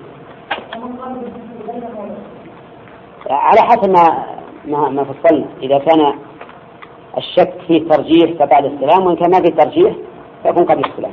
على 3.32 3.62
حسب 3.62 3.90
ما 3.90 4.24
ما, 4.66 4.90
ما 4.90 5.04
فصلنا 5.04 5.46
إذا 5.62 5.78
كان 5.78 6.14
الشك 7.18 7.54
فيه 7.68 7.90
ترجيح 7.90 8.32
فبعد 8.40 8.66
السلام 8.66 9.06
وإن 9.06 9.16
كان 9.16 9.32
ما 9.32 9.42
فيه 9.42 9.56
ترجيح 9.56 9.94
فيكون 10.44 10.66
قبل 10.66 10.86
السلام. 10.86 11.12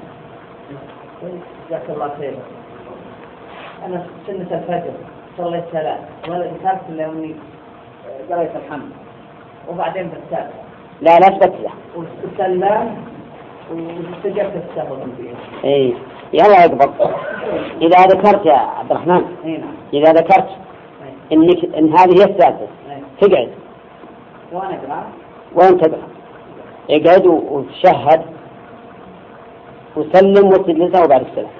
جزاك 1.68 1.90
الله 1.90 2.10
خير. 2.18 2.34
أنا 3.86 4.06
سنة 4.26 4.58
الفجر 4.58 4.92
صليت 5.38 5.64
ثلاث 5.72 5.98
ولا 6.28 6.46
ذكرت 6.46 6.80
إلا 6.88 7.02
يومي 7.02 7.34
قريت 8.30 8.50
الحمد 8.56 8.90
وبعدين 9.68 10.08
بالسابع. 10.08 10.50
لا 11.00 11.18
لا 11.18 11.28
تبتله. 11.28 11.70
وسلم 11.96 12.96
واستجبت 13.70 14.62
السهو 14.70 14.96
اي 15.64 15.94
يلا 16.32 16.64
يقبض 16.64 16.90
إذا 17.82 17.98
ذكرت 18.02 18.46
يا 18.46 18.52
عبد 18.52 18.90
الرحمن 18.90 19.24
نعم. 19.44 19.74
إذا 19.92 20.12
ذكرت 20.12 20.48
انك 21.32 21.74
ان 21.76 21.98
هذه 21.98 22.18
هي 22.18 22.24
الثالثه 22.24 22.66
تقعد 23.20 23.48
وأنا 24.52 24.74
اقرا 24.74 25.06
وين 25.54 25.78
تقرا؟ 25.78 26.08
اقعد 26.90 27.26
وتشهد 27.26 28.22
وسلم 29.96 30.46
وتجلس 30.46 31.04
وبعد 31.04 31.26
السلام. 31.26 31.50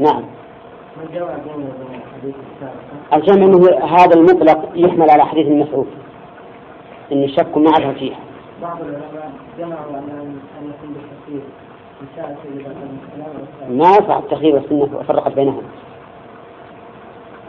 نعم. 0.00 0.24
الجمع 3.12 3.44
انه 3.44 3.84
هذا 3.84 4.14
المطلق 4.16 4.68
يحمل 4.74 5.10
على 5.10 5.24
حديث 5.24 5.46
المسعود 5.46 5.86
ان 7.12 7.22
الشك 7.24 7.56
معه 7.56 7.92
فيه 7.92 8.12
بعض 8.62 8.80
العلماء 8.80 9.32
جمعوا 9.58 9.98
ان 9.98 10.40
يكون 10.62 10.94
بالتفسير 10.94 11.42
ما 13.68 13.90
يصح 13.90 14.16
التخيير 14.16 14.54
والسنة 14.54 14.98
وفرقت 14.98 15.32
بينهما. 15.32 15.62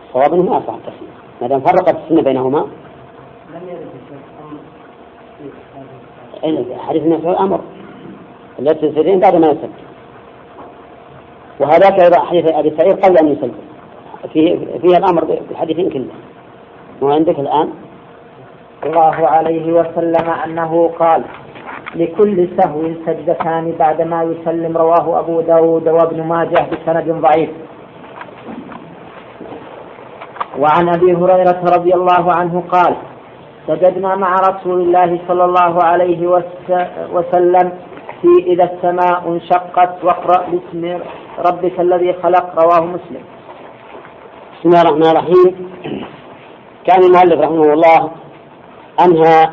الصواب 0.08 0.34
إنه 0.34 0.44
ما 0.44 0.58
يصح 0.58 0.74
التخيير. 0.74 1.10
ما 1.42 1.48
دام 1.48 1.60
فرقت 1.60 1.96
السنة 1.96 2.22
بينهما. 2.22 2.68
لم 3.54 3.62
يرد 6.44 6.80
حديث 6.80 7.04
النبي 7.04 7.30
أمر 7.30 7.62
لا 8.60 8.74
تنسلين 8.74 9.20
بعد 9.20 9.36
ما 9.36 9.48
يسلم. 9.48 9.74
وهذاك 11.60 12.00
أيضا 12.00 12.20
حديث 12.20 12.46
أبي 12.48 12.78
سعيد 12.78 13.06
قبل 13.06 13.18
أن 13.18 13.28
يسلم. 13.28 13.56
فيه 14.34 14.56
فيه 14.82 14.98
الأمر 14.98 15.26
بالحديثين 15.26 15.90
كله. 15.90 16.08
وعندك 17.02 17.40
الآن. 17.40 17.70
الله 18.84 19.28
عليه 19.28 19.74
وسلم 19.74 20.30
أنه 20.30 20.92
قال 21.00 21.24
لكل 21.96 22.48
سهو 22.58 22.82
سجدتان 23.06 23.74
بعدما 23.80 24.24
يسلم 24.24 24.78
رواه 24.78 25.20
أبو 25.20 25.42
داود 25.42 25.88
وابن 25.88 26.24
ماجه 26.24 26.68
بسند 26.72 27.22
ضعيف. 27.22 27.50
وعن 30.60 30.90
أبي 30.90 31.14
هريرة 31.14 31.62
رضي 31.76 31.94
الله 31.94 32.34
عنه 32.38 32.64
قال 32.72 32.96
سجدنا 33.68 34.16
مع 34.16 34.36
رسول 34.36 34.82
الله 34.82 35.20
صلى 35.28 35.46
الله 35.46 35.84
عليه 35.84 36.28
وسلم 37.14 37.72
في 38.22 38.44
إذا 38.46 38.64
السماء 38.64 39.28
انشقت 39.28 40.04
واقرأ 40.04 40.46
باسم 40.50 41.00
ربك 41.48 41.80
الذي 41.80 42.14
خلق 42.14 42.64
رواه 42.64 42.86
مسلم. 42.86 43.24
بسم 44.60 44.70
الله 44.70 44.82
الرحمن 44.82 45.12
الرحيم. 45.12 45.70
كان 46.86 47.04
المؤلف 47.04 47.42
رحمه 47.42 47.74
الله 47.74 48.12
أنهى 49.06 49.50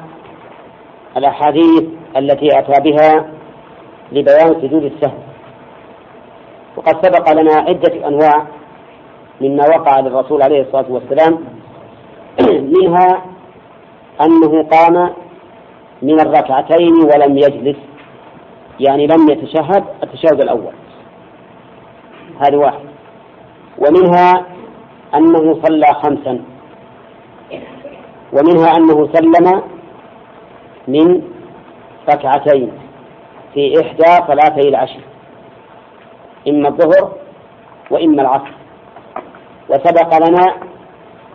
الأحاديث 1.17 1.85
التي 2.17 2.59
أتى 2.59 2.91
بها 2.91 3.27
لبيان 4.13 4.55
سجود 4.63 4.85
السهو 4.85 5.19
وقد 6.77 7.07
سبق 7.07 7.33
لنا 7.33 7.55
عدة 7.55 8.09
أنواع 8.09 8.47
مما 9.41 9.65
وقع 9.69 10.01
للرسول 10.01 10.43
عليه 10.43 10.63
الصلاة 10.63 10.87
والسلام. 10.89 11.39
منها 12.75 13.25
أنه 14.21 14.63
قام 14.63 15.11
من 16.03 16.21
الركعتين 16.21 16.95
ولم 16.95 17.39
يجلس 17.39 17.77
يعني 18.81 19.07
لم 19.07 19.31
يتشهد 19.31 19.85
التشهد 20.03 20.41
الأول. 20.43 20.73
هذه 22.41 22.57
واحد 22.57 22.85
ومنها 23.79 24.45
أنه 25.15 25.61
صلى 25.65 25.87
خمسا. 25.87 26.41
ومنها 28.33 28.77
أنه 28.77 29.09
سلم 29.13 29.63
من 30.89 31.34
ركعتين 32.11 32.73
في 33.55 33.81
إحدى 33.81 34.27
صلاتي 34.29 34.69
العشر 34.69 35.01
إما 36.49 36.69
الظهر 36.69 37.13
وإما 37.91 38.23
العصر. 38.23 38.53
وسبق 39.71 40.29
لنا 40.29 40.45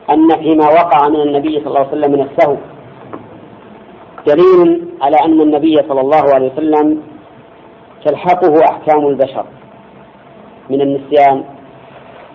أن 0.10 0.28
فيما 0.44 0.68
وقع 0.68 1.08
من 1.10 1.22
النبي 1.22 1.60
صلى 1.60 1.68
الله 1.68 1.80
عليه 1.80 1.90
وسلم 1.90 2.12
من 2.12 2.22
السهو 2.22 2.58
دليل 4.28 4.86
على 5.02 5.18
أن 5.26 5.42
النبي 5.42 5.76
صلى 5.90 6.02
الله 6.02 6.24
عليه 6.34 6.52
وسلم 6.54 7.02
تلحقه 8.06 8.54
أحكام 8.72 9.08
البشر 9.08 9.46
من 10.70 10.82
النسيان. 10.82 11.44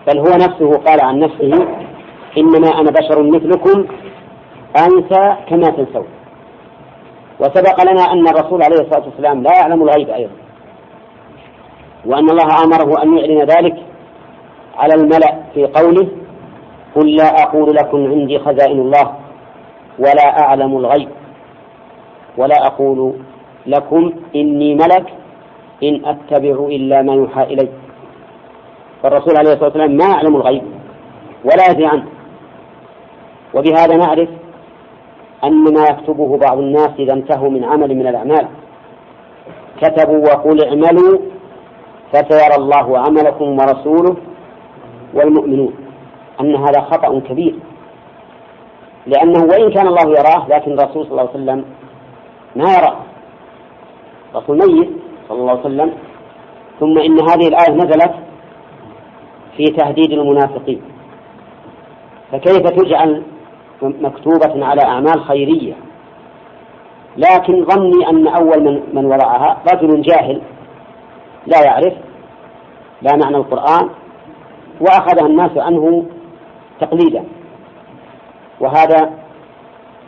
بل 0.07 0.17
هو 0.19 0.35
نفسه 0.35 0.71
قال 0.71 0.99
عن 1.03 1.19
نفسه 1.19 1.67
إنما 2.37 2.67
أنا 2.81 2.91
بشر 2.91 3.23
مثلكم 3.23 3.85
أنسى 4.77 5.35
كما 5.49 5.69
تنسون 5.69 6.07
وسبق 7.39 7.83
لنا 7.83 8.11
أن 8.11 8.27
الرسول 8.27 8.63
عليه 8.63 8.75
الصلاة 8.75 9.05
والسلام 9.05 9.43
لا 9.43 9.51
يعلم 9.59 9.83
الغيب 9.83 10.09
أيضا. 10.09 10.31
وأن 12.05 12.29
الله 12.29 12.63
أمره 12.63 13.03
أن 13.03 13.17
يعلن 13.17 13.41
ذلك 13.41 13.75
على 14.77 14.93
الملأ 14.93 15.35
في 15.53 15.65
قوله 15.65 16.07
قل 16.95 17.15
لا 17.15 17.43
أقول 17.43 17.75
لكم 17.75 17.97
عندي 17.97 18.39
خزائن 18.39 18.79
الله 18.79 19.13
ولا 19.99 20.41
أعلم 20.41 20.77
الغيب 20.77 21.09
ولا 22.37 22.67
أقول 22.67 23.13
لكم 23.65 24.13
إني 24.35 24.75
ملك 24.75 25.13
إن 25.83 26.05
أتبع 26.05 26.65
إلا 26.65 27.01
ما 27.01 27.13
يوحى 27.13 27.43
إلي. 27.43 27.69
فالرسول 29.03 29.37
عليه 29.37 29.49
الصلاة 29.49 29.65
والسلام 29.65 29.91
ما 29.91 30.05
يعلم 30.05 30.35
الغيب 30.35 30.63
ولا 31.43 31.71
يدري 31.71 31.85
عنه. 31.85 32.05
وبهذا 33.53 33.95
نعرف 33.95 34.29
أن 35.43 35.73
ما 35.73 35.83
يكتبه 35.89 36.37
بعض 36.37 36.57
الناس 36.57 36.89
إذا 36.99 37.13
انتهوا 37.13 37.49
من 37.49 37.63
عمل 37.63 37.95
من 37.95 38.07
الأعمال. 38.07 38.47
كتبوا 39.81 40.19
وقل 40.19 40.65
اعملوا 40.65 41.19
فسيرى 42.13 42.55
الله 42.57 42.97
عملكم 42.99 43.57
ورسوله 43.59 44.15
والمؤمنون. 45.13 45.73
أن 46.41 46.55
هذا 46.55 46.81
خطأ 46.81 47.19
كبير. 47.19 47.55
لأنه 49.07 49.43
وإن 49.43 49.71
كان 49.71 49.87
الله 49.87 50.09
يراه 50.09 50.47
لكن 50.49 50.71
الرسول 50.71 51.03
صلى 51.03 51.11
الله 51.11 51.29
عليه 51.29 51.39
وسلم 51.43 51.65
ما 52.55 52.73
يراه. 52.73 52.97
رسول 54.35 54.57
ميت 54.57 54.89
صلى 55.29 55.39
الله 55.39 55.51
عليه 55.51 55.61
وسلم. 55.61 55.93
ثم 56.79 56.97
إن 56.97 57.19
هذه 57.19 57.47
الآية 57.47 57.75
نزلت 57.75 58.13
في 59.57 59.63
تهديد 59.63 60.11
المنافقين. 60.11 60.81
فكيف 62.31 62.69
تجعل 62.69 63.23
مكتوبة 63.81 64.65
على 64.65 64.81
أعمال 64.81 65.23
خيرية. 65.23 65.73
لكن 67.17 67.65
ظني 67.65 68.09
أن 68.09 68.27
أول 68.27 68.63
من, 68.63 68.81
من 68.93 69.05
وضعها 69.05 69.57
رجل 69.73 70.01
جاهل 70.01 70.41
لا 71.47 71.65
يعرف 71.65 71.93
لا 73.01 73.15
معنى 73.15 73.37
القرآن 73.37 73.89
وأخذها 74.81 75.27
الناس 75.27 75.57
عنه 75.57 76.05
تقليدا. 76.79 77.23
وهذا 78.59 79.11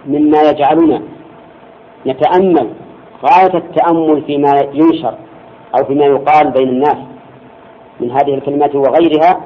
مما 0.06 0.42
يجعلنا 0.42 1.02
نتأمل 2.08 2.70
غاية 3.26 3.58
التأمل 3.58 4.22
فيما 4.22 4.54
ينشر 4.74 5.14
أو 5.80 5.86
فيما 5.86 6.06
يقال 6.06 6.52
بين 6.52 6.70
الناس 6.70 6.98
من 8.00 8.12
هذه 8.12 8.34
الكلمات 8.34 8.76
وغيرها 8.76 9.42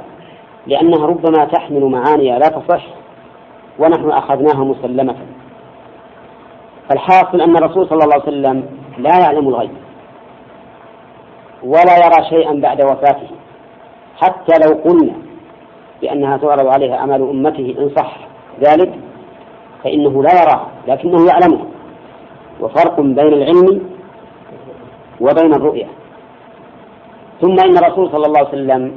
لأنها 0.67 1.05
ربما 1.05 1.45
تحمل 1.45 1.85
معاني 1.85 2.39
لا 2.39 2.47
تصح. 2.47 2.83
ونحن 3.81 4.11
أخذناها 4.11 4.63
مسلمة. 4.63 5.15
فالحاصل 6.89 7.41
أن 7.41 7.57
الرسول 7.57 7.87
صلى 7.89 8.03
الله 8.03 8.13
عليه 8.13 8.23
وسلم 8.23 8.65
لا 8.97 9.19
يعلم 9.19 9.47
الغيب 9.47 9.71
ولا 11.63 11.95
يرى 12.05 12.25
شيئا 12.29 12.53
بعد 12.53 12.81
وفاته. 12.81 13.29
حتى 14.21 14.53
لو 14.65 14.71
قلنا 14.85 15.13
بأنها 16.01 16.37
تعرض 16.37 16.67
عليها 16.67 16.95
أعمال 16.97 17.21
أمته 17.29 17.75
إن 17.79 17.89
صح 17.97 18.17
ذلك 18.59 18.93
فإنه 19.83 20.23
لا 20.23 20.41
يراه 20.41 20.61
لكنه 20.87 21.25
يعلمه. 21.27 21.65
وفرق 22.61 22.99
بين 22.99 23.33
العلم 23.33 23.89
وبين 25.21 25.53
الرؤية. 25.53 25.87
ثم 27.41 27.55
إن 27.59 27.77
الرسول 27.77 28.11
صلى 28.11 28.25
الله 28.25 28.39
عليه 28.39 28.49
وسلم 28.49 28.91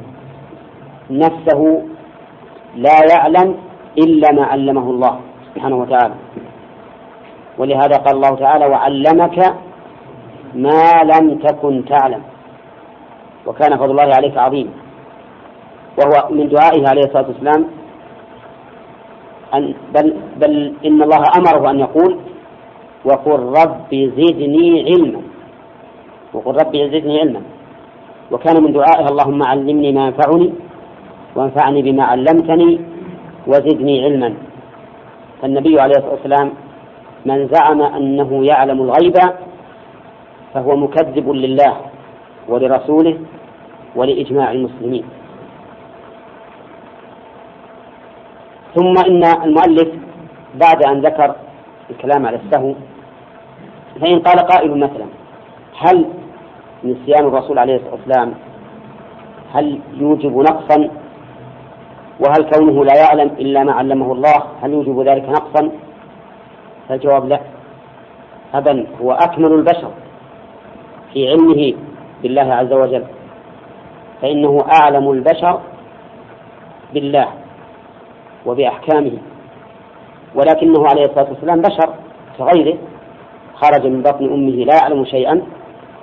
نفسه 1.11 1.83
لا 2.77 2.99
يعلم 3.13 3.57
إلا 3.99 4.33
ما 4.33 4.45
علمه 4.45 4.91
الله 4.91 5.21
سبحانه 5.55 5.77
وتعالى. 5.77 6.15
ولهذا 7.59 7.97
قال 7.97 8.15
الله 8.17 8.35
تعالى 8.37 8.67
وعلمك 8.67 9.39
ما 10.55 11.03
لم 11.03 11.39
تكن 11.39 11.85
تعلم. 11.85 12.23
وكان 13.47 13.77
فضل 13.77 13.91
الله 13.91 14.15
عليك 14.15 14.37
عظيما 14.39 14.71
وهو 15.99 16.31
من 16.31 16.49
دعائه 16.49 16.89
عليه 16.89 17.03
الصلاة 17.03 17.27
والسلام 17.29 17.65
أن 19.55 19.75
بل, 19.95 20.07
بل 20.37 20.73
إن 20.87 21.03
الله 21.03 21.23
أمره 21.39 21.71
أن 21.71 21.79
يقول 21.81 22.19
وقل 23.05 23.41
رب 23.63 23.91
زدني 23.93 24.85
علما. 24.91 25.21
وقل 26.35 26.53
رب 26.55 26.77
زدني 26.77 27.21
علما. 27.21 27.43
وكان 28.33 28.63
من 28.63 28.73
دعائه 28.73 29.07
اللهم 29.09 29.41
علمني 29.43 29.93
ما 29.93 30.07
ينفعني 30.07 30.53
وانفعني 31.37 31.83
بما 31.83 32.05
علمتني 32.05 32.81
وزدني 33.47 34.05
علما. 34.05 34.35
فالنبي 35.43 35.81
عليه 35.81 35.95
الصلاة 35.97 36.13
والسلام 36.13 36.51
من 37.27 37.49
زعم 37.49 37.83
أنه 37.83 38.45
يعلم 38.47 38.83
الغيب 38.83 39.17
فهو 40.55 40.77
مكذب 40.77 41.31
لله 41.31 41.77
ولرسوله 42.49 43.19
ولإجماع 43.97 44.53
المسلمين. 44.53 45.05
ثم 48.75 48.95
إن 49.07 49.25
المؤلف 49.25 49.89
بعد 50.55 50.85
أن 50.87 51.01
ذكر 51.01 51.35
الكلام 51.91 52.27
على 52.27 52.37
السهو 52.37 52.75
فإن 54.01 54.19
قال 54.21 54.39
قائل 54.39 54.79
مثلا 54.79 55.07
هل 55.79 56.05
نسيان 56.85 57.27
الرسول 57.27 57.59
عليه 57.59 57.77
الصلاة 57.77 57.93
والسلام 57.93 58.35
هل 59.53 59.81
يوجب 60.01 60.37
نقصا 60.37 60.89
وهل 62.21 62.51
كونه 62.51 62.85
لا 62.85 62.97
يعلم 62.97 63.31
إلا 63.39 63.65
ما 63.65 63.73
علمه 63.73 64.13
الله 64.13 64.35
هل 64.63 64.73
يوجب 64.73 65.09
ذلك 65.09 65.29
نقصا؟ 65.29 65.71
فالجواب 66.89 67.29
لا. 67.29 67.41
أبا 68.55 68.87
هو 69.03 69.13
أكمل 69.13 69.53
البشر 69.53 69.91
في 71.13 71.29
علمه 71.29 71.75
بالله 72.23 72.55
عز 72.55 72.73
وجل. 72.73 73.05
فإنه 74.23 74.59
أعلم 74.81 75.11
البشر 75.11 75.61
بالله 76.95 77.29
وبأحكامه. 78.47 79.19
ولكنه 80.35 80.87
عليه 80.87 81.03
الصلاة 81.03 81.29
والسلام 81.29 81.61
بشر 81.61 81.95
كغيره. 82.39 82.79
خرج 83.55 83.87
من 83.87 84.03
بطن 84.03 84.25
أمه 84.25 84.65
لا 84.65 84.75
يعلم 84.83 85.05
شيئا 85.05 85.43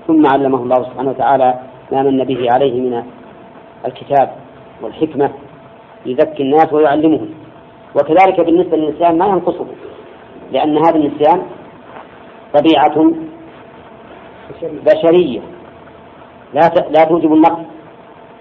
ثم 0.08 0.28
علمه 0.28 0.58
الله 0.58 0.84
سبحانه 0.84 1.10
وتعالى 1.10 1.60
ما 1.92 2.04
من 2.04 2.24
به 2.24 2.48
عليه 2.54 2.82
من 2.82 3.04
الكتاب 3.86 4.32
والحكمة. 4.82 5.32
يزكي 6.06 6.44
الناس 6.44 6.74
ويعلمهم. 6.74 7.30
وكذلك 7.96 8.42
بالنسبة 8.42 8.78
للنسيان 8.78 9.18
ما 9.18 9.26
ينقصه 9.28 9.66
لأن 10.52 10.78
هذا 10.78 10.96
النسيان 10.96 11.42
طبيعة 12.54 13.12
بشرية. 14.62 15.42
لا 16.54 16.62
لا 16.90 17.04
توجب 17.04 17.34
النقص. 17.34 17.60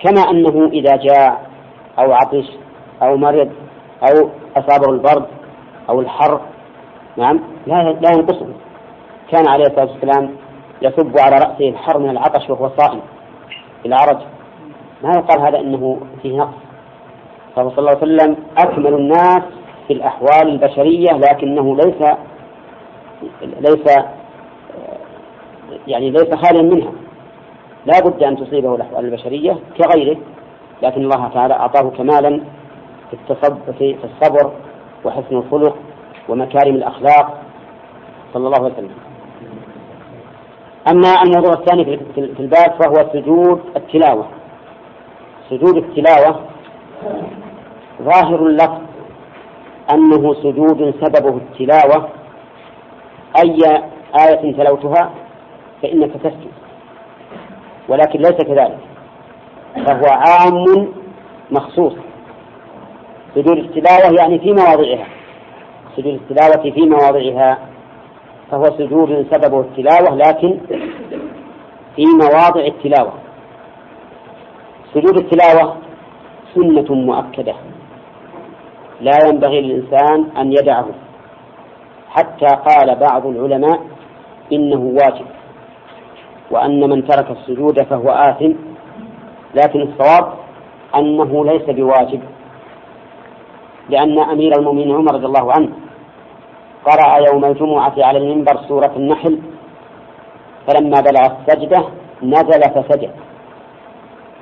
كما 0.01 0.31
أنه 0.31 0.69
إذا 0.73 0.97
جاء 0.97 1.51
أو 1.99 2.13
عطش 2.13 2.47
أو 3.03 3.17
مرض 3.17 3.51
أو 4.03 4.31
أصابه 4.57 4.93
البرد 4.93 5.27
أو 5.89 6.01
الحر 6.01 6.41
نعم 7.17 7.41
لا 7.67 7.75
لا 7.75 8.11
ينقصه. 8.17 8.47
كان 9.31 9.49
عليه 9.49 9.65
الصلاة 9.65 9.91
والسلام 9.91 10.31
يصب 10.83 11.19
على 11.19 11.37
رأسه 11.37 11.69
الحر 11.69 11.99
من 11.99 12.11
العطش 12.11 12.51
وهو 12.51 12.71
صائم 12.79 13.01
العرج. 13.87 14.19
ما 15.03 15.11
يقال 15.17 15.41
هذا 15.41 15.61
إنه 15.61 16.01
فيه 16.23 16.39
نقص. 16.39 16.70
فهو 17.57 17.71
صلى 17.71 17.79
الله 17.79 17.91
عليه 17.91 18.03
وسلم 18.03 18.37
أكمل 18.59 18.95
الناس 18.95 19.43
في 19.87 19.93
الأحوال 19.93 20.49
البشرية 20.49 21.11
لكنه 21.13 21.77
ليس 21.77 22.17
ليس 23.43 23.97
يعني 25.87 26.11
ليس 26.11 26.35
خاليا 26.35 26.63
منها. 26.63 26.93
لا 27.87 28.01
بد 28.05 28.23
أن 28.23 28.37
تصيبه 28.37 28.75
الأحوال 28.75 29.05
البشرية 29.05 29.59
كغيره 29.79 30.17
لكن 30.83 31.01
الله 31.01 31.29
تعالى 31.29 31.55
أعطاه 31.55 31.91
كمالا 31.91 32.41
في 33.11 33.17
في 33.79 33.97
الصبر 34.05 34.53
وحسن 35.05 35.37
الخلق 35.37 35.77
ومكارم 36.29 36.75
الأخلاق 36.75 37.43
صلى 38.35 38.47
الله 38.47 38.65
عليه 38.65 38.75
وسلم. 38.75 38.91
أما 40.93 41.23
الموضوع 41.23 41.53
الثاني 41.53 41.85
في 42.15 42.41
الباب 42.41 42.83
فهو 42.83 43.13
سجود 43.13 43.61
التلاوة. 43.77 44.27
سجود 45.51 45.77
التلاوة 45.77 46.41
ظاهر 48.05 48.47
اللفظ 48.47 48.81
أنه 49.95 50.35
سجود 50.35 50.95
سببه 51.01 51.37
التلاوة 51.37 52.09
أي 53.45 53.59
آية 54.21 54.53
تلوتها 54.57 55.11
فإنك 55.83 56.11
تسجد 56.13 56.53
ولكن 57.89 58.19
ليس 58.19 58.37
كذلك 58.37 58.79
فهو 59.87 60.07
عام 60.07 60.89
مخصوص. 61.51 61.93
سجود 63.35 63.59
التلاوة 63.59 64.15
يعني 64.19 64.39
في 64.39 64.53
مواضعها 64.53 65.07
سجود 65.97 66.21
التلاوة 66.31 66.71
في 66.71 66.81
مواضعها 66.81 67.59
فهو 68.51 68.65
سجود 68.65 69.27
سببه 69.33 69.61
التلاوة 69.61 70.17
لكن 70.17 70.59
في 71.97 72.05
مواضع 72.23 72.61
التلاوة. 72.67 73.13
سجود 74.95 75.17
التلاوة 75.19 75.77
سنة 76.55 76.95
مؤكدة. 76.95 77.55
لا 79.01 79.19
ينبغي 79.29 79.61
للإنسان 79.61 80.29
أن 80.37 80.53
يدعه. 80.53 80.87
حتى 82.11 82.47
قال 82.47 82.97
بعض 82.97 83.27
العلماء 83.27 83.81
إنه 84.53 84.81
واجب 84.81 85.27
وأن 86.51 86.91
من 86.91 87.07
ترك 87.07 87.31
السجود 87.31 87.83
فهو 87.83 88.09
آثم 88.11 88.53
لكن 89.55 89.81
الصواب 89.81 90.33
أنه 90.97 91.45
ليس 91.45 91.63
بواجب 91.63 92.21
لأن 93.89 94.19
أمير 94.19 94.53
المؤمنين 94.59 94.95
عمر 94.95 95.15
رضي 95.15 95.27
الله 95.27 95.53
عنه 95.53 95.69
قرأ 96.85 97.17
يوم 97.33 97.45
الجمعة 97.45 97.95
على 97.99 98.19
المنبر 98.19 98.57
سورة 98.69 98.93
النحل 98.97 99.39
فلما 100.67 101.01
بلغ 101.01 101.27
السجدة 101.27 101.85
نزل 102.23 102.61
فسجد 102.61 103.11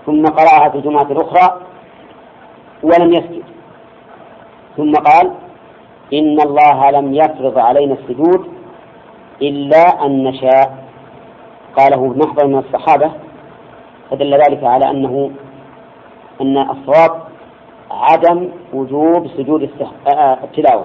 ثم 0.06 0.22
قرأها 0.22 0.68
في 0.68 0.78
الجمعة 0.78 1.06
الأخرى 1.12 1.60
ولم 2.82 3.12
يسجد. 3.12 3.37
ثم 4.78 4.92
قال 4.92 5.30
إن 6.12 6.40
الله 6.40 6.90
لم 6.90 7.14
يفرض 7.14 7.58
علينا 7.58 7.94
السجود 7.94 8.46
إلا 9.42 10.06
أن 10.06 10.24
نشاء. 10.24 10.84
قاله 11.76 12.14
نحضر 12.16 12.46
من 12.46 12.58
الصحابة 12.58 13.10
فدل 14.10 14.34
ذلك 14.34 14.64
على 14.64 14.90
أنه 14.90 15.30
أن 16.40 16.58
الصواب 16.58 17.22
عدم 17.90 18.48
وجوب 18.72 19.26
سجود 19.36 19.70
آه، 19.80 20.10
آه، 20.10 20.38
التلاوة. 20.44 20.84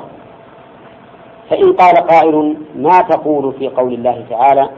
فإن 1.50 1.74
قال 1.74 1.96
قائل 1.96 2.58
ما 2.76 3.02
تقول 3.02 3.54
في 3.54 3.68
قول 3.68 3.94
الله 3.94 4.26
تعالى 4.30 4.70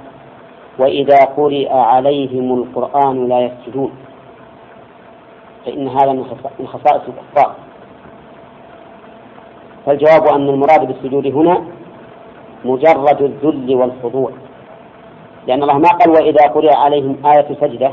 وإذا 0.79 1.23
قرئ 1.37 1.73
عليهم 1.73 2.53
القرآن 2.53 3.29
لا 3.29 3.39
يسجدون. 3.39 3.91
فإن 5.65 5.87
هذا 5.87 6.11
من 6.59 6.67
خصائص 6.67 7.01
الكفار. 7.07 7.55
فالجواب 9.85 10.27
أن 10.35 10.49
المراد 10.49 10.87
بالسجود 10.87 11.27
هنا 11.27 11.63
مجرد 12.65 13.21
الذل 13.21 13.75
والخضوع. 13.75 14.31
لأن 15.47 15.63
الله 15.63 15.77
ما 15.77 15.89
قال 15.89 16.09
وإذا 16.09 16.47
قرئ 16.47 16.75
عليهم 16.75 17.17
آية 17.25 17.47
سجدة 17.61 17.91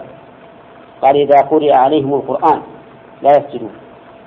قال 1.03 1.17
إذا 1.17 1.39
قرئ 1.51 1.77
عليهم 1.77 2.15
القرآن 2.15 2.61
لا 3.23 3.31
يسجدون. 3.31 3.71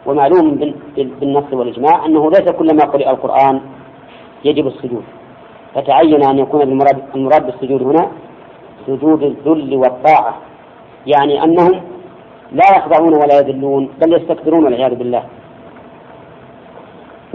ومعلوم 0.05 0.73
بالنص 0.97 1.53
والإجماع 1.53 2.05
أنه 2.05 2.29
ليس 2.29 2.51
كلما 2.51 2.85
قرئ 2.85 3.09
القرآن 3.09 3.61
يجب 4.45 4.67
السجود. 4.67 5.03
فتعين 5.75 6.23
أن 6.23 6.39
يكون 6.39 6.61
المراد, 6.61 7.01
المراد 7.15 7.45
بالسجود 7.45 7.81
هنا 7.81 8.11
سجود 8.87 9.23
الذل 9.23 9.75
والطاعة. 9.75 10.33
يعني 11.07 11.43
أنهم 11.43 11.81
لا 12.51 12.77
يخضعون 12.77 13.13
ولا 13.13 13.39
يذلون 13.39 13.89
بل 14.01 14.13
يستكبرون 14.13 14.63
والعياذ 14.63 14.95
بالله. 14.95 15.23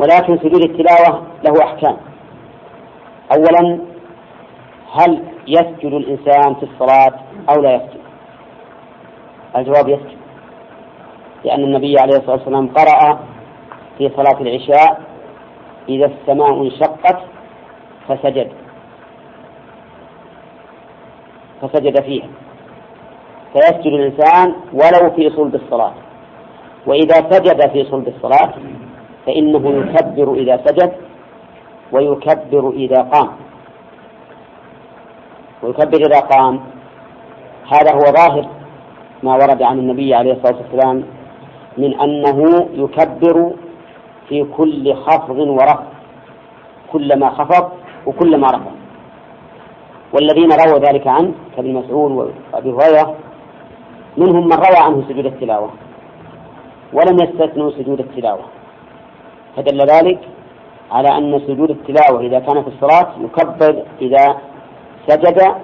ولكن 0.00 0.38
سجود 0.38 0.62
التلاوة 0.62 1.22
له 1.44 1.64
أحكام. 1.64 1.96
أولا 3.36 3.78
هل 4.92 5.22
يسجد 5.46 5.92
الإنسان 5.92 6.54
في 6.54 6.62
الصلاة 6.62 7.20
أو 7.50 7.62
لا 7.62 7.74
يسجد؟ 7.74 8.00
الجواب 9.56 9.88
يسجد. 9.88 10.18
لأن 11.44 11.64
النبي 11.64 11.98
عليه 11.98 12.16
الصلاة 12.16 12.36
والسلام 12.36 12.68
قرأ 12.68 13.18
في 13.98 14.10
صلاة 14.16 14.40
العشاء 14.40 15.00
إذا 15.88 16.06
السماء 16.06 16.62
انشقت 16.62 17.18
فسجد. 18.08 18.52
فسجد 21.62 22.02
فيها. 22.02 22.28
فيسجد 23.52 23.86
الإنسان 23.86 24.54
ولو 24.72 25.10
في 25.10 25.30
صلب 25.30 25.54
الصلاة. 25.54 25.92
وإذا 26.86 27.14
سجد 27.14 27.70
في 27.70 27.84
صلب 27.84 28.08
الصلاة 28.08 28.52
فإنه 29.26 29.64
يكبر 29.68 30.34
إذا 30.34 30.60
سجد 30.66 30.92
ويكبر 31.92 32.70
إذا 32.70 33.02
قام. 33.02 33.28
ويكبر 35.62 35.98
إذا 36.06 36.20
قام. 36.20 36.60
هذا 37.72 37.92
هو 37.94 38.00
ظاهر 38.00 38.46
ما 39.22 39.34
ورد 39.34 39.62
عن 39.62 39.78
النبي 39.78 40.14
عليه 40.14 40.32
الصلاة 40.32 40.56
والسلام 40.56 41.04
من 41.78 42.00
أنه 42.00 42.68
يكبر 42.74 43.52
في 44.28 44.44
كل 44.44 44.94
خفض 44.94 45.38
ورفع 45.38 45.82
كلما 46.92 47.30
خفض 47.30 47.70
وكلما 48.06 48.46
رفع 48.46 48.70
والذين 50.12 50.48
رووا 50.52 50.78
ذلك 50.78 51.06
عنه 51.06 51.32
كابن 51.56 51.74
مسعود 51.74 52.10
وأبي 52.52 52.70
هريرة 52.70 53.14
منهم 54.16 54.44
من 54.44 54.52
روى 54.52 54.76
عنه 54.76 55.04
سجود 55.08 55.26
التلاوة 55.26 55.70
ولم 56.92 57.16
يستثنوا 57.22 57.70
سجود 57.70 58.00
التلاوة. 58.00 58.44
فدل 59.56 59.78
ذلك 59.78 60.18
على 60.90 61.08
أن 61.08 61.40
سجود 61.46 61.70
التلاوة 61.70 62.20
إذا 62.20 62.38
كان 62.38 62.62
في 62.62 62.68
الصلاة 62.68 63.12
يكبر 63.20 63.82
إذا 64.00 64.36
سجد 65.06 65.54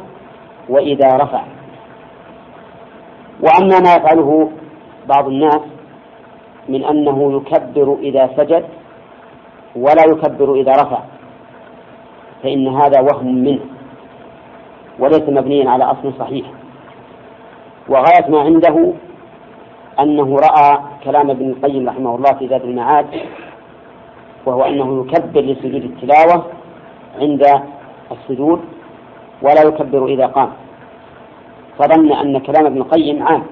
وإذا 0.68 1.16
رفع. 1.16 1.42
وأما 3.40 3.80
ما 3.80 3.94
يفعله 3.94 4.50
بعض 5.08 5.28
الناس 5.28 5.60
من 6.68 6.84
أنه 6.84 7.36
يكبر 7.36 7.96
إذا 8.00 8.30
سجد 8.36 8.64
ولا 9.76 10.02
يكبر 10.08 10.54
إذا 10.54 10.72
رفع 10.72 10.98
فإن 12.42 12.68
هذا 12.68 13.00
وهم 13.00 13.34
منه 13.34 13.60
وليس 14.98 15.28
مبنيا 15.28 15.70
على 15.70 15.84
أصل 15.84 16.12
صحيح. 16.18 16.46
وغاية 17.88 18.28
ما 18.28 18.40
عنده 18.40 18.92
أنه 20.00 20.36
رأى 20.36 20.78
كلام 21.04 21.30
ابن 21.30 21.50
القيم 21.50 21.88
رحمه 21.88 22.16
الله 22.16 22.32
في 22.38 22.46
ذات 22.46 22.64
المعاد 22.64 23.06
وهو 24.46 24.62
أنه 24.62 25.06
يكبر 25.06 25.40
لسجود 25.40 25.84
التلاوة 25.84 26.46
عند 27.20 27.46
السجود 28.12 28.60
ولا 29.42 29.62
يكبر 29.62 30.06
إذا 30.06 30.26
قام. 30.26 30.50
فظن 31.78 32.12
أن 32.12 32.38
كلام 32.38 32.66
ابن 32.66 32.76
القيم 32.76 33.22
عام 33.22 33.42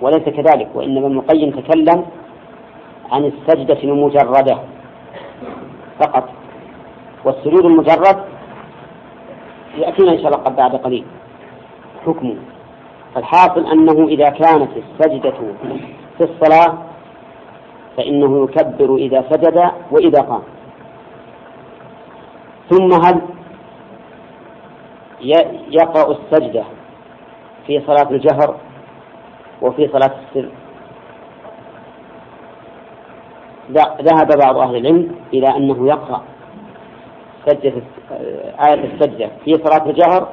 وليس 0.00 0.22
كذلك 0.22 0.68
وإنما 0.74 1.06
ابن 1.06 1.18
القيم 1.18 1.50
تكلم 1.50 2.06
عن 3.12 3.24
السجدة 3.24 3.82
المجردة 3.84 4.58
فقط. 6.00 6.28
والسجود 7.24 7.64
المجرد 7.64 8.24
يأتينا 9.78 10.12
إن 10.12 10.18
شاء 10.18 10.26
الله 10.26 10.38
قد 10.44 10.56
بعد 10.56 10.76
قليل. 10.76 11.04
حكمه. 12.06 12.36
فالحاصل 13.14 13.66
أنه 13.66 14.08
إذا 14.08 14.28
كانت 14.30 14.70
السجدة 14.76 15.34
في 16.18 16.24
الصلاة 16.24 16.78
فإنه 17.96 18.44
يكبر 18.44 18.96
إذا 18.96 19.24
سجد 19.30 19.70
وإذا 19.90 20.20
قام. 20.20 20.42
ثم 22.70 22.88
هل 23.04 23.20
يقرأ 25.70 26.10
السجدة 26.10 26.64
في 27.66 27.80
صلاة 27.86 28.10
الجهر 28.10 28.56
وفي 29.62 29.88
صلاة 29.88 30.14
السر؟ 30.22 30.48
ذهب 34.02 34.28
بعض 34.44 34.56
أهل 34.58 34.76
العلم 34.76 35.14
إلى 35.34 35.56
أنه 35.56 35.88
يقرأ 35.88 36.22
سجدة 37.46 37.82
آية 38.68 38.84
السجدة 38.84 39.30
في 39.44 39.54
صلاة 39.54 39.90
الجهر 39.90 40.28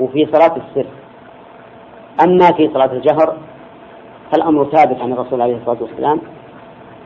وفي 0.00 0.26
صلاة 0.32 0.56
السر. 0.56 0.86
أما 2.24 2.52
في 2.56 2.70
صلاة 2.74 2.92
الجهر 2.92 3.36
فالأمر 4.32 4.64
ثابت 4.64 5.00
عن 5.00 5.12
الرسول 5.12 5.42
عليه 5.42 5.56
الصلاة 5.56 5.82
والسلام 5.82 6.20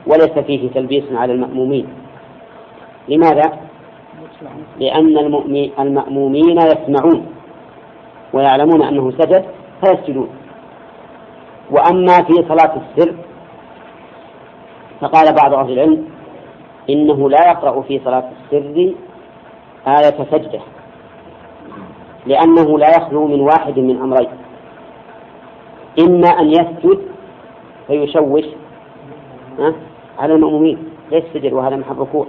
وليس 0.06 0.38
فيه 0.46 0.70
تلبيس 0.70 1.04
على 1.12 1.32
المأمومين. 1.32 1.88
لماذا؟ 3.08 3.58
لأن 4.80 5.18
المأمومين 5.78 6.58
يسمعون 6.58 7.26
ويعلمون 8.32 8.82
أنه 8.82 9.10
سجد 9.10 9.44
فيسجدون. 9.84 10.28
وأما 11.70 12.14
في 12.22 12.32
صلاة 12.48 12.76
السر 12.76 13.14
فقال 15.00 15.34
بعض 15.34 15.54
أهل 15.54 15.72
العلم 15.72 16.08
إنه 16.90 17.30
لا 17.30 17.48
يقرأ 17.50 17.82
في 17.82 18.00
صلاة 18.04 18.30
السر 18.30 18.92
آية 19.86 20.24
سجدة 20.30 20.60
لأنه 22.26 22.78
لا 22.78 22.90
يخلو 22.96 23.26
من 23.26 23.40
واحد 23.40 23.78
من 23.78 23.96
أمرين. 23.96 24.30
إما 25.98 26.28
أن 26.28 26.48
يسجد 26.48 26.98
فيشوش 27.86 28.44
على 30.18 30.34
المأمومين 30.34 30.78
ليس 31.10 31.24
سجد 31.34 31.52
وهذا 31.52 31.76
محل 31.76 31.98
ركوع 31.98 32.26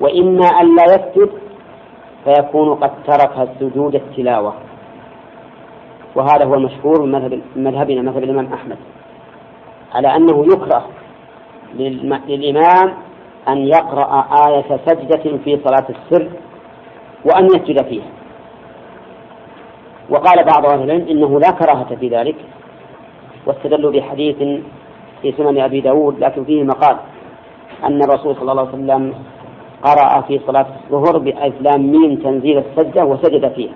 وإما 0.00 0.46
أن 0.46 0.76
لا 0.76 0.84
يسجد 0.84 1.30
فيكون 2.24 2.74
قد 2.74 2.90
ترك 3.06 3.48
سجود 3.60 3.94
التلاوة. 3.94 4.54
وهذا 6.14 6.44
هو 6.44 6.54
المشهور 6.54 7.02
من 7.02 7.12
مذهب 7.12 7.40
مذهبنا 7.56 8.02
مذهب 8.02 8.24
الإمام 8.24 8.52
أحمد. 8.52 8.76
على 9.94 10.16
أنه 10.16 10.44
يكره 10.46 10.86
للإمام 12.28 12.94
أن 13.48 13.58
يقرأ 13.58 14.24
آية 14.48 14.80
سجدة 14.86 15.38
في 15.44 15.60
صلاة 15.64 15.86
السر 15.88 16.28
وأن 17.24 17.44
يسجد 17.44 17.84
فيها. 17.84 18.10
وقال 20.10 20.44
بعض 20.44 20.66
أهل 20.66 20.82
العلم 20.82 21.08
إنه 21.08 21.40
لا 21.40 21.50
كراهة 21.50 21.94
في 22.00 22.08
ذلك 22.08 22.36
واستدلوا 23.46 23.92
بحديث 23.92 24.60
في 25.22 25.32
سنن 25.32 25.60
أبي 25.60 25.80
داود 25.80 26.18
لكن 26.18 26.44
فيه 26.44 26.62
مقال 26.62 26.96
أن 27.84 28.02
الرسول 28.02 28.34
صلى 28.36 28.52
الله 28.52 28.62
عليه 28.62 28.72
وسلم 28.72 29.14
قرأ 29.82 30.20
في 30.20 30.40
صلاة 30.46 30.66
الظهر 30.90 31.18
بألف 31.18 31.54
لام 31.60 31.92
ميم 31.92 32.16
تنزيل 32.16 32.58
السجدة 32.58 33.04
وسجد 33.04 33.52
فيها. 33.52 33.74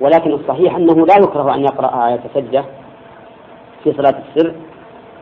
ولكن 0.00 0.32
الصحيح 0.32 0.76
أنه 0.76 1.06
لا 1.06 1.14
يكره 1.18 1.54
أن 1.54 1.60
يقرأ 1.60 2.08
آية 2.08 2.20
سجدة 2.34 2.64
في 3.84 3.92
صلاة 3.92 4.14
السر 4.28 4.52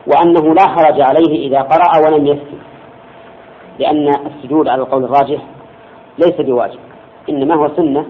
وأنه 0.07 0.53
لا 0.53 0.67
حرج 0.67 1.01
عليه 1.01 1.47
إذا 1.47 1.61
قرأ 1.61 2.05
ولم 2.07 2.27
يسجد 2.27 2.59
لأن 3.79 4.07
السجود 4.07 4.67
على 4.67 4.81
القول 4.81 5.03
الراجح 5.03 5.41
ليس 6.17 6.41
بواجب 6.41 6.79
إنما 7.29 7.55
هو 7.55 7.69
سنة 7.75 8.05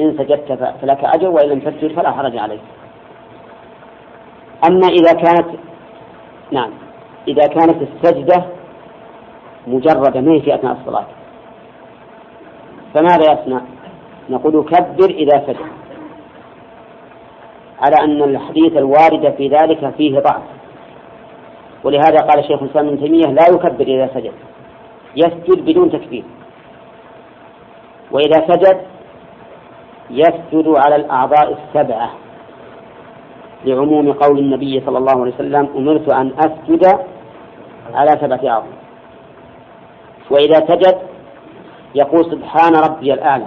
إن 0.00 0.12
سجدت 0.18 0.52
فلك 0.82 1.04
أجر 1.04 1.28
وإن 1.28 1.48
لم 1.48 1.60
تسجد 1.60 1.92
فلا 1.92 2.10
حرج 2.12 2.36
عليك. 2.38 2.60
أما 4.68 4.88
إذا 4.88 5.12
كانت 5.12 5.46
نعم. 6.50 6.70
إذا 7.28 7.46
كانت 7.46 7.82
السجدة 7.82 8.44
مجردة 9.66 10.20
ما 10.20 10.32
هي 10.32 10.40
في 10.40 10.54
أثناء 10.54 10.76
الصلاة؟ 10.80 11.06
فماذا 12.94 13.32
يصنع؟ 13.32 13.60
نقول 14.30 14.64
كبر 14.64 15.10
إذا 15.10 15.46
سجد. 15.46 15.66
على 17.80 17.96
أن 18.04 18.22
الحديث 18.22 18.76
الوارد 18.76 19.34
في 19.36 19.48
ذلك 19.48 19.94
فيه 19.96 20.18
ضعف. 20.18 20.42
ولهذا 21.84 22.16
قال 22.16 22.44
شيخ 22.44 22.62
الإسلام 22.62 22.88
ابن 22.88 23.00
تيمية 23.00 23.26
لا 23.26 23.46
يكبر 23.48 23.84
إذا 23.84 24.10
سجد. 24.14 24.32
يسجد 25.16 25.64
بدون 25.64 25.90
تكبير. 25.90 26.24
وإذا 28.10 28.46
سجد 28.48 28.80
يسجد 30.10 30.74
على 30.76 30.96
الأعضاء 30.96 31.56
السبعة. 31.58 32.10
لعموم 33.64 34.12
قول 34.12 34.38
النبي 34.38 34.80
صلى 34.86 34.98
الله 34.98 35.20
عليه 35.20 35.34
وسلم 35.34 35.68
أمرت 35.76 36.12
أن 36.12 36.32
أسجد 36.38 36.84
على 37.94 38.10
سبعة 38.20 38.40
أعضاء 38.52 38.72
وإذا 40.30 40.66
سجد 40.66 40.96
يقول 41.94 42.24
سبحان 42.24 42.74
ربي 42.76 43.14
الأعلى. 43.14 43.46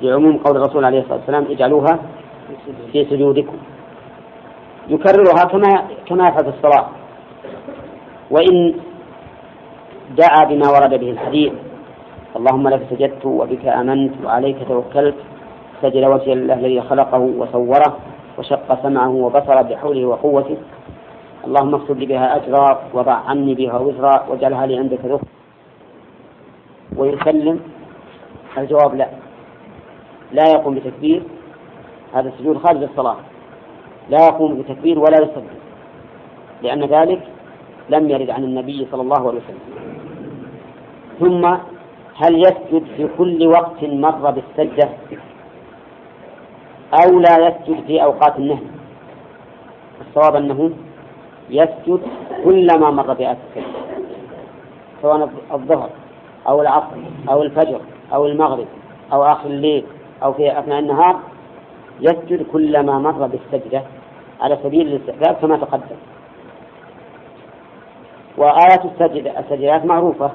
لعموم 0.00 0.36
قول 0.36 0.56
الرسول 0.56 0.84
عليه 0.84 1.00
الصلاة 1.00 1.18
والسلام 1.18 1.46
اجعلوها 1.50 1.98
في 2.92 3.04
سجودكم. 3.04 3.56
يكررها 4.88 5.44
كما 5.44 5.82
كما 6.06 6.28
يفعل 6.28 6.44
في 6.44 6.50
الصلاة. 6.58 6.86
وإن 8.30 8.74
دعا 10.16 10.44
بما 10.44 10.68
ورد 10.70 11.00
به 11.00 11.10
الحديث 11.10 11.52
اللهم 12.36 12.68
لك 12.68 12.82
سجدت 12.90 13.26
وبك 13.26 13.66
آمنت 13.66 14.12
وعليك 14.24 14.56
توكلت 14.68 15.14
سجد 15.82 16.04
وجه 16.04 16.32
الله 16.32 16.54
الذي 16.54 16.80
خلقه 16.80 17.18
وصوره 17.18 17.96
وشق 18.38 18.82
سمعه 18.82 19.08
وبصره 19.08 19.62
بحوله 19.62 20.06
وقوته. 20.06 20.56
اللهم 21.46 21.74
اكتب 21.74 21.98
لي 21.98 22.06
بها 22.06 22.36
أجرا 22.36 22.82
وضع 22.94 23.12
عني 23.12 23.54
بها 23.54 23.78
وزرا 23.78 24.26
واجعلها 24.28 24.66
لي 24.66 24.76
عندك 24.78 24.98
ذكر 25.04 25.20
ويسلم. 26.96 27.60
الجواب 28.58 28.94
لا. 28.94 29.08
لا 30.32 30.44
يقوم 30.52 30.74
بتكبير. 30.74 31.22
هذا 32.14 32.28
السجود 32.28 32.58
خارج 32.58 32.82
الصلاة. 32.82 33.16
لا 34.10 34.26
يقوم 34.26 34.62
بتكبير 34.62 34.98
ولا 34.98 35.16
يسجد. 35.22 35.44
لأن 36.62 36.84
ذلك 36.84 37.22
لم 37.90 38.10
يرد 38.10 38.30
عن 38.30 38.44
النبي 38.44 38.86
صلى 38.90 39.02
الله 39.02 39.28
عليه 39.28 39.40
وسلم. 39.40 39.66
ثم 41.20 41.44
هل 42.16 42.42
يسجد 42.46 42.84
في 42.96 43.08
كل 43.18 43.46
وقت 43.46 43.84
مر 43.84 44.30
بالسجدة؟ 44.30 44.88
أو 46.94 47.18
لا 47.18 47.48
يسجد 47.48 47.84
في 47.86 48.02
أوقات 48.02 48.38
النهي 48.38 48.66
الصواب 50.00 50.36
أنه 50.36 50.70
يسجد 51.50 52.00
كلما 52.44 52.90
مر 52.90 53.12
بآية 53.14 53.38
السجدة 53.48 53.82
سواء 55.02 55.30
الظهر 55.52 55.90
أو 56.48 56.62
العصر 56.62 56.96
أو 57.28 57.42
الفجر 57.42 57.80
أو 58.14 58.26
المغرب 58.26 58.66
أو 59.12 59.24
آخر 59.24 59.46
الليل 59.46 59.84
أو 60.22 60.32
في 60.32 60.58
أثناء 60.58 60.78
النهار 60.78 61.20
يسجد 62.00 62.46
كلما 62.52 62.98
مر 62.98 63.26
بالسجدة 63.26 63.82
على 64.40 64.58
سبيل 64.62 64.88
الاستحباب 64.88 65.34
كما 65.34 65.56
تقدم. 65.56 65.96
وآيات 68.36 68.84
السجدة 68.84 69.38
السجدات 69.40 69.84
معروفة. 69.84 70.30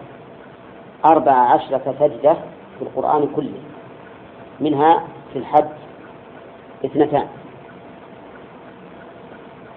أربع 1.06 1.32
عشرة 1.32 1.96
سجدة 2.00 2.34
في 2.80 2.82
القرآن 2.82 3.28
كله 3.36 3.60
منها 4.60 5.04
في 5.34 5.40
الحج 5.40 5.66
اثنتان. 6.86 7.28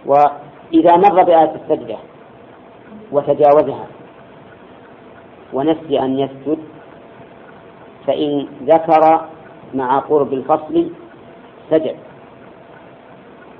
وإذا 0.06 0.96
مر 0.96 1.22
بآية 1.22 1.54
السجدة 1.54 1.96
وتجاوزها 3.12 3.86
ونسي 5.52 6.00
أن 6.00 6.18
يسجد 6.18 6.58
فإن 8.06 8.46
ذكر 8.62 9.20
مع 9.74 9.98
قرب 9.98 10.32
الفصل 10.32 10.90
سجد. 11.70 11.96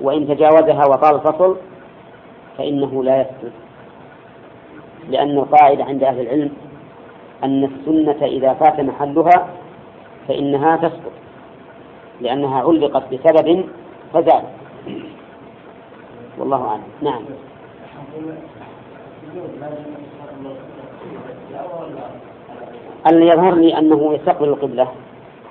وإن 0.01 0.27
تجاوزها 0.27 0.85
وطال 0.85 1.15
الفصل 1.15 1.57
فإنه 2.57 3.03
لا 3.03 3.21
يسجد. 3.21 3.51
لأن 5.09 5.37
القاعدة 5.37 5.83
عند 5.83 6.03
أهل 6.03 6.19
العلم 6.19 6.51
أن 7.43 7.63
السنة 7.63 8.27
إذا 8.27 8.53
فات 8.53 8.79
محلها 8.79 9.47
فإنها 10.27 10.77
تسقط. 10.77 11.20
لأنها 12.21 12.61
علقت 12.61 13.03
بسبب 13.13 13.65
فزال 14.13 14.43
والله 16.37 16.67
أعلم. 16.67 16.83
نعم. 17.01 17.21
اللي 23.11 23.27
يظهر 23.27 23.55
لي 23.55 23.77
أنه 23.77 24.13
يستقبل 24.13 24.49
القبلة 24.49 24.87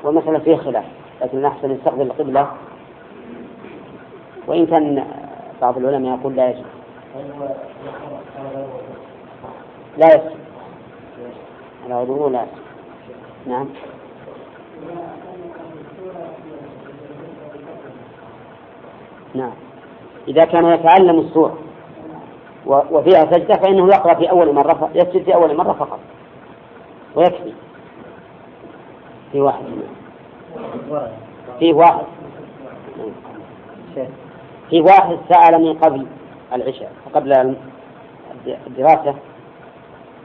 والمسألة 0.03 0.39
فيها 0.39 0.57
خلاف 0.57 0.85
لكن 1.23 1.39
الأحسن 1.39 1.71
يستقبل 1.71 2.03
القبلة. 2.03 2.51
وإن 4.47 4.66
كان 4.66 5.05
بعض 5.61 5.79
العلماء 5.79 6.18
يقول 6.18 6.37
لا 6.37 6.51
يجب 6.51 6.64
لا 9.99 10.07
يجب 10.14 10.41
وضوء 11.91 12.29
لا 12.31 12.47
نعم. 13.47 13.66
نعم. 19.35 19.53
إذا 20.28 20.45
كان 20.45 20.64
يتعلم 20.66 21.18
السورة 21.18 21.59
وفيها 22.66 23.33
سجدة 23.33 23.55
فإنه 23.55 23.89
يقرأ 23.89 24.14
في 24.14 24.31
أول 24.31 24.55
مرة 24.55 24.91
يسجد 24.95 25.22
في 25.22 25.35
أول 25.35 25.57
مرة 25.57 25.72
فقط. 25.72 26.01
ويكفي. 27.14 27.53
في 29.33 29.41
واحد. 29.41 29.64
في 31.59 31.72
واحد. 31.72 32.05
في 34.70 34.81
واحد 34.81 35.18
سألني 35.28 35.72
قبل 35.72 36.07
العشاء 36.53 36.93
قبل 37.14 37.57
الدراسة 38.66 39.14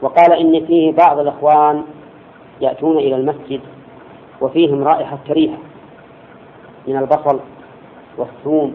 وقال 0.02 0.32
إن 0.32 0.66
فيه 0.66 0.92
بعض 0.92 1.18
الإخوان 1.18 1.84
يأتون 2.60 2.96
إلى 2.96 3.16
المسجد 3.16 3.60
وفيهم 4.40 4.84
رائحة 4.84 5.18
كريهة 5.26 5.58
من 6.86 6.96
البصل 6.96 7.40
والثوم 8.18 8.74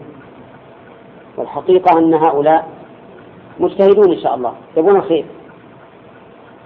والحقيقة 1.36 1.98
أن 1.98 2.14
هؤلاء 2.14 2.68
مجتهدون 3.60 4.12
إن 4.12 4.20
شاء 4.20 4.34
الله 4.34 4.52
يبون 4.76 4.96
الخير 4.96 5.24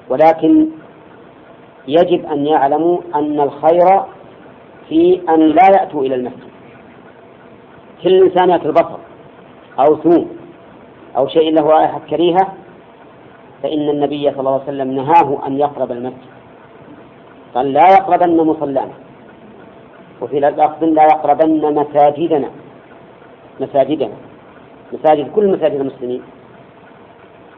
ولكن 0.08 0.66
يجب 1.88 2.26
أن 2.26 2.46
يعلموا 2.46 3.00
أن 3.14 3.40
الخير 3.40 4.02
في 4.88 5.20
أن 5.28 5.40
لا 5.40 5.66
يأتوا 5.80 6.02
إلى 6.02 6.14
المسجد 6.14 6.46
كل 8.02 8.22
إنسان 8.22 8.50
يأكل 8.50 8.72
بصل 8.72 8.98
أو 9.78 9.96
ثوم 9.96 10.28
أو 11.16 11.28
شيء 11.28 11.54
له 11.54 11.62
رائحة 11.62 12.00
كريهة 12.10 12.52
فإن 13.62 13.88
النبي 13.90 14.30
صلى 14.30 14.40
الله 14.40 14.52
عليه 14.52 14.62
وسلم 14.62 14.90
نهاه 14.90 15.46
أن 15.46 15.58
يقرب 15.58 15.92
المسجد. 15.92 16.36
قال 17.54 17.72
لا 17.72 17.88
يقربن 17.90 18.36
مصلانا. 18.36 18.92
وفي 20.20 20.40
لفظ 20.40 20.84
لا 20.84 21.02
يقربن 21.02 21.74
مساجدنا 21.74 22.50
مساجدنا. 23.60 24.14
مساجد 24.92 25.32
كل 25.32 25.48
مساجد 25.52 25.80
المسلمين. 25.80 26.22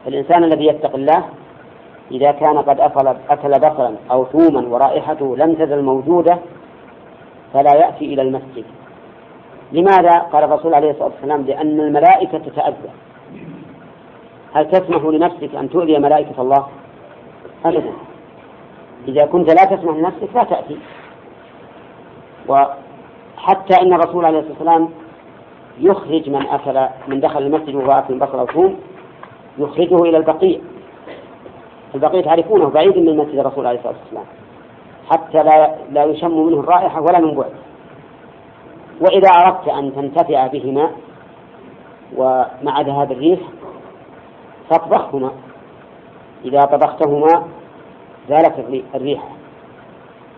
الإنسان 0.07 0.43
الذي 0.43 0.65
يتقي 0.65 0.95
الله 0.95 1.25
إذا 2.11 2.31
كان 2.31 2.57
قد 2.57 2.79
أكل 2.79 3.07
أكل 3.29 3.51
بصلا 3.51 3.95
أو 4.11 4.25
ثوما 4.25 4.67
ورائحته 4.67 5.37
لم 5.37 5.53
تزل 5.53 5.83
موجودة 5.83 6.37
فلا 7.53 7.75
يأتي 7.75 8.05
إلى 8.13 8.21
المسجد. 8.21 8.65
لماذا؟ 9.71 10.19
قال 10.19 10.43
الرسول 10.43 10.73
عليه 10.73 10.91
الصلاة 10.91 11.05
والسلام؟ 11.05 11.41
لأن 11.41 11.79
الملائكة 11.79 12.37
تتأذى. 12.37 12.89
هل 14.53 14.71
تسمح 14.71 15.03
لنفسك 15.03 15.55
أن 15.55 15.69
تؤذي 15.69 15.99
ملائكة 15.99 16.41
الله؟ 16.41 16.67
أبدا. 17.65 17.93
إذا 19.07 19.25
كنت 19.25 19.49
لا 19.49 19.65
تسمح 19.65 19.95
لنفسك 19.95 20.35
لا 20.35 20.43
تأتي. 20.43 20.77
وحتى 22.47 23.81
أن 23.81 23.93
الرسول 23.93 24.25
عليه 24.25 24.39
الصلاة 24.39 24.53
والسلام 24.59 24.89
يخرج 25.79 26.29
من 26.29 26.47
أكل 26.47 26.87
من 27.07 27.19
دخل 27.19 27.41
المسجد 27.41 27.75
وهو 27.75 27.91
أكل 27.91 28.19
بصل 28.19 28.39
أو 28.39 28.45
ثوم 28.45 28.75
يخرجه 29.57 29.95
إلى 29.95 30.17
البقيع. 30.17 30.59
البقيع 31.95 32.21
تعرفونه 32.21 32.69
بعيد 32.69 32.97
من 32.97 33.17
مسجد 33.17 33.39
الرسول 33.39 33.67
عليه 33.67 33.79
الصلاة 33.79 33.95
والسلام. 34.03 34.25
حتى 35.09 35.43
لا 35.43 35.75
لا 35.91 36.03
يشم 36.03 36.45
منه 36.45 36.59
الرائحة 36.59 37.01
ولا 37.01 37.19
من 37.19 37.35
بعد. 37.35 37.51
وإذا 39.01 39.29
أردت 39.29 39.67
أن 39.67 39.95
تنتفع 39.95 40.47
بهما 40.47 40.91
ومع 42.17 42.81
ذهاب 42.81 43.11
الريح 43.11 43.39
فاطبخهما. 44.69 45.31
إذا 46.45 46.59
طبختهما 46.59 47.43
زالت 48.29 48.83
الريح. 48.95 49.23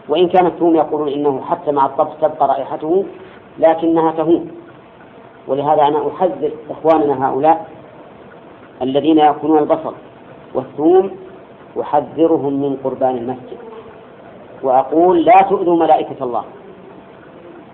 وإن 0.10 0.28
كان 0.28 0.46
الثوم 0.46 0.76
يقولون 0.76 1.10
إنه 1.10 1.42
حتى 1.50 1.72
مع 1.72 1.86
الطبخ 1.86 2.18
تبقى 2.22 2.48
رائحته 2.48 3.06
لكنها 3.60 4.12
تهون. 4.12 4.52
ولهذا 5.48 5.88
أنا 5.88 6.08
أحذر 6.08 6.52
إخواننا 6.70 7.28
هؤلاء 7.30 7.70
الذين 8.82 9.18
يأكلون 9.18 9.60
البصل 9.60 9.94
والثوم 10.54 11.12
أحذرهم 11.82 12.54
من 12.54 12.78
قربان 12.84 13.18
المسجد 13.18 13.58
وأقول 14.64 15.26
لا 15.26 15.38
تؤذوا 15.50 15.76
ملائكة 15.76 16.24
الله 16.24 16.44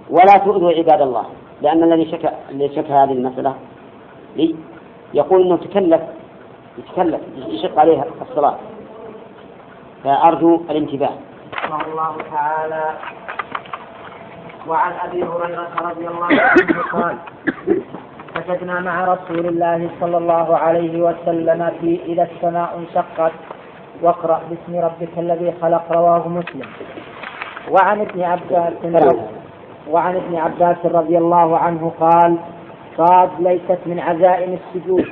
ولا 0.09 0.37
تؤذوا 0.37 0.71
عباد 0.71 1.01
الله 1.01 1.25
لأن 1.61 1.83
الذي 1.83 2.11
شكى 2.11 2.29
الذي 2.49 2.75
شكى 2.75 2.93
هذه 2.93 3.11
المسألة 3.11 3.55
لي 4.35 4.55
يقول 5.13 5.41
إنه 5.41 5.55
تكلف 5.55 6.01
يتكلف 6.77 7.21
يشق 7.35 7.79
عليه 7.79 8.05
الصلاة. 8.21 8.55
فأرجو 10.03 10.55
الانتباه. 10.69 11.09
الله 11.87 12.15
تعالى 12.31 12.83
وعن 14.67 14.91
أبي 14.91 15.23
هريرة 15.23 15.67
رضي 15.81 16.07
الله 16.07 16.27
عنه 16.27 16.81
قال 16.91 17.17
سجدنا 18.37 18.79
مع 18.79 19.05
رسول 19.05 19.45
الله 19.45 19.89
صلى 20.01 20.17
الله 20.17 20.57
عليه 20.57 21.01
وسلم 21.01 21.71
في 21.81 21.99
إذا 22.05 22.27
السماء 22.31 22.79
انشقت. 22.79 23.31
واقرأ 24.01 24.41
باسم 24.49 24.85
ربك 24.85 25.13
الذي 25.17 25.53
خلق 25.61 25.83
رواه 25.91 26.27
مسلم. 26.27 26.67
وعن 27.71 28.01
ابن 28.01 28.23
عباس 28.23 28.73
وعن 29.91 30.15
ابن 30.15 30.35
عباس 30.35 30.77
رضي 30.85 31.17
الله 31.17 31.57
عنه 31.57 31.91
قال 31.99 32.37
صاد 32.97 33.29
ليست 33.39 33.79
من 33.85 33.99
عزائم 33.99 34.57
السجود. 34.59 35.05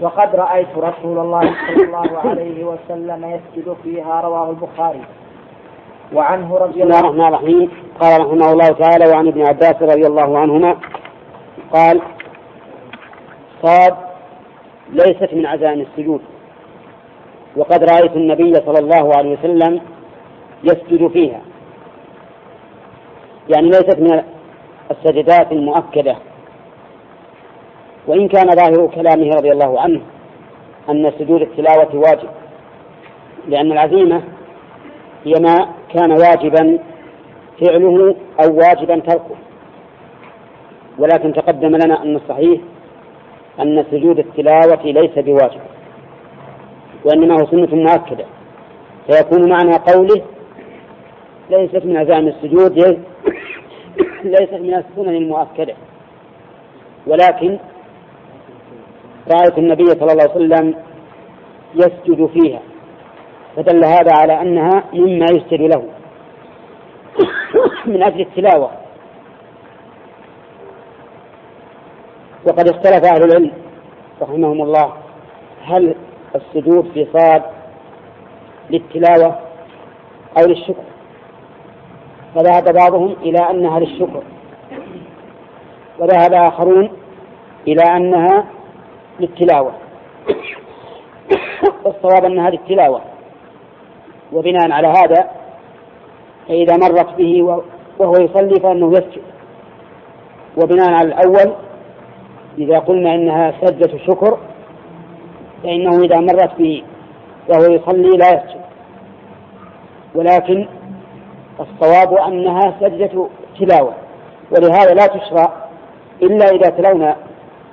وقد 0.00 0.36
رأيت 0.36 0.78
رسول 0.78 1.18
الله 1.18 1.40
صلى 1.40 1.84
الله 1.84 2.18
عليه 2.24 2.64
وسلم 2.64 3.24
يسجد 3.24 3.76
فيها 3.82 4.20
رواه 4.20 4.50
البخاري. 4.50 5.04
وعنه 6.12 6.56
رضي 6.56 6.82
الله 6.82 6.96
عنه 6.96 7.08
الرحمن 7.08 7.34
الرحيم. 7.34 7.70
قال 8.00 8.20
رحمه 8.20 8.52
الله 8.52 8.68
تعالى 8.68 9.12
وعن 9.12 9.26
ابن 9.28 9.46
عباس 9.46 9.82
رضي 9.82 10.06
الله 10.06 10.38
عنهما 10.38 10.76
قال 11.72 12.00
صاد 13.62 13.96
ليست 14.92 15.34
من 15.34 15.46
عزائم 15.46 15.80
السجود. 15.80 16.20
وقد 17.56 17.84
رأيت 17.84 18.16
النبي 18.16 18.54
صلى 18.54 18.78
الله 18.78 19.16
عليه 19.16 19.38
وسلم 19.38 19.80
يسجد 20.64 21.08
فيها. 21.08 21.40
يعني 23.48 23.66
ليست 23.66 23.98
من 23.98 24.22
السجدات 24.90 25.52
المؤكدة. 25.52 26.16
وإن 28.06 28.28
كان 28.28 28.48
ظاهر 28.50 28.86
كلامه 28.86 29.30
رضي 29.30 29.52
الله 29.52 29.80
عنه 29.80 30.00
أن 30.90 31.12
سجود 31.18 31.42
التلاوة 31.42 31.96
واجب 31.96 32.28
لأن 33.48 33.72
العزيمة 33.72 34.22
هي 35.24 35.32
ما 35.40 35.68
كان 35.94 36.12
واجبا 36.12 36.78
فعله 37.60 38.14
أو 38.44 38.56
واجبا 38.56 38.98
تركه. 38.98 39.36
ولكن 40.98 41.32
تقدم 41.32 41.76
لنا 41.76 42.02
أن 42.02 42.16
الصحيح 42.16 42.60
أن 43.60 43.84
سجود 43.90 44.18
التلاوة 44.18 44.82
ليس 44.84 45.18
بواجب 45.18 45.60
وإنما 47.04 47.34
هو 47.34 47.46
سنة 47.46 47.74
مؤكدة. 47.74 48.24
فيكون 49.06 49.48
معنى 49.50 49.72
قوله 49.72 50.22
ليست 51.50 51.84
من 51.84 51.96
عزائم 51.96 52.28
السجود 52.28 52.78
ليست 54.24 54.54
من 54.54 54.74
السنن 54.74 55.16
المؤكدة. 55.16 55.74
ولكن 57.06 57.58
رأيت 59.32 59.58
النبي 59.58 59.84
صلى 59.84 60.12
الله 60.12 60.22
عليه 60.22 60.34
وسلم 60.34 60.74
يسجد 61.74 62.26
فيها 62.26 62.60
فدل 63.56 63.84
هذا 63.84 64.12
على 64.20 64.40
أنها 64.40 64.84
مما 64.92 65.26
يسجد 65.32 65.60
له 65.60 65.84
من 67.86 68.02
أجل 68.02 68.20
التلاوة. 68.20 68.79
وقد 72.46 72.68
اختلف 72.68 73.04
أهل 73.04 73.24
العلم 73.24 73.52
رحمهم 74.22 74.62
الله. 74.62 74.92
هل 75.64 75.94
السجود 76.34 76.90
في 76.94 77.06
صاد 77.12 77.42
للتلاوة 78.70 79.38
أو 80.38 80.46
للشكر؟ 80.46 80.82
فذهب 82.34 82.74
بعضهم 82.74 83.16
إلى 83.22 83.50
أنها 83.50 83.80
للشكر 83.80 84.22
وذهب 85.98 86.32
آخرون 86.34 86.90
إلى 87.68 87.82
أنها 87.96 88.44
للتلاوة. 89.20 89.72
والصواب 91.84 92.24
أنها 92.24 92.50
للتلاوة. 92.50 93.00
وبناء 94.32 94.72
على 94.72 94.88
هذا 94.88 95.30
فإذا 96.48 96.76
مرت 96.76 97.14
به 97.18 97.62
وهو 97.98 98.12
يصلي 98.12 98.60
فإنه 98.60 98.92
يسجد. 98.92 99.22
وبناء 100.56 100.90
على 100.90 101.08
الأول 101.08 101.54
إذا 102.58 102.78
قلنا 102.78 103.14
إنها 103.14 103.54
سجدة 103.60 103.98
شكر 103.98 104.38
فإنه 105.62 106.02
إذا 106.02 106.20
مرت 106.20 106.58
به 106.58 106.82
وهو 107.48 107.62
يصلي 107.62 108.16
لا 108.16 108.28
يسجد. 108.28 108.60
ولكن 110.14 110.66
الصواب 111.60 112.14
أنها 112.14 112.74
سجدة 112.80 113.26
تلاوة 113.58 113.94
ولهذا 114.50 114.94
لا 114.94 115.06
تشرع 115.06 115.52
إلا 116.22 116.48
إذا 116.48 116.70
تلونا 116.70 117.16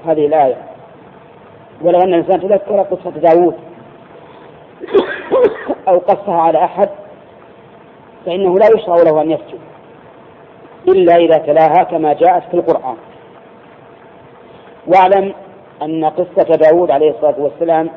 هذه 0.06 0.26
الآية. 0.26 0.58
ولو 1.82 2.00
أن 2.00 2.14
الإنسان 2.14 2.42
تذكر 2.42 2.82
قصة 2.82 3.10
داوود 3.10 3.56
أو 5.88 5.98
قصها 5.98 6.42
على 6.42 6.64
أحد 6.64 6.90
فإنه 8.26 8.60
لا 8.60 8.68
يشرع 8.76 8.96
له 8.96 9.22
أن 9.22 9.32
يسجد 9.32 9.60
إلا 10.88 11.16
إذا 11.16 11.38
تلاها 11.38 11.84
كما 11.84 12.14
جاءت 12.14 12.44
في 12.44 12.54
القرآن. 12.54 12.96
واعلم 14.88 15.34
أن 15.82 16.06
قصة 16.06 16.56
داود 16.56 16.92
عليه 16.92 17.12
الصلاة 17.12 17.36
والسلام 17.38 17.90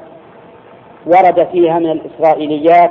ورد 1.06 1.48
فيها 1.52 1.78
من 1.78 1.90
الإسرائيليات 1.90 2.90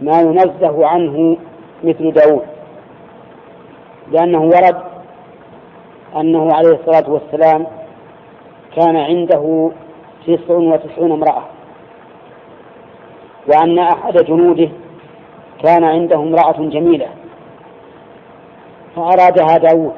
ما 0.00 0.20
ينزه 0.20 0.86
عنه 0.86 1.36
مثل 1.84 2.12
داود 2.12 2.42
لأنه 4.12 4.40
ورد 4.42 4.76
أنه 6.16 6.52
عليه 6.54 6.68
الصلاة 6.74 7.10
والسلام 7.10 7.66
كان 8.76 8.96
عنده 8.96 9.70
تسع 10.26 10.54
وتسعون 10.54 11.12
امرأة 11.12 11.42
وأن 13.48 13.78
أحد 13.78 14.12
جنوده 14.12 14.68
كان 15.62 15.84
عنده 15.84 16.16
امرأة 16.16 16.56
جميلة 16.58 17.06
فأرادها 18.96 19.58
داود 19.58 19.92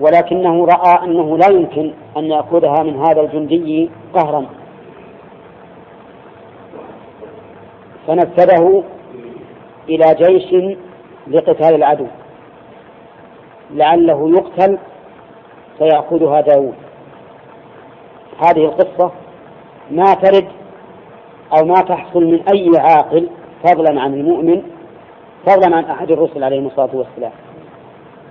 ولكنه 0.00 0.64
رأى 0.64 1.04
أنه 1.04 1.38
لا 1.38 1.50
يمكن 1.50 1.92
أن 2.16 2.24
يأخذها 2.24 2.82
من 2.82 2.96
هذا 2.96 3.20
الجندي 3.20 3.90
قهرا. 4.14 4.46
فنفذه 8.06 8.84
إلى 9.88 10.14
جيش 10.14 10.74
لقتال 11.28 11.74
العدو. 11.74 12.06
لعله 13.70 14.30
يقتل 14.30 14.78
فيأخذها 15.78 16.40
داود 16.40 16.74
هذه 18.44 18.64
القصة 18.64 19.12
ما 19.90 20.14
ترد 20.14 20.48
أو 21.58 21.64
ما 21.64 21.74
تحصل 21.74 22.24
من 22.24 22.40
أي 22.54 22.70
عاقل 22.78 23.28
فضلا 23.64 24.00
عن 24.00 24.14
المؤمن 24.14 24.62
فضلا 25.46 25.76
عن 25.76 25.84
أحد 25.84 26.10
الرسل 26.10 26.44
عليهم 26.44 26.66
الصلاة 26.66 26.90
والسلام. 26.94 27.32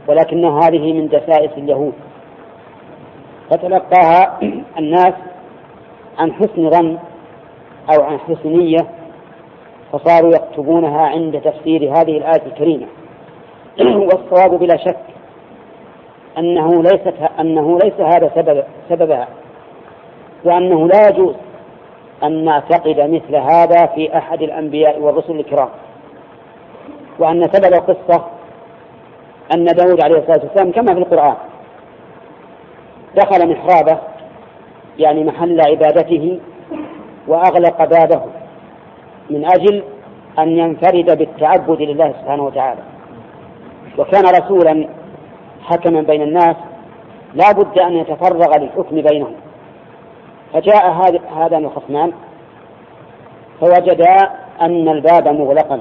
ولكن 0.08 0.46
هذه 0.46 0.94
من 0.94 1.08
دسائس 1.08 1.52
اليهود. 1.58 1.94
فتلقاها 3.50 4.40
الناس 4.80 5.14
عن 6.18 6.34
حسن 6.34 6.70
ظن 6.70 6.98
أو 7.94 8.04
عن 8.04 8.20
حسن 8.20 8.50
نية 8.50 8.88
فصاروا 9.92 10.32
يكتبونها 10.36 11.02
عند 11.02 11.42
تفسير 11.42 11.84
هذه 11.84 12.18
الآية 12.18 12.46
الكريمة. 12.46 12.88
والصواب 14.08 14.60
بلا 14.60 14.78
شك 14.78 14.98
أنه 16.38 16.84
ليست 16.84 17.14
أنه 17.40 17.80
ليس 17.84 18.00
هذا 18.00 18.32
سبب 18.36 18.64
سببها 18.90 19.28
وأنه 20.44 20.88
لا 20.88 21.10
يجوز 21.10 21.36
أن 22.24 22.46
نعتقد 22.46 23.00
مثل 23.00 23.36
هذا 23.36 23.86
في 23.86 24.18
أحد 24.18 24.42
الأنبياء 24.42 25.00
والرسل 25.00 25.40
الكرام. 25.40 25.70
وأن 27.20 27.50
سبب 27.54 27.74
القصة 27.74 28.37
أن 29.54 29.66
داود 29.66 30.04
عليه 30.04 30.18
الصلاة 30.18 30.40
والسلام 30.44 30.72
كما 30.72 30.94
في 30.94 31.00
القرآن 31.00 31.36
دخل 33.16 33.50
محرابه 33.50 33.98
يعني 35.00 35.24
محل 35.24 35.62
عبادته 35.62 36.40
وأغلق 37.28 37.84
بابه 37.86 38.22
من 39.30 39.46
أجل 39.46 39.84
أن 40.40 40.50
ينفرد 40.50 41.18
بالتعبد 41.18 41.82
لله 41.82 42.14
سبحانه 42.22 42.44
وتعالى. 42.44 42.82
وكان 43.98 44.24
رسولا 44.24 44.88
حكما 45.64 46.02
بين 46.02 46.22
الناس 46.22 46.56
لا 47.34 47.52
بد 47.52 47.80
أن 47.80 47.94
يتفرغ 47.94 48.58
للحكم 48.58 49.02
بينهم. 49.02 49.34
فجاء 50.54 50.92
هذان 51.36 51.66
الخصمان 51.66 52.12
فوجدا 53.62 54.16
أن 54.62 54.90
الباب 54.90 55.28
مغلقا. 55.28 55.80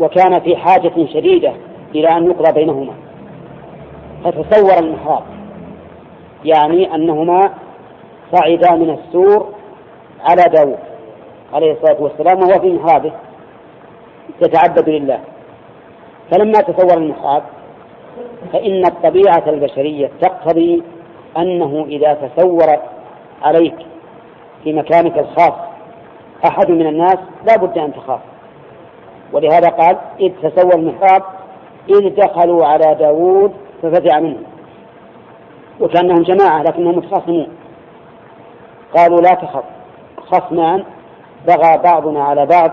وكان 0.00 0.40
في 0.40 0.56
حاجة 0.56 1.06
شديدة 1.14 1.52
إلى 1.94 2.08
أن 2.08 2.26
يقضى 2.26 2.52
بينهما. 2.52 2.92
فتصور 4.24 4.78
المحراب 4.78 5.22
يعني 6.44 6.94
أنهما 6.94 7.50
صعدا 8.32 8.74
من 8.74 8.90
السور 8.90 9.48
على 10.20 10.42
داود 10.42 10.78
عليه 11.52 11.72
الصلاة 11.72 12.02
والسلام 12.02 12.38
وهو 12.38 12.60
في 12.60 12.72
محرابه 12.72 13.12
يتعبد 14.42 14.88
لله. 14.88 15.20
فلما 16.30 16.60
تصور 16.60 16.98
المحراب 16.98 17.42
فإن 18.52 18.82
الطبيعة 18.86 19.42
البشرية 19.46 20.10
تقتضي 20.20 20.82
أنه 21.38 21.86
إذا 21.88 22.14
تصور 22.14 22.66
عليك 23.42 23.76
في 24.64 24.72
مكانك 24.72 25.18
الخاص 25.18 25.54
أحد 26.44 26.70
من 26.70 26.86
الناس 26.86 27.18
لا 27.46 27.56
بد 27.56 27.78
أن 27.78 27.92
تخاف. 27.92 28.20
ولهذا 29.32 29.68
قال 29.68 29.96
إذ 30.20 30.32
تسوى 30.42 30.74
المحراب 30.74 31.22
إذ 31.88 32.14
دخلوا 32.14 32.66
على 32.66 32.94
داود 32.94 33.52
ففزع 33.82 34.20
منهم. 34.20 34.42
وكأنهم 35.80 36.22
جماعة 36.22 36.62
لكنهم 36.62 36.96
متخاصمون. 36.98 37.48
قالوا 38.96 39.20
لا 39.20 39.34
تخف 39.34 39.64
خصمان 40.18 40.84
بغى 41.46 41.78
بعضنا 41.84 42.24
على 42.24 42.46
بعض 42.46 42.70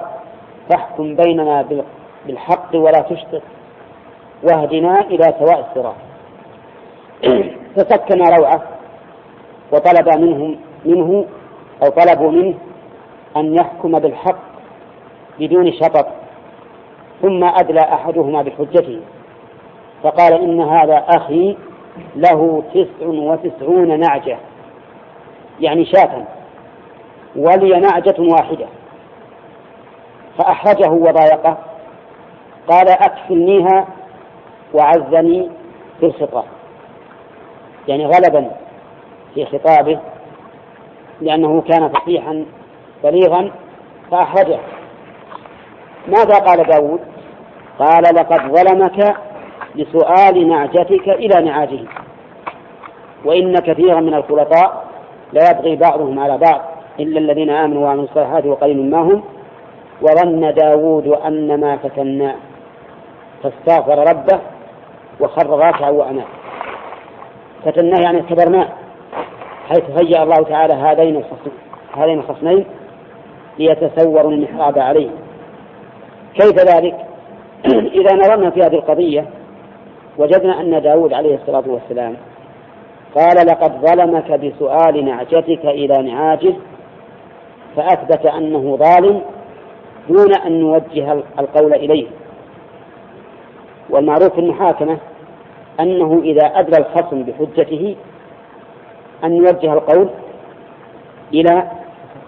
فاحكم 0.70 1.16
بيننا 1.16 1.66
بالحق 2.26 2.76
ولا 2.76 3.02
تشطط 3.02 3.42
واهدنا 4.44 5.02
إلى 5.02 5.34
سواء 5.40 5.70
الصراط. 5.70 5.96
فسكن 7.76 8.22
روعة 8.22 8.62
وطلب 9.72 10.18
منهم 10.18 10.58
منه 10.86 11.26
أو 11.84 11.90
طلبوا 11.90 12.32
منه 12.32 12.54
أن 13.38 13.56
يحكم 13.56 14.00
بالحق 14.00 14.40
بدون 15.40 15.74
شطط. 15.74 16.08
ثم 17.22 17.44
أدلى 17.44 17.80
أحدهما 17.80 18.42
بحجته. 18.42 19.00
فقال 20.04 20.34
إن 20.34 20.62
هذا 20.62 21.06
أخي 21.10 21.58
له 22.16 22.64
تسع 22.74 23.08
وتسعون 23.08 24.00
نعجة 24.00 24.38
يعني 25.60 25.86
شاة 25.86 26.24
ولي 27.36 27.80
نعجة 27.80 28.16
واحدة. 28.20 28.66
فأحرجه 30.38 30.90
وضايقه 30.90 31.58
قال 32.68 32.90
أكفلنيها 32.90 33.88
وعزني 34.74 35.50
في 36.00 36.06
الخطاب 36.06 36.46
يعني 37.88 38.06
غلبا 38.06 38.52
في 39.34 39.46
خطابه 39.46 40.00
لأنه 41.22 41.62
كان 41.62 41.90
فصيحا 41.90 42.46
بليغا 43.04 43.52
فأحرجه. 44.12 44.60
ماذا 46.08 46.40
قال 46.40 46.64
داود؟ 46.64 47.00
قال 47.80 48.04
لقد 48.04 48.52
ظلمك 48.52 49.16
لسؤال 49.76 50.48
نعجتك 50.48 51.10
إلى 51.10 51.46
نعاجه. 51.46 51.80
وإن 53.26 53.56
كثيرا 53.56 54.00
من 54.00 54.14
الخلطاء 54.14 54.86
لا 55.34 55.52
يبغي 55.52 55.76
بعضهم 55.76 56.20
على 56.20 56.38
بعض 56.38 56.62
إلا 57.00 57.20
الذين 57.20 57.50
آمنوا 57.50 57.84
وعملوا 57.84 58.04
الصالحات 58.04 58.46
وقليل 58.46 58.90
ما 58.90 59.02
هم. 59.02 59.24
وظن 60.02 60.54
داود 60.54 61.08
أن 61.08 61.60
ما 61.60 61.78
فتناه 61.78 62.36
فاستغفر 63.44 64.10
ربه 64.10 64.40
وخر 65.20 65.50
راكعا 65.50 65.90
وأناب 65.90 66.28
فتناه 67.66 68.00
يعني 68.00 68.20
اختبرناه. 68.20 68.68
حيث 69.70 69.84
هيأ 69.90 70.24
الله 70.24 70.44
تعالى 70.44 70.74
هذين 70.74 71.24
هذين 71.98 72.20
الخصمين 72.20 72.66
ليتسوروا 73.60 74.32
المحراب 74.32 74.80
عليه. 74.80 75.10
كيف 76.34 76.60
ذلك؟ 76.76 76.96
إذا 78.00 78.16
نظرنا 78.16 78.50
في 78.50 78.60
هذه 78.60 78.76
القضية 78.76 79.26
وجدنا 80.18 80.62
أن 80.62 80.82
داود 80.82 81.14
عليه 81.14 81.36
الصلاة 81.36 81.64
والسلام 81.68 82.16
قال 83.16 83.48
لقد 83.48 83.72
ظلمك 83.86 84.32
بسؤال 84.32 85.06
نعجتك 85.06 85.66
إلى 85.66 86.02
نعاجه 86.02 86.54
فأثبت 87.76 88.26
أنه 88.26 88.78
ظالم 88.78 89.22
دون 90.10 90.36
أن 90.36 90.60
نوجه 90.60 91.24
القول 91.40 91.74
إليه 91.74 92.08
والمعروف 93.90 94.34
في 94.34 94.40
المحاكمة 94.40 94.98
أنه 95.80 96.22
إذا 96.24 96.46
أدلى 96.46 96.78
الخصم 96.78 97.24
بحجته 97.24 97.96
أن 99.24 99.36
يوجه 99.36 99.74
القول 99.74 100.10
إلى 101.34 101.72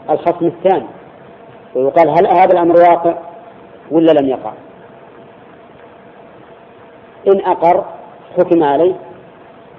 الخصم 0.10 0.46
الثاني 0.46 0.86
ويقال 1.76 2.10
هل 2.10 2.28
هذا 2.28 2.54
الأمر 2.54 2.76
واقع 2.76 3.16
ولا 3.92 4.12
لم 4.12 4.30
يقع؟ 4.30 4.54
إن 7.28 7.42
أقر 7.46 7.86
حكم 8.38 8.64
عليه 8.64 8.94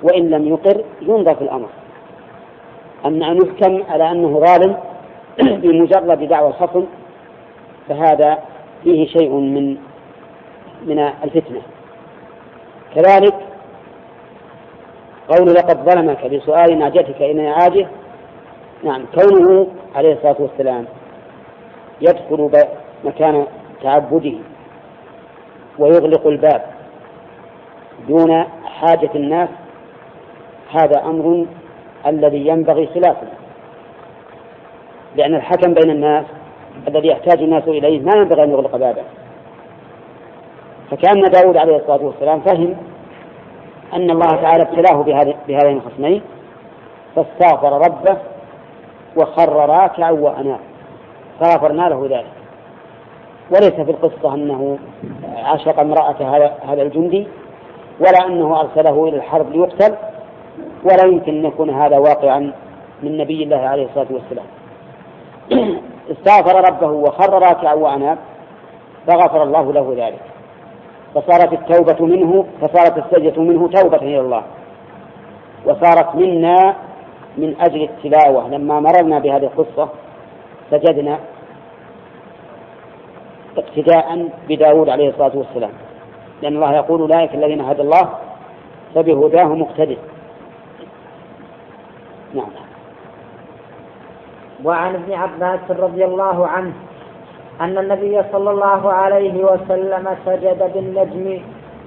وإن 0.03 0.31
لم 0.31 0.49
يقر 0.49 0.85
ينظر 1.03 1.35
في 1.35 1.43
الأمر. 1.43 1.69
أما 3.07 3.31
أن 3.31 3.37
يحكم 3.37 3.83
على 3.93 4.11
أنه 4.11 4.41
ظالم 4.41 4.77
بمجرد 5.63 6.29
دعوى 6.29 6.49
الخصم 6.49 6.85
فهذا 7.89 8.39
فيه 8.85 9.07
شيء 9.07 9.31
من 9.31 9.77
من 10.87 10.99
الفتنة. 10.99 11.61
كذلك 12.95 13.35
قول 15.29 15.55
لقد 15.55 15.91
ظلمك 15.91 16.27
بسؤال 16.27 16.79
ناجتك 16.79 17.23
إلى 17.23 17.43
نعاجه 17.43 17.87
نعم 18.85 19.05
كونه 19.15 19.67
عليه 19.95 20.13
الصلاة 20.13 20.37
والسلام 20.39 20.85
يدخل 22.01 22.67
مكان 23.05 23.47
تعبده 23.83 24.35
ويغلق 25.79 26.27
الباب 26.27 26.63
دون 28.09 28.45
حاجة 28.65 29.11
الناس 29.15 29.49
هذا 30.71 31.05
أمر 31.05 31.47
الذي 32.07 32.47
ينبغي 32.47 32.87
خلافه 32.87 33.27
لأن 35.17 35.35
الحكم 35.35 35.75
بين 35.75 35.91
الناس 35.91 36.25
الذي 36.89 37.09
يحتاج 37.09 37.43
الناس 37.43 37.69
إليه 37.69 38.01
ما 38.01 38.13
ينبغي 38.17 38.45
أن 38.45 38.51
يغلق 38.51 38.77
بابه. 38.77 39.03
فكأن 40.91 41.21
داود 41.21 41.57
عليه 41.57 41.77
الصلاة 41.77 42.03
والسلام 42.03 42.41
فهم 42.41 42.77
أن 43.93 44.11
الله 44.11 44.43
تعالى 44.43 44.63
ابتلاه 44.63 45.03
بهذين 45.49 45.77
الخصمين 45.77 46.23
فاستغفر 47.17 47.73
ربه 47.73 48.17
وخر 49.17 49.53
راكعا 49.69 50.11
وأناب 50.11 50.61
فغفرنا 51.41 51.83
له 51.83 52.07
ذلك. 52.11 52.36
وليس 53.51 53.75
في 53.75 53.91
القصة 53.91 54.35
أنه 54.35 54.79
عشق 55.37 55.81
امرأة 55.81 56.17
هذا 56.69 56.83
الجندي 56.83 57.27
ولا 58.01 58.27
أنه 58.27 58.61
أرسله 58.61 59.09
إلى 59.09 59.17
الحرب 59.17 59.53
ليقتل 59.53 59.95
ولا 60.85 61.07
يمكن 61.07 61.35
أن 61.39 61.45
يكون 61.45 61.71
هذا 61.71 61.99
واقعا 61.99 62.53
من 63.03 63.17
نبي 63.17 63.43
الله 63.43 63.57
عليه 63.57 63.85
الصلاة 63.85 64.07
والسلام. 64.11 64.47
استغفر 66.13 66.71
ربه 66.71 66.91
وخر 66.91 67.33
راكعا 67.33 67.75
وأناب 67.75 68.19
فغفر 69.07 69.43
الله 69.43 69.73
له 69.73 69.95
ذلك. 69.97 70.23
فصارت 71.15 71.53
التوبة 71.53 72.07
منه 72.07 72.47
فصارت 72.61 72.99
السجدة 72.99 73.43
منه 73.43 73.69
توبة 73.69 73.97
إلى 73.97 74.21
الله. 74.21 74.43
وصارت 75.67 76.15
منا 76.15 76.77
من 77.39 77.55
أجل 77.61 77.83
التلاوة. 77.83 78.49
لما 78.49 78.81
مررنا 78.81 79.19
بهذه 79.19 79.45
القصة 79.45 79.89
سجدنا 80.71 81.19
اقتداء 83.59 84.29
بداود 84.49 84.89
عليه 84.89 85.09
الصلاة 85.09 85.37
والسلام. 85.37 85.71
لأن 86.43 86.57
الله 86.57 86.75
يقول 86.75 87.01
أولئك 87.01 87.35
الذين 87.35 87.61
هدى 87.61 87.83
الله 87.83 88.09
فبهداه 88.95 89.45
مقتدر 89.45 89.97
نعم. 92.35 92.51
وعن 94.65 94.95
ابن 94.95 95.13
عباس 95.13 95.61
رضي 95.71 96.05
الله 96.05 96.47
عنه 96.47 96.73
أن 97.61 97.79
النبي 97.79 98.23
صلى 98.33 98.51
الله 98.51 98.93
عليه 98.93 99.45
وسلم 99.45 100.17
سجد 100.27 100.73
بالنجم 100.75 101.43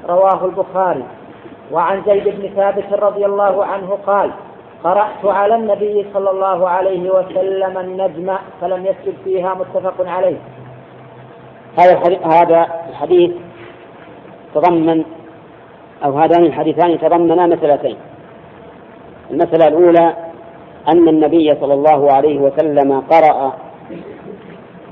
رواه 0.10 0.46
البخاري. 0.46 1.04
وعن 1.72 2.02
زيد 2.06 2.24
بن 2.24 2.50
ثابت 2.56 2.94
رضي 2.94 3.26
الله 3.26 3.66
عنه 3.66 3.98
قال 4.08 4.32
قرأت 4.84 5.26
على 5.26 5.56
النبي 5.56 6.06
صلى 6.14 6.32
الله 6.32 6.70
عليه 6.70 7.10
وسلم 7.10 7.78
النجم 7.78 8.36
فلم 8.62 8.86
يسجد 8.86 9.14
فيها 9.24 9.54
متفق 9.54 10.08
عليه. 10.08 10.38
هذا 11.80 11.92
الحديث 11.92 12.20
هذا 12.28 12.68
الحديث 12.90 13.32
تضمن 14.56 15.04
أو 16.06 16.12
هذان 16.20 16.46
الحديثان 16.46 17.00
تضمنا 17.00 17.48
مسألتين. 17.48 17.96
المسألة 19.32 19.68
الأولى 19.68 20.14
أن 20.88 21.08
النبي 21.08 21.56
صلى 21.62 21.74
الله 21.74 22.12
عليه 22.12 22.40
وسلم 22.40 23.00
قرأ 23.00 23.54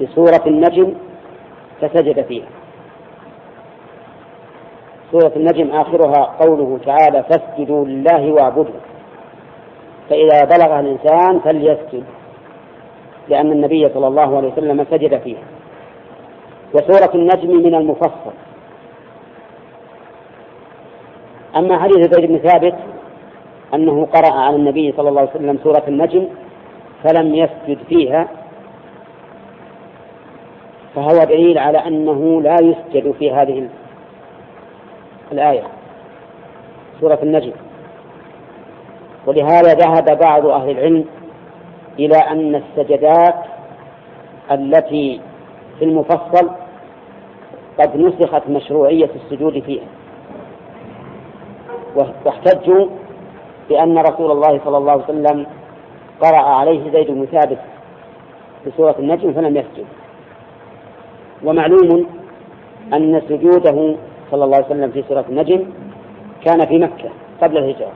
بسورة 0.02 0.44
النجم 0.48 0.94
فسجد 1.82 2.22
فيها. 2.22 2.48
سورة 5.12 5.32
النجم 5.36 5.72
آخرها 5.72 6.24
قوله 6.24 6.80
تعالى 6.86 7.24
فاسجدوا 7.24 7.86
لله 7.86 8.32
واعبدوا. 8.32 8.80
فإذا 10.10 10.44
بلغ 10.44 10.80
الإنسان 10.80 11.40
فليسجد 11.40 12.04
لأن 13.30 13.52
النبي 13.52 13.86
صلى 13.94 14.08
الله 14.08 14.38
عليه 14.38 14.48
وسلم 14.48 14.86
سجد 14.92 15.18
فيها. 15.18 15.57
وسورة 16.74 17.12
النجم 17.16 17.50
من 17.50 17.76
المفصل. 17.76 18.34
أما 21.56 21.80
حديث 21.80 21.98
زيد 21.98 22.26
بن 22.26 22.38
ثابت 22.38 22.76
أنه 23.74 24.06
قرأ 24.06 24.34
على 24.34 24.56
النبي 24.56 24.94
صلى 24.98 25.10
الله 25.10 25.22
عليه 25.22 25.32
وسلم 25.32 25.60
سورة 25.64 25.84
النجم 25.88 26.28
فلم 27.04 27.36
يسجد 27.36 27.78
فيها 27.90 28.28
فهو 30.96 31.24
دليل 31.24 31.58
على 31.58 31.78
أنه 31.78 32.42
لا 32.42 32.56
يسجد 32.62 33.12
في 33.12 33.32
هذه 33.32 33.70
الآية 35.32 35.64
سورة 37.02 37.20
النجم. 37.24 37.52
ولهذا 39.26 39.74
ذهب 39.74 40.20
بعض 40.20 40.46
أهل 40.46 40.70
العلم 40.70 41.06
إلى 42.00 42.18
أن 42.18 42.56
السجدات 42.56 43.36
التي 44.52 45.22
في 45.80 45.86
المفصل 45.86 46.50
قد 47.80 47.98
نسخت 47.98 48.50
مشروعية 48.50 49.10
السجود 49.16 49.60
فيها. 49.60 49.88
واحتجوا 52.26 52.88
بأن 53.70 53.98
رسول 53.98 54.32
الله 54.32 54.60
صلى 54.66 54.78
الله 54.78 54.92
عليه 54.92 55.04
وسلم 55.04 55.46
قرأ 56.22 56.38
عليه 56.38 56.92
زيد 56.92 57.12
بن 57.12 57.26
ثابت 57.26 57.60
في 58.64 58.72
سورة 58.78 58.96
النجم 59.00 59.34
فلم 59.34 59.58
يسجد. 59.58 59.86
ومعلوم 61.44 62.08
أن 62.94 63.22
سجوده 63.30 63.96
صلى 64.32 64.44
الله 64.44 64.56
عليه 64.56 64.66
وسلم 64.66 64.92
في 64.92 65.04
سورة 65.10 65.26
النجم 65.30 65.66
كان 66.46 66.66
في 66.66 66.78
مكة 66.78 67.10
قبل 67.42 67.58
الهجرة. 67.58 67.92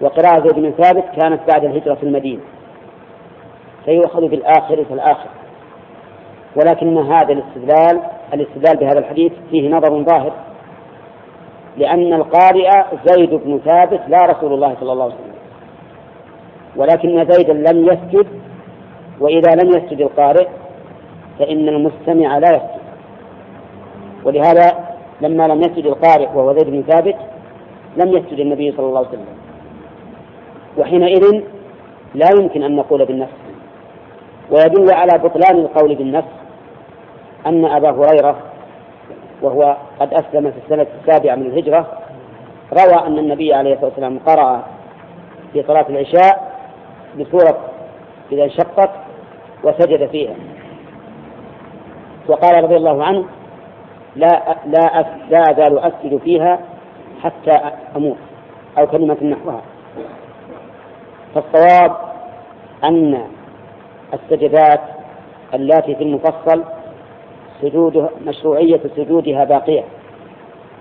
وقراءة 0.00 0.40
زيد 0.40 0.54
بن 0.54 0.70
ثابت 0.70 1.04
كانت 1.20 1.40
بعد 1.52 1.64
الهجرة 1.64 1.94
في 1.94 2.02
المدينة. 2.02 2.42
فيؤخذ 3.84 4.28
بالآخر 4.28 4.84
فالآخر. 4.84 5.28
ولكن 6.56 6.98
هذا 6.98 7.32
الاستدلال 7.32 8.00
الاستدلال 8.34 8.76
بهذا 8.76 8.98
الحديث 8.98 9.32
فيه 9.50 9.70
نظر 9.70 10.02
ظاهر. 10.02 10.32
لأن 11.76 12.12
القارئ 12.12 12.70
زيد 13.06 13.30
بن 13.30 13.60
ثابت 13.64 14.00
لا 14.08 14.26
رسول 14.26 14.52
الله 14.52 14.76
صلى 14.80 14.92
الله 14.92 15.04
عليه 15.04 15.14
وسلم. 15.14 15.36
ولكن 16.76 17.32
زيدا 17.32 17.52
لم 17.52 17.84
يسجد 17.86 18.26
وإذا 19.20 19.54
لم 19.54 19.68
يسجد 19.68 20.00
القارئ 20.00 20.48
فإن 21.38 21.68
المستمع 21.68 22.38
لا 22.38 22.48
يسجد. 22.56 22.80
ولهذا 24.24 24.96
لما 25.20 25.48
لم 25.48 25.60
يسجد 25.60 25.86
القارئ 25.86 26.28
وهو 26.34 26.52
زيد 26.52 26.70
بن 26.70 26.82
ثابت 26.82 27.16
لم 27.96 28.08
يسجد 28.08 28.40
النبي 28.40 28.72
صلى 28.72 28.86
الله 28.86 28.98
عليه 28.98 29.08
وسلم. 29.08 29.26
وحينئذ 30.78 31.42
لا 32.14 32.26
يمكن 32.40 32.62
أن 32.62 32.76
نقول 32.76 33.04
بالنفس. 33.04 33.32
ويدل 34.50 34.94
على 34.94 35.18
بطلان 35.18 35.56
القول 35.56 35.94
بالنفس. 35.94 36.35
أن 37.46 37.64
أبا 37.64 37.90
هريرة 37.90 38.36
وهو 39.42 39.76
قد 40.00 40.14
أسلم 40.14 40.50
في 40.50 40.58
السنة 40.64 40.86
السابعة 41.00 41.34
من 41.34 41.46
الهجرة 41.46 41.86
روى 42.72 43.06
أن 43.06 43.18
النبي 43.18 43.54
عليه 43.54 43.72
الصلاة 43.72 43.88
والسلام 43.88 44.18
قرأ 44.18 44.62
في 45.52 45.62
صلاة 45.62 45.86
العشاء 45.88 46.56
بسورة 47.18 47.58
إذا 48.32 48.44
انشقت 48.44 48.90
وسجد 49.64 50.06
فيها. 50.10 50.34
وقال 52.28 52.64
رضي 52.64 52.76
الله 52.76 53.04
عنه 53.04 53.24
لا 54.16 54.56
لا 54.66 55.04
لا 55.30 55.50
أزال 55.50 55.78
أسجد 55.78 56.20
فيها 56.24 56.58
حتى 57.22 57.70
أموت 57.96 58.16
أو 58.78 58.86
كلمة 58.86 59.16
نحوها. 59.22 59.62
فالصواب 61.34 61.96
أن 62.84 63.24
السجدات 64.14 64.80
اللاتي 65.54 65.94
في 65.94 66.02
المفصل 66.02 66.64
سجود 67.62 68.08
مشروعية 68.26 68.80
سجودها 68.96 69.44
باقية 69.44 69.84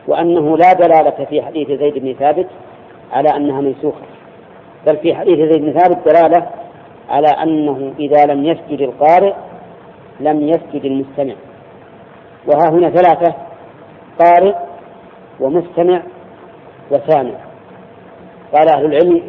وأنه 0.07 0.57
لا 0.57 0.73
دلالة 0.73 1.26
في 1.30 1.41
حديث 1.41 1.67
زيد 1.67 1.97
بن 1.97 2.13
ثابت 2.13 2.47
على 3.11 3.30
أنها 3.30 3.61
منسوخة 3.61 4.01
بل 4.88 4.97
في 4.97 5.15
حديث 5.15 5.38
زيد 5.38 5.61
بن 5.61 5.80
ثابت 5.80 5.97
دلالة 6.05 6.49
على 7.09 7.28
أنه 7.28 7.93
إذا 7.99 8.26
لم 8.26 8.45
يسجد 8.45 8.82
القارئ 8.82 9.34
لم 10.19 10.47
يسجد 10.47 10.86
المستمع. 10.86 11.34
وها 12.47 12.69
هنا 12.69 12.89
ثلاثة 12.89 13.34
قارئ 14.19 14.55
ومستمع 15.39 16.01
وسامع. 16.91 17.34
قال 18.53 18.69
أهل 18.69 18.86
العلم 18.86 19.21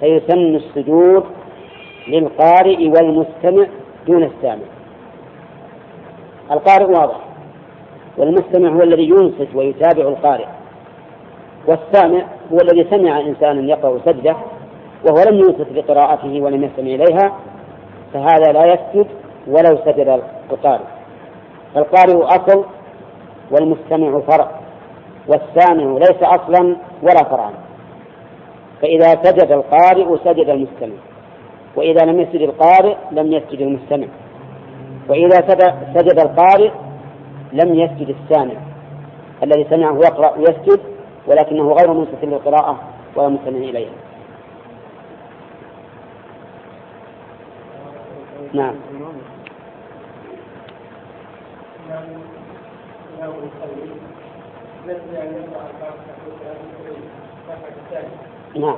فيسن 0.00 0.54
السجود 0.54 1.24
للقارئ 2.08 2.88
والمستمع 2.88 3.66
دون 4.06 4.22
السامع. 4.22 4.75
القارئ 6.50 6.84
واضح. 6.84 7.20
والمستمع 8.18 8.68
هو 8.68 8.82
الذي 8.82 9.08
ينصت 9.08 9.54
ويتابع 9.54 10.08
القارئ. 10.08 10.46
والسامع 11.68 12.24
هو 12.52 12.58
الذي 12.62 12.90
سمع 12.90 13.20
إنسانا 13.20 13.68
يقرأ 13.68 13.98
سجدة 14.06 14.36
وهو 15.04 15.22
لم 15.30 15.36
ينصت 15.36 15.72
لقراءته 15.72 16.40
ولم 16.40 16.64
يستمع 16.64 16.86
إليها 16.86 17.32
فهذا 18.14 18.52
لا 18.52 18.64
يسجد 18.66 19.06
ولو 19.46 19.78
سجد 19.84 20.22
القارئ. 20.50 20.84
فالقارئ 21.74 22.24
أصل 22.24 22.64
والمستمع 23.50 24.20
فرع 24.20 24.50
والسامع 25.28 25.98
ليس 25.98 26.22
أصلا 26.22 26.76
ولا 27.02 27.24
فرعا. 27.30 27.52
فإذا 28.82 29.08
سجد 29.22 29.52
القارئ 29.52 30.16
سجد 30.24 30.48
المستمع 30.48 30.96
وإذا 31.76 32.06
لم 32.06 32.20
يسجد 32.20 32.40
القارئ 32.40 32.96
لم 33.12 33.32
يسجد 33.32 33.60
المستمع. 33.60 34.06
وإذا 35.08 35.36
سجد 35.94 36.18
القارئ 36.18 36.70
لم 37.52 37.74
يسجد 37.74 38.14
السامع. 38.22 38.54
الذي 39.42 39.66
سمعه 39.70 39.96
يقرأ 39.96 40.36
ويسجد 40.36 40.80
ولكنه 41.26 41.72
غير 41.72 41.92
منصت 41.92 42.24
للقراءة 42.24 42.78
ولا 43.16 43.28
مستمع 43.28 43.58
إليها. 43.58 43.90
نعم. 48.52 48.74
نعم. 58.56 58.76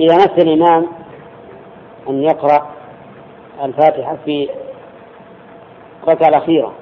إذا 0.00 0.16
نسي 0.16 0.42
الإمام 0.42 1.03
أن 2.08 2.22
يقرأ 2.22 2.66
الفاتحة 3.64 4.16
في 4.24 4.48
الركعة 6.02 6.28
الأخيرة 6.28 6.72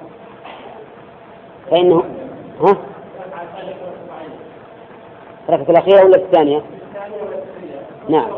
فإنه 1.70 2.04
ها؟ 2.60 2.76
الركعة 5.48 5.70
الأخيرة 5.70 6.04
ولا 6.04 6.16
الثانية؟ 6.16 6.62
نعم 8.08 8.30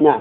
نعم 0.00 0.20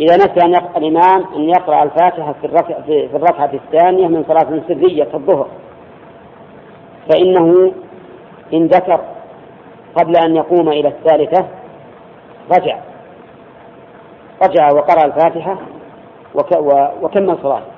إذا 0.00 0.16
نسي 0.16 0.44
أن 0.44 0.50
يقرأ 0.50 0.78
الإمام 0.78 1.24
أن 1.36 1.48
يقرأ 1.48 1.82
الفاتحة 1.82 2.32
في 2.40 2.46
الركعة 2.46 2.82
في 2.82 3.16
الركعة 3.16 3.50
الثانية 3.54 4.06
من 4.08 4.24
صلاة 4.28 4.62
سرية 4.68 5.04
في 5.04 5.14
الظهر 5.14 5.48
فإنه 7.08 7.72
إن 8.52 8.66
ذكر 8.66 9.00
قبل 9.94 10.16
أن 10.16 10.36
يقوم 10.36 10.68
إلى 10.68 10.88
الثالثة 10.88 11.48
رجع 12.50 12.78
رجع 14.42 14.72
وقرأ 14.72 15.04
الفاتحة 15.04 15.58
وك 16.34 16.52
وكمل 17.02 17.38
صلاته 17.42 17.72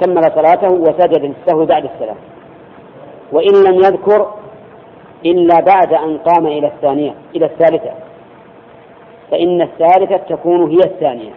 كمل 0.00 0.32
صلاته 0.34 0.72
وسجد 0.74 1.24
للسهو 1.24 1.64
بعد 1.64 1.84
السلام. 1.84 2.16
وإن 3.32 3.64
لم 3.64 3.74
يذكر 3.74 4.34
إلا 5.24 5.60
بعد 5.60 5.94
أن 5.94 6.18
قام 6.18 6.46
إلى 6.46 6.66
الثانية 6.66 7.14
إلى 7.36 7.46
الثالثة. 7.46 7.90
فإن 9.30 9.62
الثالثة 9.62 10.16
تكون 10.16 10.70
هي 10.70 10.78
الثانية 10.84 11.30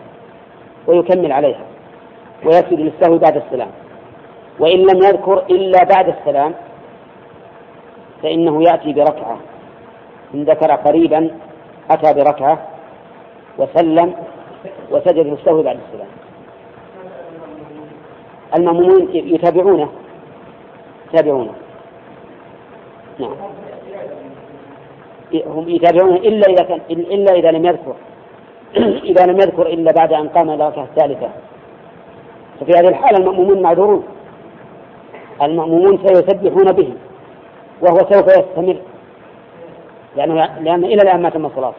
ويكمل 0.88 1.32
عليها 1.32 1.66
ويسجد 2.46 2.80
للسهو 2.80 3.18
بعد 3.18 3.38
السلام. 3.38 3.72
وإن 4.60 4.80
لم 4.80 4.98
يذكر 5.04 5.44
إلا 5.50 5.84
بعد 5.84 6.08
السلام 6.08 6.54
فإنه 8.24 8.64
يأتي 8.64 8.94
بركعة. 8.94 9.38
إن 10.34 10.44
ذكر 10.44 10.72
قريبا 10.72 11.32
أتى 11.92 12.14
بركعة 12.14 12.73
وسلم 13.58 14.14
وسجد 14.92 15.28
للسهو 15.28 15.62
بعد 15.62 15.78
السلام. 15.88 16.08
المأمومون 18.58 19.10
يتابعونه. 19.14 19.90
يتابعونه. 21.14 21.54
نعم. 23.20 23.36
هم 25.46 25.70
يتابعونه 25.70 26.16
إلا 26.16 26.50
إذا 26.50 26.64
كان 26.64 26.80
إلا 26.90 27.34
إذا 27.34 27.52
لم 27.52 27.66
يذكر. 27.66 27.96
إذا 29.12 29.26
لم 29.26 29.36
يذكر 29.36 29.68
إلا 29.68 29.92
بعد 29.92 30.14
أن 30.14 30.28
قام 30.28 30.50
الركعة 30.50 30.84
الثالثة. 30.84 31.30
ففي 32.60 32.72
هذه 32.72 32.88
الحالة 32.88 33.18
المأمومون 33.18 33.62
معذورون. 33.62 34.04
المأمومون 35.42 35.98
سيسبحون 36.08 36.72
به 36.72 36.94
وهو 37.82 37.98
سوف 37.98 38.28
يستمر. 38.28 38.78
لأنه 40.16 40.34
لأن 40.36 40.84
إلى 40.84 41.02
الآن 41.02 41.22
ما 41.22 41.30
تم 41.30 41.46
الصلاة 41.46 41.74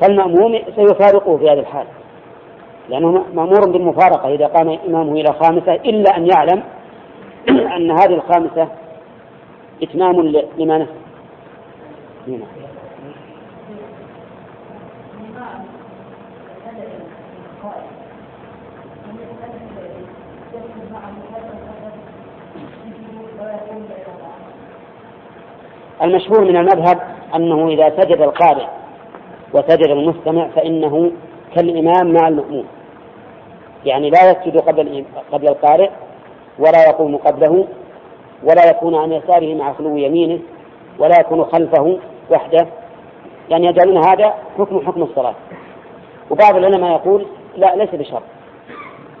فالمأموم 0.00 0.58
سيفارقه 0.76 1.36
في 1.36 1.44
هذه 1.44 1.60
الحال. 1.60 1.86
لأنه 2.88 3.24
مأمور 3.34 3.70
بالمفارقة 3.70 4.34
إذا 4.34 4.46
قام 4.46 4.78
إمامه 4.88 5.12
إلى 5.12 5.32
خامسة 5.32 5.74
إلا 5.74 6.16
أن 6.16 6.26
يعلم 6.26 6.62
أن 7.76 7.90
هذه 7.90 8.14
الخامسة 8.14 8.68
إتمام 9.82 10.20
لما 10.58 10.78
نسي 10.78 11.06
المشهور 26.02 26.44
من 26.44 26.56
المذهب 26.56 27.00
أنه 27.34 27.68
إذا 27.68 27.90
سجد 27.90 28.20
القارئ 28.20 28.75
وسجد 29.54 29.88
المستمع 29.88 30.48
فإنه 30.48 31.10
كالإمام 31.54 32.12
مع 32.12 32.28
المأموم. 32.28 32.64
يعني 33.84 34.10
لا 34.10 34.30
يسجد 34.30 34.60
قبل 34.60 35.04
قبل 35.32 35.48
القارئ 35.48 35.90
ولا 36.58 36.88
يقوم 36.88 37.16
قبله 37.16 37.66
ولا 38.42 38.70
يكون 38.70 38.94
عن 38.94 39.12
يساره 39.12 39.54
مع 39.54 39.72
خلو 39.72 39.96
يمينه 39.96 40.38
ولا 40.98 41.20
يكون 41.20 41.44
خلفه 41.44 41.98
وحده. 42.30 42.66
يعني 43.50 43.66
يجعلون 43.66 43.96
هذا 43.96 44.34
حكم 44.58 44.80
حكم 44.86 45.02
الصلاة. 45.02 45.34
وبعض 46.30 46.56
العلماء 46.56 46.92
يقول 46.92 47.26
لا 47.56 47.76
ليس 47.76 47.90
بشرط. 47.94 48.22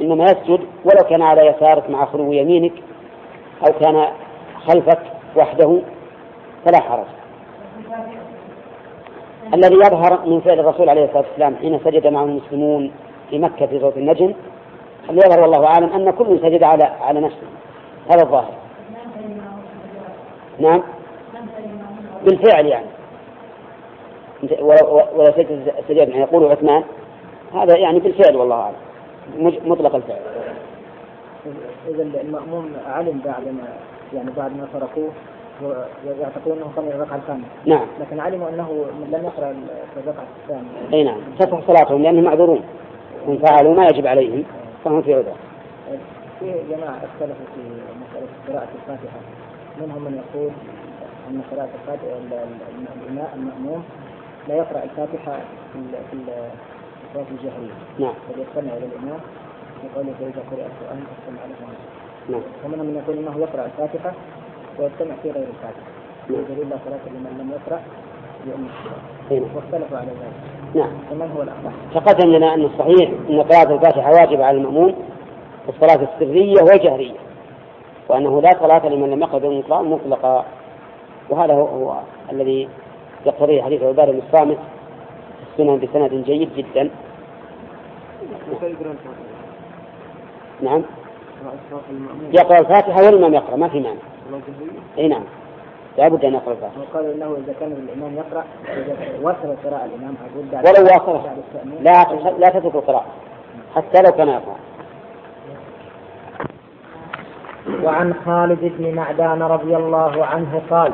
إنما 0.00 0.24
يسجد 0.24 0.60
ولو 0.84 1.08
كان 1.10 1.22
على 1.22 1.46
يسارك 1.46 1.90
مع 1.90 2.04
خلو 2.04 2.32
يمينك 2.32 2.72
أو 3.66 3.72
كان 3.80 4.06
خلفك 4.66 5.02
وحده 5.36 5.80
فلا 6.64 6.80
حرج. 6.80 7.06
الذي 9.54 9.74
يظهر 9.74 10.26
من 10.26 10.40
فعل 10.40 10.60
الرسول 10.60 10.88
عليه 10.88 11.04
الصلاة 11.04 11.24
والسلام 11.28 11.56
حين 11.56 11.80
سجد 11.84 12.06
معه 12.06 12.24
المسلمون 12.24 12.92
في 13.30 13.38
مكة 13.38 13.66
في 13.66 13.80
صوت 13.80 13.96
النجم 13.96 14.34
اللي 15.10 15.20
يظهر 15.26 15.40
والله 15.40 15.66
أعلم 15.66 15.92
أن 15.92 16.10
كل 16.10 16.40
سجد 16.40 16.62
على 16.62 16.84
على 16.84 17.20
نفسه. 17.20 17.46
هذا 18.10 18.22
الظاهر. 18.22 18.52
نعم. 20.58 20.82
بالفعل 22.24 22.66
يعني. 22.66 22.86
ولو 24.60 25.32
سجد 25.36 25.72
سجد. 25.88 25.96
يعني 25.96 26.20
يقول 26.20 26.44
عثمان 26.44 26.84
هذا 27.54 27.78
يعني 27.78 28.00
بالفعل 28.00 28.36
والله 28.36 28.56
أعلم. 28.56 28.76
مطلق 29.64 29.94
الفعل. 29.94 30.20
إذا 31.88 32.02
المأموم 32.02 32.72
علم 32.86 33.20
بعد 33.24 33.48
ما 33.48 33.68
يعني 34.14 34.30
بعد 34.36 34.56
ما 34.56 34.68
تركوه. 34.72 35.10
ويعتقدون 35.62 36.56
انه 36.56 36.72
صلى 36.76 36.94
الركعه 36.94 37.16
الثانية. 37.16 37.44
نعم. 37.66 37.86
لكن 38.00 38.20
علموا 38.20 38.48
أنه 38.48 38.86
لم 39.12 39.24
يقرأ 39.24 39.54
في 39.94 40.00
الركعه 40.00 40.26
الثانية. 40.42 40.92
أي 40.92 41.04
نعم، 41.04 41.20
تصح 41.38 41.66
صلاتهم 41.66 42.02
لأنهم 42.02 42.24
معذورون. 42.24 42.60
ان 43.28 43.38
فعلوا 43.38 43.74
ما 43.74 43.84
يجب 43.84 44.06
عليهم 44.06 44.44
فهم 44.84 45.02
في 45.02 45.14
عذر. 45.14 45.34
في 46.40 46.54
جماعة 46.70 46.96
اختلفوا 46.96 47.46
في 47.54 47.60
مسألة 48.02 48.28
قراءة 48.48 48.68
الفاتحة. 48.74 49.20
منهم 49.80 50.02
من 50.04 50.22
يقول 50.22 50.50
أن 51.30 51.42
قراءة 51.50 51.68
الفاتحه 51.74 52.16
الامام 53.06 53.28
المأموم 53.34 53.84
لا 54.48 54.54
يقرأ 54.54 54.82
الفاتحة 54.82 55.38
في 55.72 55.78
في 56.10 56.16
الصلاة 57.06 57.26
الجهرية. 57.30 57.74
نعم. 57.98 58.14
بل 58.28 58.42
يستمع 58.42 58.76
إلى 58.76 58.86
الإمام 58.86 59.20
يقول 59.84 60.06
فاذا 60.18 60.42
قرأ 60.50 60.66
القرآن 60.66 61.04
فاستمع 61.08 61.44
له. 61.46 61.68
نعم. 62.28 62.42
ومنهم 62.64 62.86
من 62.86 63.02
يقول 63.02 63.16
إنه 63.18 63.40
يقرأ 63.40 63.64
الفاتحة 63.64 64.12
ويجتمع 64.78 65.14
في 65.22 65.30
غير 65.30 65.46
الفاتحة 65.48 65.96
دليل 66.28 66.70
لا 66.70 66.76
صلاة 66.84 67.00
لمن 67.06 67.38
لم 67.38 67.50
يقرأ 67.50 67.80
بأم 68.46 68.66
الكتاب 68.66 69.56
واختلفوا 69.56 69.98
على 69.98 70.06
ذلك. 70.06 70.74
نعم. 70.74 70.92
فمن 71.10 71.30
هو 71.36 71.42
الأصح؟ 71.42 71.72
تقدم 71.94 72.30
لنا 72.30 72.54
أن 72.54 72.64
الصحيح 72.64 73.10
أن 73.30 73.42
قراءة 73.42 73.74
الفاتحة 73.74 74.10
واجبة 74.10 74.44
على 74.44 74.58
المأموم 74.58 74.94
في 75.66 75.68
الصلاة 75.68 76.08
السرية 76.14 76.62
والجهرية 76.62 77.16
وأنه 78.08 78.42
لا 78.42 78.50
صلاة 78.60 78.88
لمن 78.88 79.10
لم 79.10 79.22
يقرأ 79.22 79.38
بالقرآن 79.38 79.84
مطلقا. 79.84 80.44
وهذا 81.30 81.54
هو, 81.54 81.66
هو 81.66 82.00
الذي 82.32 82.68
يقتضيه 83.26 83.62
حديث 83.62 83.82
عبادة 83.82 84.12
بن 84.12 84.20
الصامت 84.26 84.58
في 85.38 85.62
السنن 85.62 85.78
بسند 85.78 86.24
جيد 86.24 86.50
جدا. 86.56 86.90
نعم. 90.62 90.82
يقرأ 92.32 92.58
الفاتحة 92.58 93.04
والإمام 93.04 93.34
يقرأ 93.34 93.56
ما 93.56 93.68
في 93.68 93.80
معنى 93.80 93.98
اي 94.98 95.08
نعم. 95.08 95.22
لابد 95.98 96.24
أن 96.24 96.34
يقرأ 96.34 96.52
الفاتحة. 96.52 96.80
وقالوا 96.80 97.14
إنه 97.14 97.36
إذا 97.44 97.54
كان 97.60 97.72
الإمام 97.72 98.14
يقرأ 98.16 98.44
وصل 99.22 99.50
القراءه 99.50 99.84
الإمام 99.84 100.14
بعد 100.52 100.66
ولو 100.66 100.86
واصل 100.86 101.20
لا 101.82 102.04
لا 102.38 102.48
تترك 102.48 102.74
القراءة. 102.74 103.06
حتى 103.74 104.02
لو 104.02 104.12
كان 104.12 104.28
يقرأ. 104.28 104.56
وعن 107.84 108.14
خالد 108.26 108.72
بن 108.78 108.94
معدان 108.94 109.42
رضي 109.42 109.76
الله 109.76 110.24
عنه 110.24 110.62
قال 110.70 110.92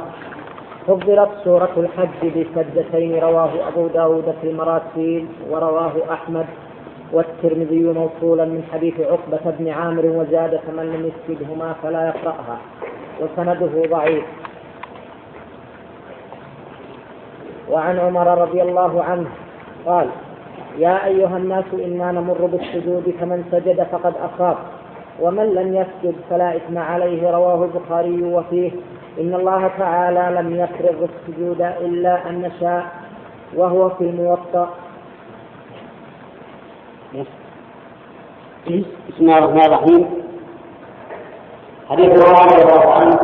فضلت 0.87 1.31
سورة 1.45 1.73
الحج 1.77 2.27
بسجدتين 2.27 3.19
رواه 3.19 3.69
أبو 3.69 3.87
داود 3.87 4.35
في 4.41 4.51
المراسيل 4.51 5.27
ورواه 5.51 5.93
أحمد 6.13 6.47
والترمذي 7.13 7.83
موصولا 7.83 8.45
من 8.45 8.63
حديث 8.73 9.01
عقبة 9.01 9.51
بن 9.59 9.69
عامر 9.69 10.07
وزاد 10.07 10.61
فمن 10.67 10.93
لم 10.93 11.11
يسجدهما 11.11 11.75
فلا 11.83 12.07
يقرأها. 12.07 12.59
وسنده 13.23 13.89
ضعيف. 13.97 14.25
وعن 17.71 17.99
عمر 17.99 18.39
رضي 18.39 18.63
الله 18.63 19.03
عنه 19.03 19.27
قال 19.87 20.09
يا 20.79 21.07
أيها 21.07 21.37
الناس 21.37 21.65
إنا 21.75 22.13
نمر 22.13 22.47
بالسجود 22.47 23.15
فمن 23.21 23.45
سجد 23.53 23.83
فقد 23.93 24.15
أصاب 24.17 24.57
ومن 25.21 25.55
لم 25.55 25.75
يسجد 25.75 26.15
فلا 26.31 26.57
إثم 26.57 26.79
عليه. 26.79 27.31
رواه 27.31 27.65
البخاري 27.65 28.23
وفيه. 28.23 28.71
إن 29.21 29.35
الله 29.35 29.71
تعالى 29.79 30.41
لم 30.41 30.57
يفرض 30.57 31.09
السجود 31.11 31.61
إلا 31.61 32.29
أن 32.29 32.43
نشاء 32.43 32.87
وهو 33.57 33.89
في 33.89 34.05
الموطأ. 34.05 34.71
بسم 38.67 39.21
الله 39.21 39.39
الرحمن 39.39 39.67
الرحيم. 39.67 40.32
حديث 41.93 42.09
عمر 42.09 42.53
رضي 42.53 42.63
الله 42.63 42.93
عنه 42.93 43.19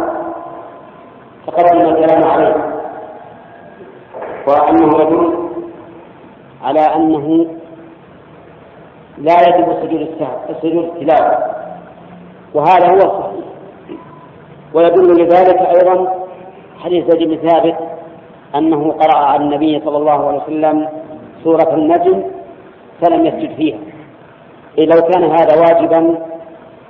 تقدم 1.46 1.78
الكلام 1.80 2.24
عليه. 2.24 2.54
وأنه 4.48 5.00
يدل 5.00 5.48
على 6.62 6.80
أنه 6.80 7.46
لا 9.18 9.36
يجب 9.48 9.72
سجود 9.82 10.08
السجود 10.50 10.84
التلاوة. 10.84 11.38
وهذا 12.54 12.86
هو 12.90 12.96
الصحيح. 12.96 13.44
ويدل 14.74 15.22
لذلك 15.22 15.58
أيضا 15.58 16.14
حديث 16.84 17.10
زيد 17.10 17.28
بن 17.28 17.48
ثابت 17.48 17.76
أنه 18.54 18.92
قرأ 18.92 19.16
على 19.16 19.44
النبي 19.44 19.80
صلى 19.84 19.96
الله 19.96 20.28
عليه 20.28 20.42
وسلم 20.42 20.88
سورة 21.44 21.74
النجم 21.74 22.22
فلم 23.02 23.26
يسجد 23.26 23.54
فيها. 23.56 23.78
إذ 24.78 24.84
لو 24.84 25.02
كان 25.02 25.24
هذا 25.24 25.60
واجبا 25.60 26.18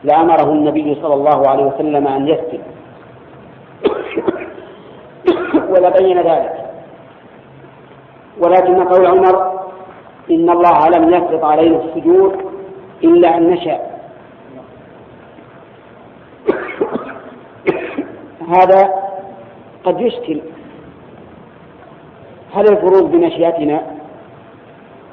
لأمره 0.05 0.53
النبي 0.53 0.95
صلى 1.03 1.15
الله 1.15 1.49
عليه 1.49 1.65
وسلم 1.65 2.07
أن 2.07 2.29
يسجد. 2.29 2.61
ولبين 5.71 6.19
ذلك. 6.19 6.55
ولكن 8.39 8.85
قول 8.85 9.07
عمر 9.07 9.59
إن 10.31 10.51
الله 10.51 10.89
لم 10.89 11.15
يفرض 11.15 11.45
علينا 11.45 11.85
السجود 11.85 12.33
إلا 13.05 13.37
أن 13.37 13.51
نشاء 13.51 14.01
هذا 18.57 18.95
قد 19.85 20.01
يشكل. 20.01 20.41
هل 22.55 22.65
الفروض 22.73 23.11
بمشيئتنا 23.11 23.83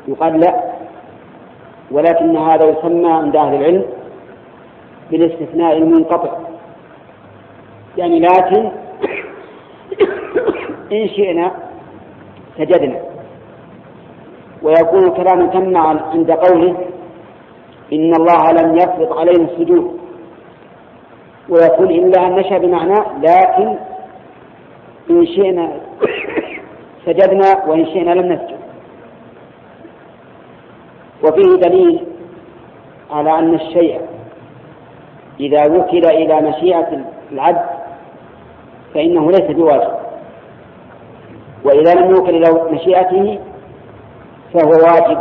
يقال 0.07 0.40
لا. 0.40 0.76
ولكن 1.91 2.38
هذا 2.38 2.66
يسمى 2.66 3.12
عند 3.12 3.36
أهل 3.36 3.56
العلم 3.56 3.94
بالاستثناء 5.17 5.77
المنقطع. 5.77 6.37
يعني 7.97 8.19
لكن 8.19 8.71
إن 10.91 11.07
شئنا 11.07 11.51
سجدنا. 12.57 12.99
ويكون 14.63 15.03
الكلام 15.07 15.49
تم 15.49 15.77
عند 15.77 16.31
قوله 16.31 16.75
إن 17.93 18.11
الله 18.15 18.51
لم 18.51 18.77
يفرض 18.77 19.17
علينا 19.17 19.51
السجود. 19.51 19.99
ويكون 21.49 21.89
إلا 21.91 22.27
أن 22.27 22.35
نشأ 22.35 22.57
بمعنى 22.57 22.99
لكن 23.21 23.77
إن 25.09 25.25
شئنا 25.25 25.71
سجدنا 27.05 27.65
وإن 27.67 27.85
شئنا 27.85 28.11
لم 28.11 28.33
نسجد. 28.33 28.57
وفيه 31.23 31.69
دليل 31.69 32.05
على 33.11 33.39
أن 33.39 33.53
الشيء 33.53 34.01
إذا 35.40 35.62
وكل 35.72 36.06
إلى 36.06 36.41
مشيئة 36.41 37.06
العبد 37.32 37.66
فإنه 38.94 39.32
ليس 39.32 39.52
بواجب. 39.52 39.94
وإذا 41.66 41.94
لم 41.94 42.16
يوكل 42.16 42.36
إلى 42.36 42.62
مشيئته 42.72 43.40
فهو 44.53 44.70
واجب. 44.70 45.20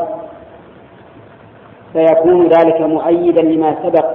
فيكون 1.92 2.48
ذلك 2.48 2.80
مؤيدا 2.80 3.42
لما 3.42 3.76
سبق 3.82 4.06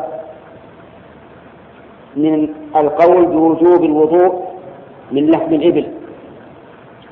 من 2.16 2.50
القول 2.76 3.26
بوجوب 3.26 3.84
الوضوء 3.84 4.44
من 5.12 5.32
لحم 5.32 5.54
الإبل. 5.54 5.88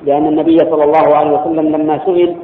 لأن 0.04 0.26
النبي 0.26 0.58
صلى 0.58 0.84
الله 0.84 1.16
عليه 1.16 1.30
وسلم 1.30 1.76
لما 1.76 1.98
سئل 2.06 2.36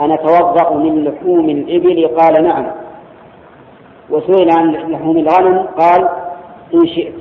أنا 0.00 0.14
أتوضأ 0.14 0.74
من 0.74 1.04
لحوم 1.04 1.50
الإبل? 1.50 2.08
قال 2.08 2.42
نعم. 2.42 2.81
وسئل 4.12 4.50
عن 4.58 4.72
لحوم 4.72 5.16
الغنم 5.16 5.66
قال 5.78 6.08
إن 6.74 6.86
شئت. 6.86 7.14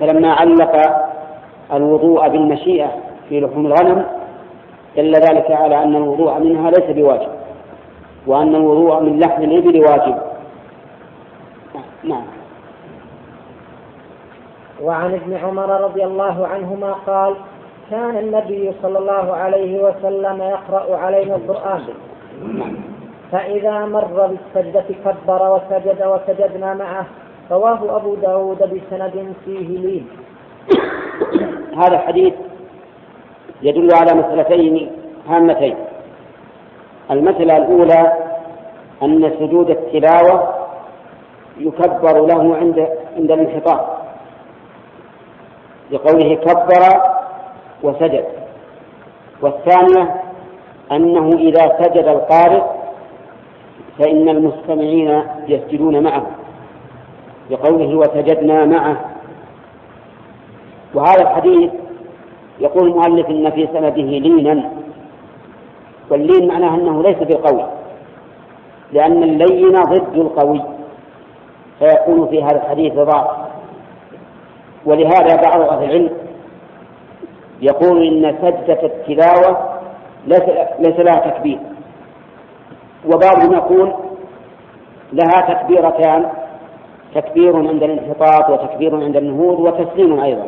فلما 0.00 0.32
علق 0.32 1.02
الوضوء 1.72 2.28
بالمشيئة 2.28 2.90
في 3.28 3.40
لحوم 3.40 3.66
الغنم 3.66 4.06
دل 4.96 5.14
ذلك 5.14 5.50
على 5.50 5.82
أن 5.82 5.96
الوضوء 5.96 6.38
منها 6.38 6.70
ليس 6.70 6.90
بواجب 6.96 7.28
وأن 8.26 8.54
الوضوء 8.54 9.00
من 9.00 9.18
لحم 9.18 9.42
الإبل 9.42 9.80
واجب. 9.80 10.18
نعم. 12.04 12.24
وعن 14.82 15.14
ابن 15.14 15.36
عمر 15.36 15.80
رضي 15.80 16.04
الله 16.04 16.46
عنهما 16.46 16.92
قال 16.92 17.34
كان 17.90 18.18
النبي 18.18 18.72
صلى 18.82 18.98
الله 18.98 19.32
عليه 19.32 19.84
وسلم 19.84 20.42
يقرأ 20.42 20.96
علينا 20.96 21.36
القرآن. 21.36 21.80
فإذا 23.32 23.86
مر 23.86 24.26
بالسجدة 24.26 24.84
كبر 25.04 25.50
وسجد 25.50 26.02
وسجدنا 26.02 26.74
معه 26.74 27.06
رواه 27.50 27.96
أبو 27.96 28.14
داود 28.14 28.58
بسند 28.58 29.34
فيه 29.44 29.78
لين. 29.78 30.06
هذا 31.76 31.96
الحديث 31.96 32.34
يدل 33.62 33.88
على 33.94 34.20
مسألتين 34.20 34.90
هامتين. 35.28 35.76
المسألة 37.10 37.56
الأولى 37.56 38.12
أن 39.02 39.32
سجود 39.38 39.70
التلاوة 39.70 40.54
يكبر 41.58 42.26
له 42.26 42.56
عند 42.56 42.88
عند 43.16 43.30
الانحطاط. 43.30 43.80
لقوله 45.90 46.34
كبر 46.34 46.82
وسجد. 47.82 48.24
والثانية 49.42 50.14
أنه 50.92 51.28
إذا 51.38 51.78
سجد 51.78 52.06
القارئ 52.08 52.81
فإن 53.98 54.28
المستمعين 54.28 55.22
يسجدون 55.48 56.02
معه 56.02 56.26
بقوله 57.50 57.96
وسجدنا 57.96 58.64
معه. 58.64 58.96
وهذا 60.94 61.22
الحديث 61.22 61.70
يقول 62.60 62.88
المؤلف 62.88 63.26
إن 63.30 63.50
في 63.50 63.68
سنده 63.72 64.02
لينا 64.02 64.70
واللين 66.10 66.48
معناه 66.48 66.74
أنه 66.74 67.02
ليس 67.02 67.16
بالقوي 67.16 67.66
لأن 68.92 69.22
اللين 69.22 69.72
ضد 69.72 70.16
القوي 70.16 70.62
فيكون 71.78 72.28
في 72.28 72.42
هذا 72.42 72.56
الحديث 72.56 72.94
ضعف. 72.94 73.30
ولهذا 74.84 75.36
بعض 75.36 75.60
أهل 75.60 75.84
العلم 75.84 76.10
يقول 77.62 78.06
إن 78.06 78.36
سجدة 78.42 78.86
التلاوة 78.86 79.78
ليس, 80.26 80.98
لها 80.98 81.30
تكبير. 81.30 81.58
وبعضهم 83.06 83.52
يقول 83.52 83.92
لها 85.12 85.54
تكبيرتان 85.54 86.28
تكبير 87.14 87.56
عند 87.56 87.82
الانحطاط 87.82 88.50
وتكبير 88.50 88.96
عند 88.96 89.16
النهوض 89.16 89.60
وتسليم 89.60 90.20
أيضا. 90.20 90.46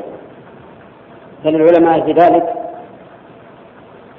فللعلماء 1.44 2.00
في 2.00 2.12
ذلك 2.12 2.54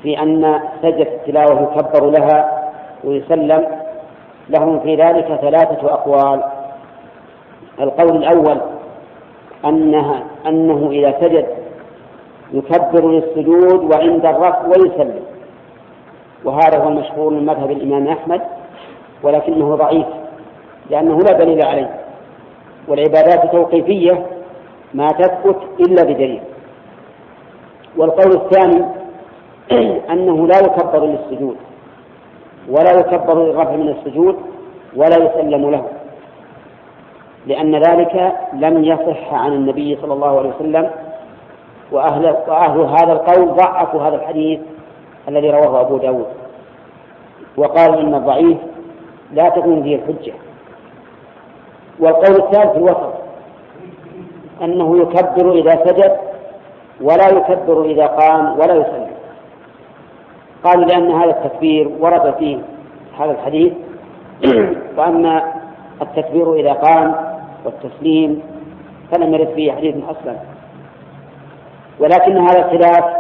في 0.04 0.20
أن 0.22 0.60
سجدة 0.82 1.02
التلاوة 1.16 1.62
يكبر 1.62 2.10
لها 2.10 2.72
ويسلم 3.04 3.66
لهم 4.50 4.80
في 4.80 4.96
ذلك 4.96 5.26
ثلاثة 5.42 5.94
أقوال. 5.94 6.44
القول 7.80 8.18
الأول 8.18 8.58
أنها 9.66 10.24
أنه 10.48 10.90
إذا 10.92 11.20
سجد 11.22 11.48
يكبر 12.54 13.12
للسجود 13.12 13.94
وعند 13.94 14.26
الرفع 14.26 14.66
ويسلم. 14.66 15.35
وهذا 16.44 16.84
هو 16.84 16.90
المشهور 16.90 17.34
من 17.34 17.46
مذهب 17.46 17.72
الإمام 17.72 18.08
أحمد 18.08 18.42
ولكنه 19.24 19.76
ضعيف 19.76 20.06
لأنه 20.90 21.20
لا 21.20 21.34
دليل 21.38 21.66
عليه 21.66 22.00
والعبادات 22.88 23.52
توقيفية 23.52 24.26
ما 24.94 25.08
تثبت 25.08 25.58
إلا 25.80 26.04
بدليل. 26.04 26.42
والقول 27.98 28.32
الثاني 28.36 28.86
أنه 30.12 30.48
لا 30.48 30.58
يكبر 30.60 31.06
للسجود 31.06 31.58
ولا 32.70 32.92
يكبر 32.92 33.44
للرفع 33.44 33.72
من 33.72 33.90
السجود 33.90 34.36
ولا 34.96 35.18
يسلم 35.18 35.72
له 35.72 35.86
لأن 37.48 37.76
ذلك 37.76 38.34
لم 38.54 38.84
يصح 38.84 39.34
عن 39.34 39.54
النبي 39.54 39.98
صلى 40.02 40.14
الله 40.14 40.40
عليه 40.40 40.50
وسلم 40.50 40.90
وأهل, 41.92 42.26
وأهل 42.48 42.80
هذا 42.80 43.14
القول 43.14 43.56
ضعفوا 43.56 44.02
هذا 44.02 44.16
الحديث 44.16 44.60
الذي 45.28 45.50
رواه 45.50 45.82
أبو 45.82 45.98
داود. 45.98 46.26
وقالوا 47.58 48.02
إن 48.02 48.16
الضعيف 48.16 48.58
لا 49.34 49.50
تكون 49.50 49.82
به 49.82 49.96
الحجة. 49.96 50.34
والقول 52.00 52.36
الثالث 52.36 52.78
الوسط 52.78 53.14
أنه 54.62 54.98
يكبر 54.98 55.52
إذا 55.52 55.86
سجد 55.86 56.18
ولا 57.02 57.30
يكبر 57.30 57.86
إذا 57.86 58.06
قام 58.06 58.60
ولا 58.60 58.74
يسلم 58.74 59.12
قالوا 60.64 60.86
لأن 60.86 61.12
هذا 61.12 61.30
التكبير 61.30 61.92
ورد 62.00 62.34
فيه 62.40 62.58
هذا 63.20 63.32
الحديث. 63.32 63.74
وأما 64.98 65.54
التكبير 66.02 66.54
إذا 66.54 66.74
قام 66.74 67.16
والتسليم 67.66 68.42
فلم 69.12 69.34
يرد 69.34 69.48
فيه 69.56 69.72
حديث 69.72 69.96
أصلا. 69.96 70.36
ولكن 72.00 72.38
هذا 72.38 72.66
الخلاف 72.66 73.15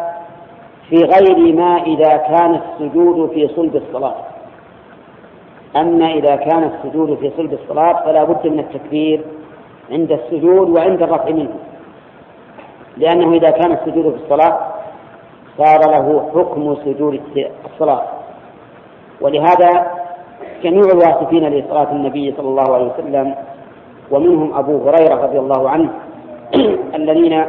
في 0.89 0.95
غير 0.95 1.55
ما 1.55 1.77
إذا 1.83 2.17
كان 2.17 2.59
السجود 2.61 3.29
في 3.29 3.47
صلب 3.55 3.75
الصلاة. 3.75 4.15
أما 5.75 6.05
إذا 6.05 6.35
كان 6.35 6.63
السجود 6.63 7.17
في 7.17 7.31
صلب 7.37 7.53
الصلاة 7.53 8.05
فلا 8.05 8.23
بد 8.23 8.47
من 8.47 8.59
التكبير 8.59 9.21
عند 9.91 10.11
السجود 10.11 10.69
وعند 10.69 11.01
الرفع 11.01 11.29
منه. 11.29 11.55
لأنه 12.97 13.33
إذا 13.33 13.49
كان 13.49 13.71
السجود 13.71 14.15
في 14.15 14.23
الصلاة 14.23 14.59
صار 15.57 15.91
له 15.91 16.29
حكم 16.35 16.75
سجود 16.85 17.21
الصلاة. 17.65 18.03
ولهذا 19.21 19.91
جميع 20.63 20.81
الواصفين 20.81 21.47
لصلاة 21.47 21.91
النبي 21.91 22.33
صلى 22.37 22.47
الله 22.47 22.73
عليه 22.73 22.91
وسلم 22.93 23.35
ومنهم 24.11 24.53
أبو 24.53 24.89
هريرة 24.89 25.15
رضي 25.15 25.39
الله 25.39 25.69
عنه 25.69 25.89
الذين 26.99 27.45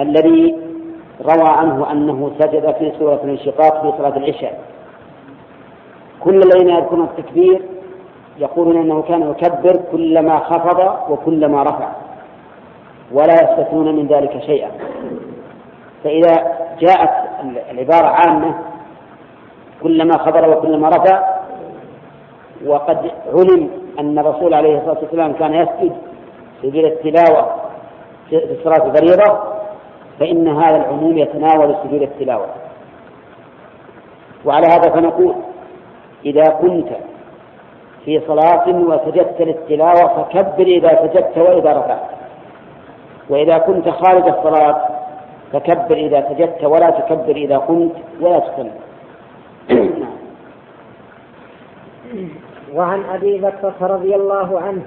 الذي 0.00 0.65
روى 1.20 1.48
عنه 1.48 1.92
أنه 1.92 2.30
سجد 2.40 2.74
في 2.78 2.92
سورة 2.98 3.20
الانشقاق 3.24 3.82
في 3.82 3.98
صلاة 3.98 4.16
العشاء. 4.16 4.60
كل 6.20 6.40
الذين 6.42 6.68
يذكرون 6.68 7.04
التكبير 7.18 7.62
يقولون 8.38 8.76
إنه 8.76 9.02
كان 9.02 9.30
يكبر 9.30 9.80
كلما 9.92 10.38
خفض 10.38 11.10
وكلما 11.10 11.62
رفع 11.62 11.88
ولا 13.12 13.34
يستثنون 13.34 13.96
من 13.96 14.06
ذلك 14.06 14.42
شيئا. 14.46 14.70
فإذا 16.04 16.32
جاءت 16.80 17.10
العبارة 17.70 18.06
عامة 18.06 18.54
كلما 19.82 20.18
خبر 20.18 20.50
وكلما 20.58 20.88
رفع 20.88 21.36
وقد 22.66 23.10
علم 23.34 23.70
أن 23.98 24.18
الرسول 24.18 24.54
عليه 24.54 24.78
الصلاة 24.78 24.98
والسلام 25.02 25.32
كان 25.32 25.54
يسجد 25.54 25.92
سجود 26.62 26.84
التلاوة 26.84 27.50
في 28.30 28.56
صلاة 28.64 28.86
الفريضة 28.86 29.38
فإن 30.20 30.48
هذا 30.48 30.76
العموم 30.76 31.18
يتناول 31.18 31.76
سجود 31.84 32.02
التلاوة. 32.02 32.46
وعلى 34.44 34.66
هذا 34.66 34.90
فنقول 34.90 35.34
إذا 36.24 36.44
كنت 36.44 36.88
في 38.04 38.20
صلاة 38.26 38.68
وسجدت 38.68 39.42
للتلاوة 39.42 40.22
فكبر 40.22 40.66
إذا 40.66 40.88
سجدت 40.88 41.38
وإذا 41.38 41.72
رفعت 41.72 42.00
وإذا 43.30 43.58
كنت 43.58 43.88
خارج 43.88 44.28
الصلاة 44.28 44.88
فكبر 45.52 45.96
إذا 45.96 46.28
سجدت 46.28 46.64
ولا 46.64 46.90
تكبر 46.90 47.36
إذا 47.36 47.58
قمت 47.58 47.92
ولا 48.20 48.38
تسلم 48.38 48.72
وعن 52.74 53.04
أبي 53.04 53.38
بكر 53.38 53.90
رضي 53.90 54.14
الله 54.16 54.60
عنه 54.60 54.82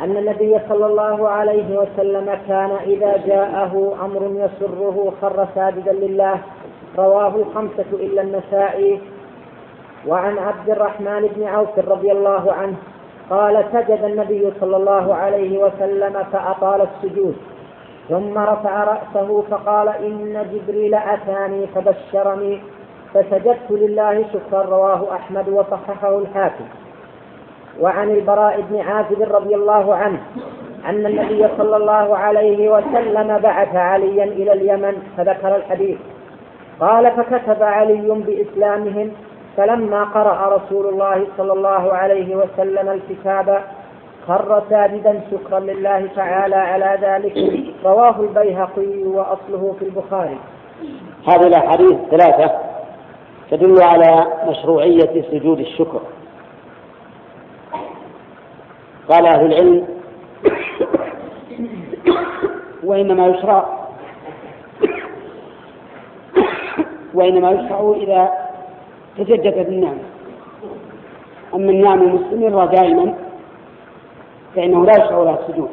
أن 0.00 0.16
النبي 0.16 0.58
صلى 0.68 0.86
الله 0.86 1.28
عليه 1.28 1.78
وسلم 1.78 2.38
كان 2.48 2.70
إذا 2.86 3.16
جاءه 3.26 3.96
أمر 4.04 4.22
يسره 4.44 5.12
خر 5.20 5.46
ساجدا 5.54 5.92
لله. 5.92 6.38
رواه 6.98 7.34
الخمسة 7.36 7.90
إلا 7.92 8.22
النسائي. 8.22 9.00
وعن 10.06 10.38
عبد 10.38 10.70
الرحمن 10.70 11.28
بن 11.36 11.44
عوف 11.44 11.78
رضي 11.78 12.12
الله 12.12 12.52
عنه 12.52 12.76
قال 13.30 13.64
سجد 13.72 14.04
النبي 14.04 14.52
صلى 14.60 14.76
الله 14.76 15.14
عليه 15.14 15.64
وسلم 15.64 16.24
فأطال 16.32 16.80
السجود 16.80 17.36
ثم 18.08 18.38
رفع 18.38 18.84
رأسه 18.84 19.42
فقال 19.50 19.88
إن 19.88 20.46
جبريل 20.52 20.94
أتاني 20.94 21.66
فبشرني 21.66 22.60
فسجدت 23.14 23.70
لله 23.70 24.24
شكرا 24.32 24.62
رواه 24.62 25.14
أحمد 25.14 25.48
وصححه 25.48 26.18
الحاكم. 26.18 26.64
وعن 27.80 28.10
البراء 28.10 28.64
بن 28.70 28.80
عازب 28.80 29.22
رضي 29.22 29.54
الله 29.54 29.94
عنه 29.94 30.20
أن 30.86 31.06
النبي 31.06 31.48
صلى 31.58 31.76
الله 31.76 32.16
عليه 32.16 32.68
وسلم 32.70 33.38
بعث 33.38 33.76
عليا 33.76 34.24
إلى 34.24 34.52
اليمن 34.52 35.02
فذكر 35.16 35.56
الحديث. 35.56 35.98
قال 36.80 37.10
فكتب 37.10 37.62
علي 37.62 38.08
بإسلامهم 38.26 39.12
فلما 39.56 40.04
قرأ 40.04 40.56
رسول 40.56 40.88
الله 40.88 41.26
صلى 41.36 41.52
الله 41.52 41.92
عليه 41.92 42.36
وسلم 42.36 42.88
الكتاب 42.88 43.62
خر 44.26 44.62
ساجدا 44.70 45.20
شكرا 45.30 45.60
لله 45.60 46.08
تعالى 46.16 46.56
على 46.56 46.98
ذلك. 47.02 47.36
رواه 47.84 48.20
البيهقي 48.20 49.02
وأصله 49.06 49.74
في 49.78 49.84
البخاري. 49.84 50.38
هذه 51.28 51.46
الأحاديث 51.46 51.96
ثلاثة 52.10 52.52
تدل 53.50 53.82
على 53.82 54.26
مشروعية 54.48 55.22
سجود 55.30 55.58
الشكر. 55.60 56.00
قال 59.08 59.26
أهل 59.26 59.46
العلم 59.46 59.86
وإنما 62.84 63.26
يشرع 63.26 63.86
وإنما 67.14 67.50
يشرع 67.50 67.94
إذا 67.96 68.30
تجددت 69.18 69.68
النعمة 69.68 70.02
أما 71.54 71.70
النعمة 71.70 72.02
المستمرة 72.02 72.64
دائما 72.64 73.14
فإنه 74.56 74.84
لا 74.84 74.92
يشرع 74.92 75.22
لها 75.22 75.38
السجود 75.40 75.70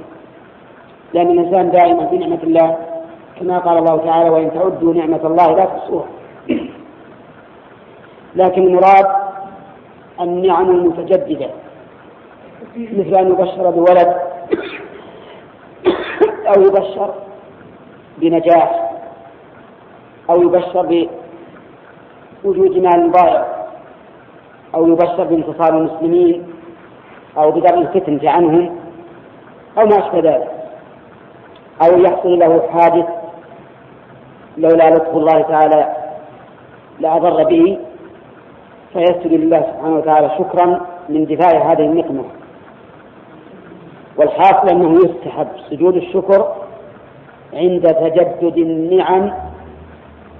لأن 1.14 1.32
الإنسان 1.32 1.72
دائما 1.72 2.08
في 2.08 2.18
نعمة 2.18 2.44
الله 2.44 2.78
كما 3.40 3.58
قال 3.60 3.78
الله 3.78 3.98
تعالى 3.98 4.30
وإن 4.30 4.54
تعدوا 4.54 4.94
نعمة 4.94 5.28
الله 5.28 5.56
لا 5.56 5.66
تحصوها. 5.66 6.06
لكن 8.36 8.62
المراد 8.62 9.06
النعم 10.22 10.70
المتجددة. 10.70 11.50
مثل 12.76 13.15
أن 13.19 13.31
يبشر 13.31 13.69
بولد 13.69 14.15
أو 16.48 16.61
يبشر 16.61 17.14
بنجاح 18.18 18.91
أو 20.30 20.41
يبشر 20.41 21.07
بوجود 22.44 22.77
مال 22.77 23.11
ضائع 23.11 23.45
أو 24.76 24.88
يبشر 24.88 25.23
بانتصار 25.23 25.77
المسلمين 25.77 26.44
أو 27.38 27.52
بدرء 27.52 27.80
الفتنة 27.80 28.31
عنهم 28.31 28.76
أو 29.77 29.85
ما 29.85 29.98
أشبه 29.99 30.19
ذلك 30.19 30.52
أو 31.81 31.99
يحصل 31.99 32.40
له 32.40 32.61
حادث 32.73 33.06
لولا 34.57 34.90
لطف 34.90 35.15
الله 35.15 35.41
تعالى 35.41 35.95
لأضر 36.99 37.44
به 37.44 37.80
فيسجد 38.94 39.34
لله 39.34 39.61
سبحانه 39.61 39.95
وتعالى 39.95 40.30
شكرا 40.38 40.81
من 41.10 41.26
دفاع 41.26 41.72
هذه 41.72 41.85
النقمة. 41.85 42.23
والحاصل 44.18 44.69
أنه 44.69 44.95
يستحب 44.95 45.48
سجود 45.69 45.95
الشكر 45.95 46.56
عند 47.53 47.88
تجدد 47.88 48.57
النعم 48.57 49.34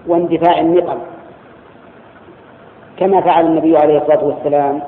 واندفاع 0.08 0.60
النقم. 0.60 0.98
كما 2.98 3.22
فعل 3.22 3.46
النبي 3.46 3.78
عليه 3.78 3.98
الصلاة 3.98 4.24
والسلام. 4.24 4.82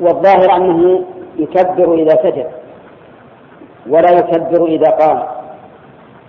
والظاهر 0.00 0.56
أنه 0.56 1.04
يكبر 1.38 1.94
إذا 1.94 2.22
سجد 2.22 2.46
ولا 3.88 4.10
يكبر 4.10 4.66
إذا 4.66 4.90
قام 4.90 5.22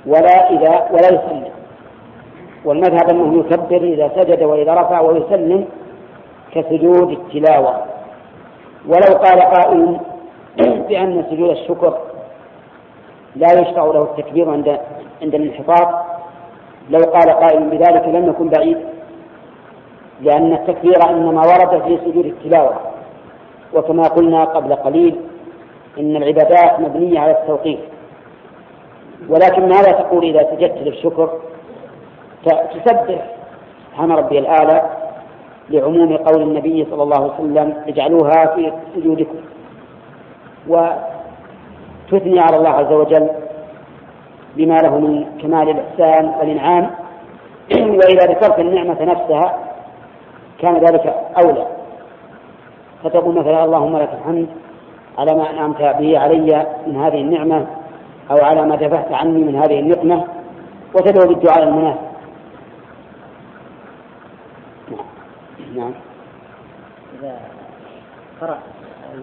ولا 0.06 0.50
إذا 0.52 0.88
ولا 0.92 1.08
يسلم. 1.08 1.50
والمذهب 2.66 3.10
أنه 3.10 3.40
يكبر 3.40 3.78
إذا 3.78 4.12
سجد 4.16 4.44
وإذا 4.44 4.74
رفع 4.74 5.00
ويسلم 5.02 5.66
كسجود 6.52 7.10
التلاوة. 7.12 7.86
ولو 8.88 9.18
قال 9.18 9.42
قائل 9.42 10.00
بأن 10.60 11.26
سجود 11.30 11.50
الشكر 11.50 11.98
لا 13.36 13.60
يشرع 13.60 13.84
له 13.86 14.02
التكبير 14.02 14.50
عند 14.50 14.80
عند 15.22 15.36
الانحطاط. 15.36 16.06
لو 16.90 17.00
قال 17.00 17.30
قائل 17.30 17.70
بذلك 17.70 18.08
لم 18.08 18.30
يكن 18.30 18.50
بعيد 18.50 18.78
لأن 20.22 20.54
التكبير 20.54 21.10
إنما 21.10 21.42
ورد 21.42 21.82
في 21.84 21.98
سجود 22.06 22.26
التلاوة. 22.26 22.76
وكما 23.74 24.04
قلنا 24.04 24.44
قبل 24.44 24.76
قليل 24.76 25.16
إن 26.00 26.16
العبادات 26.16 26.80
مبنية 26.80 27.20
على 27.20 27.32
التوقيف 27.32 27.80
ولكن 29.30 29.62
ماذا 29.62 29.92
تقول 29.92 30.24
إذا 30.24 30.48
سجدت 30.52 30.78
للشكر 30.78 31.30
تسبح. 32.46 33.26
سبحان 33.92 34.12
ربي 34.12 34.40
الأعلى 34.40 34.90
لعموم 35.70 36.18
قول 36.18 36.42
النبي 36.42 36.88
صلى 36.92 37.04
الله 37.04 37.18
عليه 37.18 37.34
وسلم 37.34 37.84
اجعلوها 37.88 38.56
في 38.56 38.74
سجودكم. 38.96 39.38
وتثني 40.68 42.40
على 42.40 42.58
الله 42.58 42.70
عز 42.70 42.94
وجل 42.94 43.30
بما 44.56 44.76
له 44.76 45.00
من 45.00 45.26
كمال 45.42 45.70
الإحسان 45.70 46.34
والإنعام. 46.40 46.90
وإذا 48.00 48.26
ذكرت 48.26 48.60
النعمة 48.60 49.04
نفسها 49.04 49.58
كان 50.60 50.76
ذلك 50.78 51.16
أولى. 51.44 51.68
فتقول 53.04 53.36
مثلا 53.36 53.64
اللهم 53.64 53.98
لك 53.98 54.10
الحمد 54.14 54.48
على 55.18 55.36
ما 55.36 55.50
أنعمت 55.50 55.82
به 55.82 56.20
علي 56.20 56.68
من 56.88 56.96
هذه 56.96 57.22
النعمة 57.22 57.68
أو 58.32 58.38
على 58.38 58.66
ما 58.66 58.76
دفعت 58.76 59.12
عني 59.12 59.44
من 59.44 59.56
هذه 59.56 59.80
النقمة 59.80 60.24
وتدعو 60.96 61.28
بالدعاء 61.28 61.64
المناسب. 61.64 62.10
نعم. 65.76 65.94
إذا 67.20 67.40
قرأ 68.42 68.58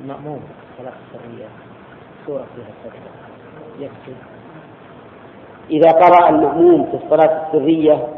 المأموم 0.04 0.40
صلاة 0.78 0.92
السرية 1.06 1.46
سورة 2.26 2.44
فيها 2.54 2.66
السجدة 2.68 3.10
يكفي. 3.78 4.12
إذا 5.70 5.90
قرأ 5.90 6.28
المأموم 6.28 6.84
في 6.84 6.94
الصلاة 7.04 7.46
السرية 7.46 8.08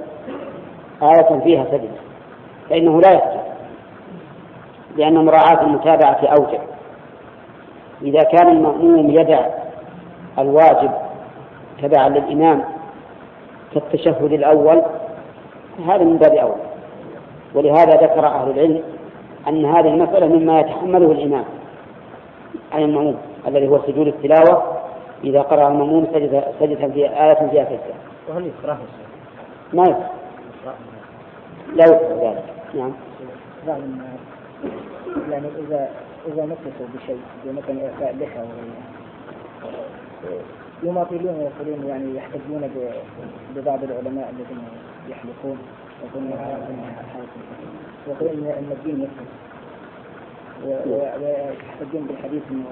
آية 1.03 1.41
فيها 1.41 1.65
سجدة 1.65 2.01
فإنه 2.71 3.01
لا 3.01 3.09
يسجد. 3.09 3.49
لأن 4.97 5.25
مراعاة 5.25 5.63
المتابعة 5.63 6.21
أوجب. 6.39 6.61
إذا 8.03 8.23
كان 8.23 8.49
المأموم 8.49 9.11
يدع 9.11 9.47
الواجب 10.39 10.91
تبعا 11.83 12.09
للإمام 12.09 12.65
كالتشهد 13.75 14.33
الأول 14.33 14.83
هذا 15.87 16.05
من 16.05 16.17
باب 16.17 16.33
أولى 16.35 16.69
ولهذا 17.55 17.97
ذكر 17.97 18.27
أهل 18.27 18.51
العلم 18.51 18.83
أن 19.49 19.65
هذه 19.65 19.89
المسألة 19.89 20.27
مما 20.27 20.61
يتحمله 20.61 21.13
الإمام. 21.13 21.45
عن 22.73 22.83
المأموم 22.83 23.17
الذي 23.47 23.69
هو 23.69 23.79
سجود 23.87 24.07
التلاوة 24.07 24.79
إذا 25.25 25.43
قرأ 25.43 25.69
المأموم 25.69 26.07
سجد 26.15 26.45
سجد 26.61 26.93
في 26.93 27.09
آية 27.09 27.35
فيها 27.51 27.65
سجدة. 27.65 27.95
وهل 28.29 28.47
يكره 28.47 28.79
ما 29.73 29.83
يكره. 29.83 30.11
لا 31.75 31.85
يكره 31.85 32.31
ذلك. 32.31 32.45
نعم. 32.75 32.93
يعني 35.31 35.47
إذا 35.59 35.91
إذا 36.27 36.45
نكسوا 36.45 36.87
بشيء 36.95 37.21
مثلا 37.47 37.87
إعفاء 37.87 38.17
لحى 38.21 38.41
وغيرها 38.41 38.99
يماطلون 40.83 41.35
ويقولون 41.35 41.89
يعني 41.89 42.17
يحتجون 42.17 42.71
ببعض 43.57 43.85
العلماء 43.85 44.31
الذين 44.31 44.65
يحلقون 45.09 45.59
يقولون 46.05 46.33
ويقولون 48.07 48.47
ان 48.47 48.69
الدين 48.73 49.03
يكفر 49.03 49.25
ويحتجون 50.67 52.07
بالحديث 52.07 52.43
إنه 52.51 52.65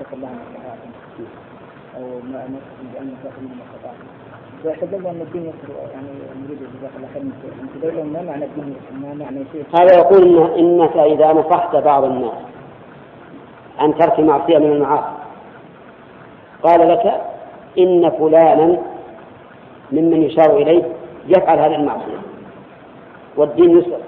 اتقوا 0.00 0.16
الله 0.16 0.28
ما 0.28 0.76
أو 1.96 2.02
ما 2.02 2.38
امركم 2.46 2.84
بأن 2.94 3.14
تاخذوا 3.24 3.48
من 3.48 3.60
استطعتم 3.66 4.06
ويحتجون 4.64 5.06
أن 5.06 5.20
الدين 5.20 5.42
يكفر 5.46 5.92
يعني 5.92 6.06
نريد 6.44 6.58
جزاك 6.58 6.90
الله 6.96 7.08
خير 7.14 7.22
أنت 7.22 8.06
ما 8.16 8.22
معنى 8.22 8.44
الدين؟ 8.44 8.76
ما 9.02 9.14
معنى 9.14 9.44
شيء؟ 9.52 9.64
هذا 9.74 9.96
يقول 9.98 10.22
إن 10.38 10.58
إنك 10.58 10.96
إذا 10.96 11.32
نصحت 11.32 11.76
بعض 11.76 12.04
الناس 12.04 12.32
عن 13.78 13.98
ترك 13.98 14.20
معصية 14.20 14.58
من 14.58 14.72
المعاصي. 14.72 15.14
قال 16.62 16.88
لك 16.88 17.20
إن 17.78 18.10
فلانا 18.10 18.78
ممن 19.92 20.22
يشار 20.22 20.56
إليه 20.56 20.82
يفعل 21.26 21.58
هذه 21.58 21.74
المعصية. 21.74 22.18
والدين 23.36 23.78
يسر. 23.78 23.98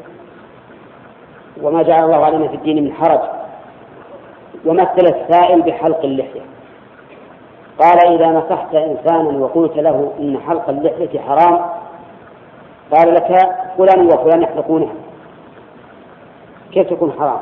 وما 1.62 1.82
جعل 1.82 2.04
الله 2.04 2.24
علينا 2.24 2.48
في 2.48 2.54
الدين 2.54 2.84
من 2.84 2.92
حرج. 2.92 3.20
ومثل 4.66 5.06
السائل 5.06 5.62
بحلق 5.62 6.00
اللحية. 6.04 6.40
قال 7.80 8.14
إذا 8.14 8.26
نصحت 8.26 8.74
إنسانا 8.74 9.38
وقلت 9.38 9.76
له 9.76 10.12
إن 10.20 10.38
حلق 10.46 10.68
اللحية 10.68 11.20
حرام 11.20 11.60
قال 12.92 13.14
لك 13.14 13.56
فلان 13.78 14.06
وفلان 14.06 14.42
يحلقونها. 14.42 14.94
كيف 16.72 16.90
تكون 16.90 17.12
حرام؟ 17.18 17.40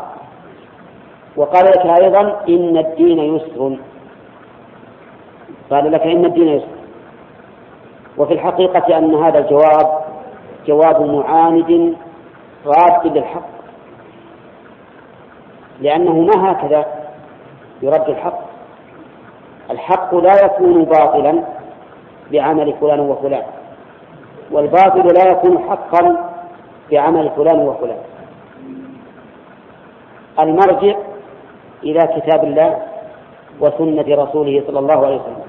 وقال 1.37 1.65
لك 1.65 2.03
أيضا 2.03 2.21
إن 2.49 2.77
الدين 2.77 3.19
يسر. 3.19 3.77
قال 5.71 5.93
لك 5.93 6.03
إن 6.03 6.25
الدين 6.25 6.49
يسر. 6.49 6.67
وفي 8.19 8.35
الحقيقة 8.35 8.99
أن 8.99 9.15
هذا 9.15 9.39
الجواب 9.39 10.05
جواب 10.67 11.03
معاند 11.03 11.95
راد 12.67 13.07
للحق. 13.17 13.52
لأنه 15.83 16.13
ما 16.13 16.53
هكذا 16.53 16.87
يرد 17.83 18.09
الحق. 18.09 18.41
الحق 19.71 20.15
لا 20.15 20.45
يكون 20.45 20.85
باطلا 20.85 21.43
بعمل 22.33 22.75
فلان 22.81 23.01
وفلان 23.01 23.43
والباطل 24.51 25.15
لا 25.15 25.31
يكون 25.31 25.59
حقا 25.59 26.31
بعمل 26.91 27.31
فلان 27.37 27.61
وفلان. 27.61 27.99
المرجع 30.39 30.97
إلى 31.83 32.01
كتاب 32.17 32.45
الله 32.45 32.83
وسنة 33.61 34.25
رسوله 34.25 34.63
صلى 34.67 34.79
الله 34.79 35.07
عليه 35.07 35.17
وسلم. 35.17 35.43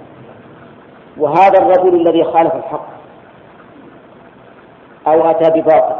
وهذا 1.18 1.58
الرجل 1.62 1.96
الذي 1.96 2.24
خالف 2.24 2.56
الحق 2.56 2.86
أو 5.08 5.30
أتى 5.32 5.62
بباطل 5.62 5.96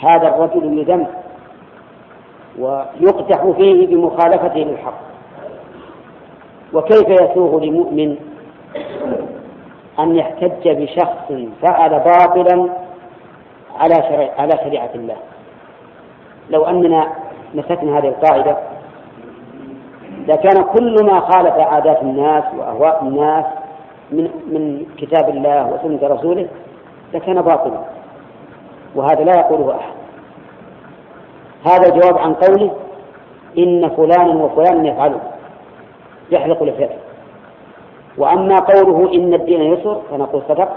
هذا 0.00 0.28
الرجل 0.28 0.78
يذم 0.78 1.06
ويقدح 2.58 3.44
فيه 3.56 3.86
بمخالفته 3.86 4.60
للحق. 4.60 5.00
وكيف 6.72 7.08
يسوغ 7.08 7.64
لمؤمن 7.64 8.16
أن 9.98 10.16
يحتج 10.16 10.68
بشخص 10.68 11.32
فعل 11.62 11.90
باطلا 11.90 12.68
على 13.80 13.94
على 14.38 14.52
شريعة 14.64 14.90
الله؟ 14.94 15.16
لو 16.50 16.64
أننا 16.64 17.06
مسكنا 17.54 17.98
هذه 17.98 18.08
القاعدة 18.08 18.56
لكان 20.28 20.62
كل 20.62 21.04
ما 21.04 21.20
خالف 21.20 21.54
عادات 21.54 22.02
الناس 22.02 22.44
وأهواء 22.58 23.02
الناس 23.02 23.44
من 24.10 24.30
من 24.46 24.86
كتاب 24.98 25.28
الله 25.28 25.72
وسنة 25.72 26.08
رسوله 26.08 26.48
لكان 27.14 27.42
باطلا. 27.42 27.78
وهذا 28.94 29.24
لا 29.24 29.32
يقوله 29.38 29.76
أحد. 29.76 30.03
هذا 31.64 31.88
جواب 31.88 32.18
عن 32.18 32.34
قوله 32.34 32.70
إن 33.58 33.88
فلانا 33.88 34.44
وفلانا 34.44 34.88
يفعله 34.88 35.20
يحلق 36.30 36.62
لحيته 36.62 36.96
وأما 38.18 38.56
قوله 38.56 39.14
إن 39.14 39.34
الدين 39.34 39.60
يسر 39.62 40.02
فنقول 40.10 40.42
صدق. 40.48 40.68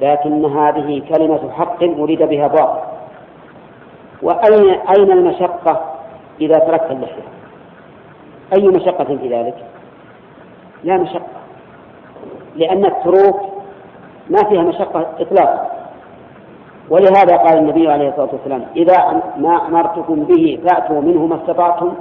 لكن 0.00 0.44
هذه 0.44 1.02
كلمة 1.08 1.50
حق 1.50 1.82
أريد 1.82 2.22
بها 2.22 2.46
باطل. 2.46 2.80
وأين 4.22 4.70
أين 4.70 5.10
المشقة 5.10 5.80
إذا 6.40 6.58
تركت 6.58 6.90
اللحية؟ 6.90 7.22
أي 8.56 8.68
مشقة 8.68 9.04
في 9.04 9.28
ذلك؟ 9.28 9.54
لا 10.84 10.96
مشقة. 10.96 11.26
لأن 12.56 12.84
التروك 12.84 13.40
ما 14.30 14.48
فيها 14.48 14.62
مشقة 14.62 15.06
إطلاقا. 15.20 15.83
ولهذا 16.90 17.36
قال 17.36 17.58
النبي 17.58 17.88
عليه 17.88 18.08
الصلاة 18.08 18.28
والسلام 18.32 18.64
إذا 18.76 19.22
ما 19.36 19.66
أمرتكم 19.66 20.24
به 20.24 20.60
فأتوا 20.66 21.00
منه 21.00 21.26
ما 21.26 21.36
استطعتم 21.36 21.92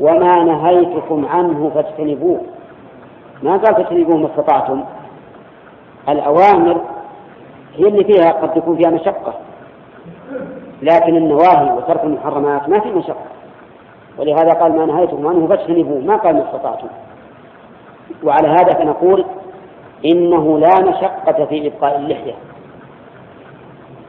وما 0.00 0.44
نهيتكم 0.44 1.26
عنه 1.26 1.70
فاجتنبوه. 1.74 2.40
ما 3.42 3.56
قال 3.56 3.74
فاجتنبوه 3.74 4.16
ما 4.16 4.26
استطعتم 4.26 4.84
الأوامر 6.08 6.80
هي 7.76 7.88
اللي 7.88 8.04
فيها 8.04 8.32
قد 8.32 8.54
تكون 8.54 8.76
فيها 8.76 8.90
مشقة 8.90 9.34
لكن 10.82 11.16
النواهي 11.16 11.72
وترك 11.76 12.04
المحرمات 12.04 12.68
ما 12.68 12.80
في 12.80 12.90
مشقة. 12.90 13.24
ولهذا 14.18 14.50
قال 14.50 14.76
ما 14.76 14.86
نهيتكم 14.86 15.26
عنه 15.26 15.46
فاجتنبوه 15.46 16.00
ما 16.00 16.16
قال 16.16 16.34
ما 16.34 16.44
استطعتم 16.44 16.88
وعلى 18.24 18.48
هذا 18.48 18.72
فنقول 18.78 19.24
إنه 20.04 20.58
لا 20.58 20.80
مشقة 20.80 21.44
في 21.44 21.66
إبقاء 21.66 21.96
اللحية. 21.96 22.34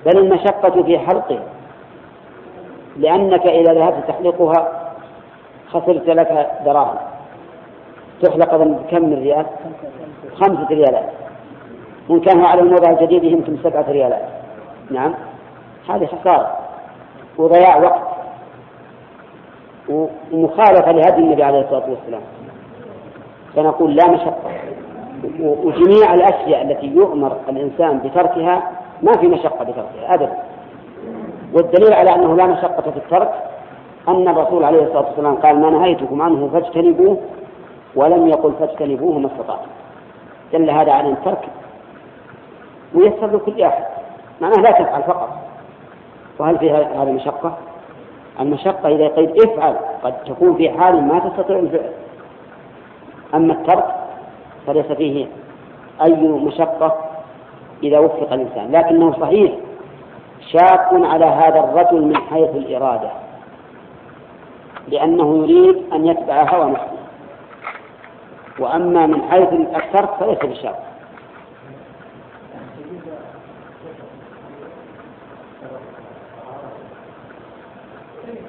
بل 0.05 0.17
المشقة 0.17 0.83
في 0.83 0.99
حلقها 0.99 1.43
لأنك 2.97 3.47
إذا 3.47 3.73
ذهبت 3.73 4.07
تحلقها 4.07 4.85
خسرت 5.69 6.07
لك 6.07 6.51
دراهم. 6.65 6.97
تحلق 8.21 8.55
بكم 8.55 9.05
من 9.05 9.13
ريال؟ 9.13 9.45
خمسة 10.35 10.67
ريالات. 10.69 11.09
وإن 12.09 12.19
كان 12.19 12.41
على 12.41 12.61
الوضع 12.61 12.89
الجديد 12.89 13.23
يمكن 13.23 13.57
سبعة 13.63 13.85
ريالات. 13.91 14.29
نعم. 14.91 15.13
هذه 15.89 16.05
خسارة. 16.05 16.57
وضياع 17.37 17.77
وقت. 17.77 18.01
ومخالفة 19.89 20.91
لهدي 20.91 21.21
النبي 21.21 21.43
عليه 21.43 21.61
الصلاة 21.61 21.89
والسلام. 21.89 22.21
فنقول 23.55 23.95
لا 23.95 24.07
مشقة. 24.11 24.51
وجميع 25.39 26.13
الأشياء 26.13 26.61
التي 26.61 26.87
يؤمر 26.87 27.37
الإنسان 27.49 27.99
بتركها 27.99 28.71
ما 29.01 29.11
في 29.11 29.27
مشقة 29.27 29.63
بتركها 29.63 30.13
أبدا. 30.15 30.37
والدليل 31.53 31.93
على 31.93 32.15
أنه 32.15 32.35
لا 32.35 32.45
مشقة 32.45 32.91
في 32.91 32.97
الترك 32.97 33.33
أن 34.07 34.27
الرسول 34.27 34.63
عليه 34.63 34.83
الصلاة 34.83 35.05
والسلام 35.07 35.35
قال 35.35 35.61
ما 35.61 35.69
نهيتكم 35.69 36.21
عنه 36.21 36.49
فاجتنبوه 36.53 37.17
ولم 37.95 38.27
يقل 38.27 38.53
فاجتنبوه 38.59 39.19
ما 39.19 39.27
استطعتم. 39.27 39.69
دل 40.53 40.69
هذا 40.69 40.91
على 40.91 41.09
الترك 41.09 41.47
ويسر 42.93 43.35
لكل 43.35 43.61
أحد. 43.61 43.85
معناه 44.41 44.61
لا 44.61 44.71
تفعل 44.71 45.03
فقط. 45.03 45.29
وهل 46.39 46.59
في 46.59 46.71
هذا 46.71 47.11
مشقة؟ 47.11 47.57
المشقة 48.39 48.89
إذا 48.89 49.07
قيل 49.07 49.33
افعل 49.43 49.75
قد 50.03 50.13
تكون 50.23 50.55
في 50.55 50.69
حال 50.69 51.03
ما 51.03 51.19
تستطيع 51.19 51.59
الفعل. 51.59 51.91
أما 53.35 53.53
الترك 53.53 53.95
فليس 54.67 54.85
فيه 54.85 55.27
أي 56.01 56.15
مشقة 56.15 56.95
إذا 57.83 57.99
وفق 57.99 58.33
الإنسان. 58.33 58.71
لكنه 58.71 59.11
صحيح 59.11 59.51
شاق 60.51 60.89
على 60.93 61.25
هذا 61.25 61.59
الرجل 61.59 62.01
من 62.01 62.17
حيث 62.17 62.49
الإرادة 62.49 63.09
لأنه 64.87 65.37
يريد 65.37 65.93
أن 65.93 66.07
يتبع 66.07 66.43
هوى 66.43 66.71
نفسه. 66.71 66.97
وأما 68.59 69.05
من 69.05 69.21
حيث 69.21 69.53
الترك 69.53 70.09
فليس 70.19 70.39
بشاق. 70.39 70.85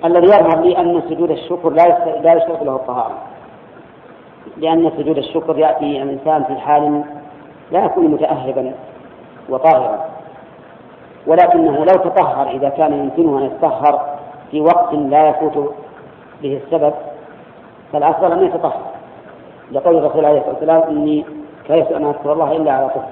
الذي 0.05 0.27
يظهر 0.27 0.61
لي 0.61 0.79
أن 0.79 1.03
سجود 1.09 1.31
الشكر 1.31 1.71
لا 1.71 2.19
لا 2.23 2.35
يشترط 2.35 2.63
له 2.63 2.77
الطهارة. 2.77 3.19
لأن 4.57 4.91
سجود 4.97 5.19
الشكر 5.19 5.59
يأتي 5.59 6.03
الإنسان 6.03 6.45
في 6.45 6.55
حال 6.55 7.05
لا 7.73 7.85
يكون 7.85 8.09
متأهبا 8.09 8.75
وطاهرا 9.49 10.05
ولكنه 11.27 11.79
لو 11.79 11.95
تطهر 11.95 12.51
إذا 12.51 12.69
كان 12.69 12.93
يمكنه 12.93 13.39
أن 13.39 13.43
يتطهر 13.43 14.19
في 14.51 14.61
وقت 14.61 14.95
لا 14.95 15.29
يفوت 15.29 15.75
به 16.43 16.61
السبب 16.65 16.95
فالأفضل 17.93 18.33
أن 18.33 18.45
يتطهر. 18.45 18.83
لقول 19.73 19.97
الرسول 19.97 20.25
عليه 20.25 20.39
الصلاة 20.39 20.55
والسلام 20.55 20.83
إني 20.83 21.25
كيف 21.67 21.93
أن 21.93 22.05
أذكر 22.05 22.33
الله 22.33 22.57
إلا 22.57 22.73
على 22.73 22.89
طهر. 22.89 23.09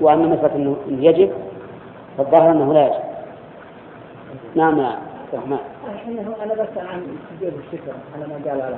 وأما 0.00 0.26
مسألة 0.26 0.54
أنه 0.54 0.76
يجب 0.88 1.32
فالظاهر 2.18 2.50
أنه 2.50 2.74
لا 2.74 2.86
يجب. 2.86 2.94
نعم 4.54 4.78
يا 4.78 4.98
الرحمن. 5.32 5.58
أنا 6.42 6.54
بسأل 6.54 6.88
عن 6.88 7.06
سجود 7.40 7.52
الشكر 7.52 7.92
على 8.14 8.26
ما 8.26 8.50
قال 8.50 8.62
على. 8.62 8.76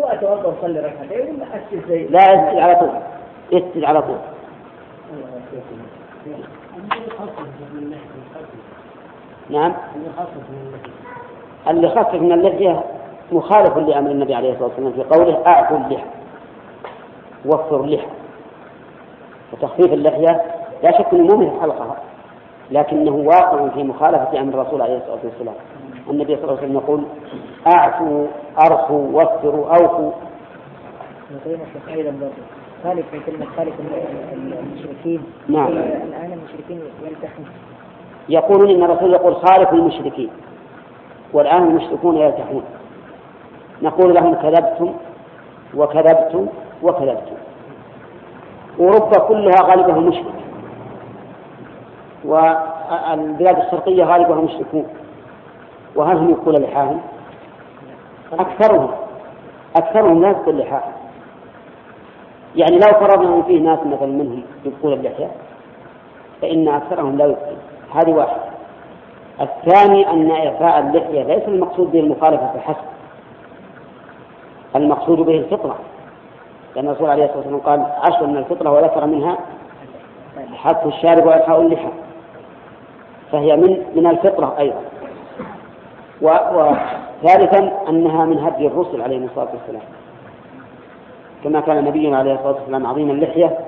هو 0.00 0.04
أتوضأ 0.04 0.48
وأصلي 0.48 0.80
ركعتين 0.80 1.34
ولا 1.34 1.46
أسجد 1.56 1.88
زي 1.88 2.06
لا 2.06 2.32
يسجد 2.32 2.58
على 2.58 2.74
طول. 2.74 2.90
يسجد 3.52 3.84
على 3.84 4.02
طول. 4.02 4.18
نعم. 9.50 9.72
اللي 11.68 11.88
خفف 11.88 12.14
من 12.14 12.32
اللحية 12.32 12.84
مخالف 13.32 13.76
لأمر 13.76 14.10
النبي 14.10 14.34
عليه 14.34 14.52
الصلاة 14.52 14.68
والسلام 14.68 14.92
في 14.92 15.02
قوله 15.02 15.46
أعفوا 15.46 15.76
اللحى 15.76 16.04
وفر 17.46 17.80
اللحى 17.84 18.06
وتخفيف 19.52 19.92
اللحية 19.92 20.42
لا 20.82 20.98
شك 20.98 21.06
أنه 21.12 21.24
مو 21.24 21.36
من 21.36 21.60
حلقها 21.60 21.96
لكنه 22.70 23.12
واقع 23.12 23.68
في 23.68 23.82
مخالفة 23.82 24.40
أمر 24.40 24.54
الرسول 24.54 24.82
عليه 24.82 24.96
الصلاة 24.96 25.18
والسلام. 25.24 25.54
النبي 26.10 26.36
صلى 26.36 26.44
الله 26.44 26.56
عليه 26.56 26.62
وسلم 26.62 26.76
يقول 26.76 27.04
أعفوا 27.76 28.26
أرخوا 28.66 29.22
وفروا 29.22 29.66
أوفوا. 29.68 30.12
خالف 32.84 33.06
في 33.10 33.20
كلمة 33.20 33.46
خالف 33.56 33.74
المشركين. 34.32 35.22
نعم. 35.48 35.66
الآن 35.66 36.32
المشركين 36.32 36.80
يلتحون 37.02 37.46
يقولون 38.28 38.70
إن 38.70 38.82
الرسول 38.82 39.12
يقول 39.12 39.36
خالف 39.36 39.72
المشركين. 39.72 40.30
والآن 41.32 41.62
المشركون 41.62 42.16
يلتحون 42.16 42.62
نقول 43.82 44.14
لهم 44.14 44.34
كذبتم 44.34 44.94
وكذبتم 45.74 46.46
وكذبتم. 46.82 47.36
أوروبا 48.78 49.18
كلها 49.28 49.62
غالبها 49.62 49.98
مشرك. 49.98 50.34
والبلاد 52.24 53.58
الشرقية 53.58 54.04
غالبها 54.04 54.40
مشركون. 54.40 54.86
وهل 55.96 56.16
هم 56.16 56.30
يقول 56.30 56.62
لحاهم؟ 56.62 57.00
أكثرهم. 58.32 58.90
أكثرهم 59.76 60.22
لا 60.22 60.28
يقول 60.30 60.58
لحاهم. 60.58 60.92
يعني 62.56 62.78
لو 62.78 62.92
فرضنا 62.92 63.34
أن 63.36 63.42
فيه 63.42 63.60
ناس 63.60 63.78
مثلا 63.78 64.06
منهم 64.06 64.42
يبقون 64.64 64.92
اللحية 64.92 65.30
فإن 66.42 66.68
أكثرهم 66.68 67.16
لا 67.16 67.24
يبقون. 67.24 67.56
هذه 67.94 68.10
واحدة. 68.10 68.42
الثاني 69.40 70.10
أن 70.10 70.30
إعفاء 70.30 70.78
اللحية 70.78 71.22
ليس 71.22 71.48
المقصود 71.48 71.92
به 71.92 72.00
المخالفة 72.00 72.52
فحسب 72.54 72.86
المقصود 74.76 75.18
به 75.18 75.36
الفطرة. 75.36 75.76
لأن 76.76 76.88
الرسول 76.88 77.10
عليه 77.10 77.24
الصلاة 77.24 77.38
والسلام 77.38 77.60
قال 77.60 77.86
عشر 78.02 78.26
من 78.26 78.36
الفطرة 78.36 78.70
وذكر 78.70 79.06
منها 79.06 79.38
حق 80.54 80.86
الشارب 80.86 81.26
وإعفاء 81.26 81.60
اللحى 81.60 81.88
فهي 83.32 83.56
من 83.56 83.82
من 83.94 84.06
الفطرة 84.06 84.54
أيضا. 84.58 84.80
وثالثا 86.22 87.72
أنها 87.88 88.24
من 88.24 88.38
هدي 88.38 88.66
الرسل 88.66 89.02
عليهم 89.02 89.24
الصلاة 89.24 89.48
والسلام. 89.52 89.82
كما 91.44 91.60
كان 91.60 91.84
نبينا 91.84 92.18
عليه 92.18 92.34
الصلاة 92.34 92.54
والسلام 92.54 92.86
عظيم 92.86 93.10
اللحية 93.10 93.58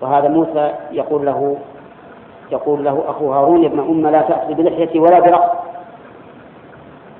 وهذا 0.00 0.28
موسى 0.28 0.74
يقول 0.92 1.26
له 1.26 1.56
يقول 2.52 2.84
له 2.84 3.04
أخو 3.08 3.32
هارون 3.32 3.64
ابن 3.64 3.78
أم 3.78 4.06
لا 4.06 4.22
تأخذ 4.22 4.54
بلحيتي 4.54 4.98
ولا 4.98 5.20
برأس 5.20 5.50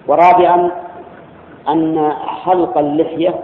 ورابعا 0.07 0.71
أن 1.69 2.13
حلق 2.45 2.79
اللحية 2.79 3.35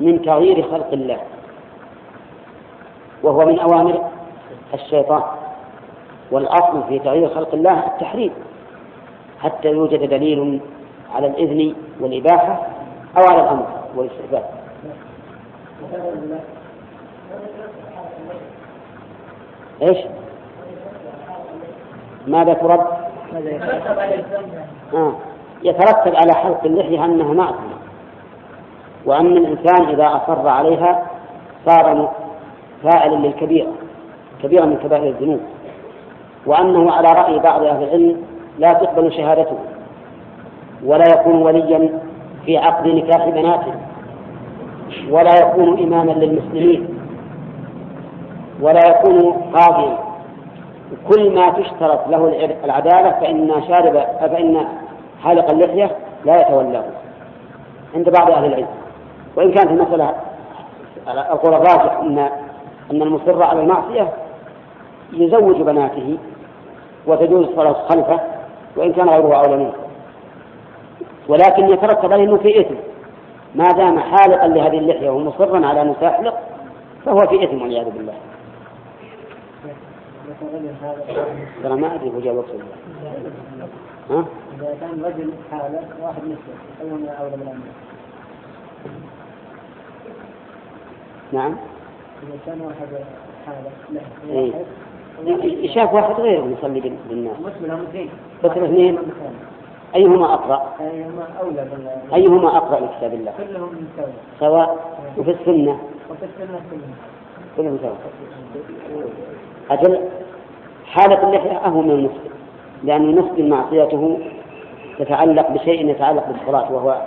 من 0.00 0.22
تغيير 0.22 0.62
خلق 0.62 0.92
الله 0.92 1.18
وهو 3.22 3.46
من 3.46 3.58
أوامر 3.58 4.10
الشيطان. 4.74 5.22
والأصل 6.30 6.82
في 6.88 6.98
تغيير 6.98 7.28
خلق 7.28 7.54
الله 7.54 7.86
التحريم 7.86 8.32
حتى 9.40 9.68
يوجد 9.68 10.08
دليل 10.10 10.60
على 11.14 11.26
الإذن 11.26 11.74
والإباحة 12.00 12.66
أو 13.16 13.22
على 13.30 13.42
الأمر 13.42 13.66
والاستحباب. 13.96 14.63
إيش؟ 19.82 19.98
ماذا 22.26 22.54
ترد؟ 22.54 22.86
آه. 24.94 25.12
يترتب 25.62 26.16
على 26.16 26.34
حلق 26.34 26.64
اللحية 26.64 27.04
أنها 27.04 27.34
معصية 27.34 27.74
وأن 29.06 29.36
الإنسان 29.36 29.88
إذا 29.88 30.06
أصر 30.06 30.48
عليها 30.48 31.02
صار 31.66 32.12
فاعلا 32.82 33.14
للكبيرة 33.14 33.72
كبيرة 34.42 34.64
من 34.64 34.76
كبائر 34.76 35.08
الذنوب 35.08 35.40
وأنه 36.46 36.92
على 36.92 37.08
رأي 37.08 37.38
بعض 37.38 37.62
أهل 37.62 37.82
العلم 37.82 38.22
لا 38.58 38.72
تقبل 38.72 39.12
شهادته 39.12 39.58
ولا 40.84 41.04
يكون 41.14 41.42
وليا 41.42 42.00
في 42.46 42.56
عقد 42.56 42.86
نكاح 42.86 43.28
بناته 43.28 43.74
ولا 45.10 45.38
يكون 45.38 45.78
إماما 45.82 46.12
للمسلمين 46.12 46.98
ولا 48.60 48.88
يكون 48.88 49.32
قاضيا. 49.32 49.98
كل 51.08 51.34
ما 51.34 51.42
تشترط 51.42 52.08
له 52.08 52.48
العدالة 52.64 53.10
فإن 53.10 53.62
شارب 53.68 54.06
فإن 54.20 54.66
حالق 55.22 55.50
اللحية 55.50 55.90
لا 56.24 56.40
يتولاه 56.40 56.84
عند 57.94 58.10
بعض 58.10 58.30
أهل 58.30 58.44
العلم. 58.44 58.66
وإن 59.36 59.52
كانت 59.52 59.70
المسألة 59.70 60.14
القول 61.08 61.54
الراجح 61.54 61.98
أن 62.00 62.18
أن 62.90 63.02
المصر 63.02 63.42
على 63.42 63.60
المعصية 63.60 64.08
يزوج 65.12 65.62
بناته 65.62 66.18
وتجوز 67.06 67.46
الصلاة 67.46 67.72
خلفه 67.72 68.20
وإن 68.76 68.92
كان 68.92 69.08
غيره 69.08 69.36
أولى 69.36 69.56
منه. 69.56 69.72
ولكن 71.28 71.68
يترتب 71.68 72.12
عليه 72.12 72.24
أنه 72.24 72.36
في 72.36 72.60
إثم. 72.60 72.74
ما 73.54 73.64
دام 73.64 73.98
حالقا 73.98 74.48
لهذه 74.48 74.78
اللحية 74.78 75.10
ومصرا 75.10 75.66
على 75.66 75.82
أن 75.82 75.94
تحلق 76.00 76.38
فهو 77.04 77.18
في 77.18 77.44
إثم 77.44 77.62
والعياذ 77.62 77.90
بالله 77.90 78.14
ترى 81.62 81.76
ما 81.76 81.94
أدري 81.94 82.10
هو 82.10 82.20
جاب 82.20 82.44
ها؟ 84.10 84.24
إذا 84.58 84.76
كان 84.80 85.02
رجل 85.04 85.30
حالة 85.50 85.80
واحد 86.02 86.22
مثله 86.22 86.82
أيهما 86.82 87.10
أولى 87.10 87.36
بالأمر؟ 87.36 87.64
نعم 91.32 91.56
إذا 92.22 92.38
كان 92.46 92.60
واحد 92.60 93.04
حالة 93.46 93.70
إيه. 94.30 95.74
شاف 95.74 95.94
واحد 95.94 96.14
غيره 96.20 96.56
يصلي 96.58 96.92
بالناس 97.08 97.36
بس 98.44 98.50
الاثنين 98.56 98.98
أيهما 99.94 100.34
أقرأ؟ 100.34 100.62
أيهما 100.80 101.26
أولى 101.40 101.66
أيهما 102.14 102.56
أقرأ 102.56 102.80
لكتاب 102.80 103.14
الله؟ 103.14 103.32
كلهم 103.38 103.88
سواء 103.96 104.12
سواء 104.40 104.76
وفي 105.18 105.30
السنة. 105.30 105.78
وفي 106.10 106.24
السنة 106.24 106.60
كلهم. 106.70 106.94
كلهم 107.56 107.78
سواء. 107.82 107.96
أجل 109.70 110.08
حالة 110.86 111.28
اللحية 111.28 111.66
أهون 111.66 111.84
من 111.84 111.90
المسلم. 111.90 112.34
لأن 112.84 113.02
المسلم 113.02 113.48
معصيته 113.48 114.18
تتعلق 114.98 115.50
بشيء 115.50 115.90
يتعلق 115.90 116.26
بالصلاة 116.28 116.72
وهو 116.72 117.02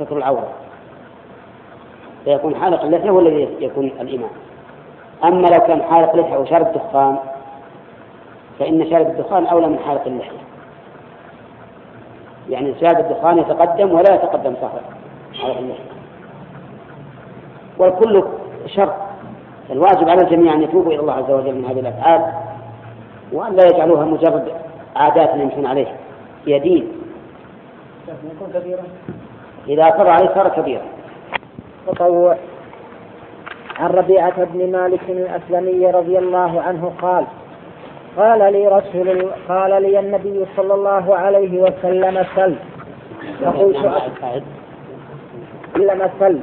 ستر 0.00 0.16
العورة. 0.16 0.48
فيكون 2.24 2.54
حالق 2.54 2.82
اللحية 2.82 3.10
هو 3.10 3.20
الذي 3.20 3.48
يكون 3.60 3.86
الإمام. 4.00 4.30
أما 5.24 5.48
لو 5.48 5.60
كان 5.66 5.82
حالق 5.82 6.16
لحية 6.16 6.36
وشارب 6.36 6.72
دخان 6.72 7.16
فإن 8.58 8.90
شارب 8.90 9.06
الدخان 9.06 9.46
أولى 9.46 9.68
من 9.68 9.78
حالق 9.78 10.06
اللحية. 10.06 10.51
يعني 12.50 12.74
شارب 12.80 13.00
الدخان 13.00 13.38
يتقدم 13.38 13.92
ولا 13.92 14.14
يتقدم 14.14 14.54
صاحب 14.60 14.80
حالق 15.40 15.58
اللحية 15.58 15.92
والكل 17.78 18.24
شر. 18.66 18.92
الواجب 19.70 20.08
على 20.08 20.22
الجميع 20.22 20.54
أن 20.54 20.62
يتوبوا 20.62 20.92
إلى 20.92 21.00
الله 21.00 21.12
عز 21.12 21.30
وجل 21.30 21.54
من 21.54 21.64
هذه 21.64 21.80
الأفعال 21.80 22.32
وأن 23.32 23.56
لا 23.56 23.64
يجعلوها 23.64 24.04
مجرد 24.04 24.52
عادات 24.96 25.34
يمشون 25.34 25.66
عليها. 25.66 25.96
هي 26.46 26.58
دين 26.58 26.88
إذا 29.68 29.88
أصر 29.88 30.08
عليه 30.08 30.34
صار 30.34 30.48
كبيرا. 30.48 30.82
تطوع 31.86 32.36
عن 33.78 33.90
ربيعة 33.90 34.44
بن 34.44 34.72
مالك 34.72 35.10
الأسلمي 35.10 35.90
رضي 35.90 36.18
الله 36.18 36.60
عنه 36.60 36.92
قال 37.02 37.24
قال 38.18 38.52
لي 38.52 38.68
رسول 38.68 39.30
قال 39.48 39.82
لي 39.82 39.98
النبي 39.98 40.46
صلى 40.56 40.74
الله 40.74 41.16
عليه 41.16 41.62
وسلم 41.62 42.26
سل. 42.36 42.54
فقلت 43.44 43.76
سلم 45.74 46.10
سل. 46.20 46.38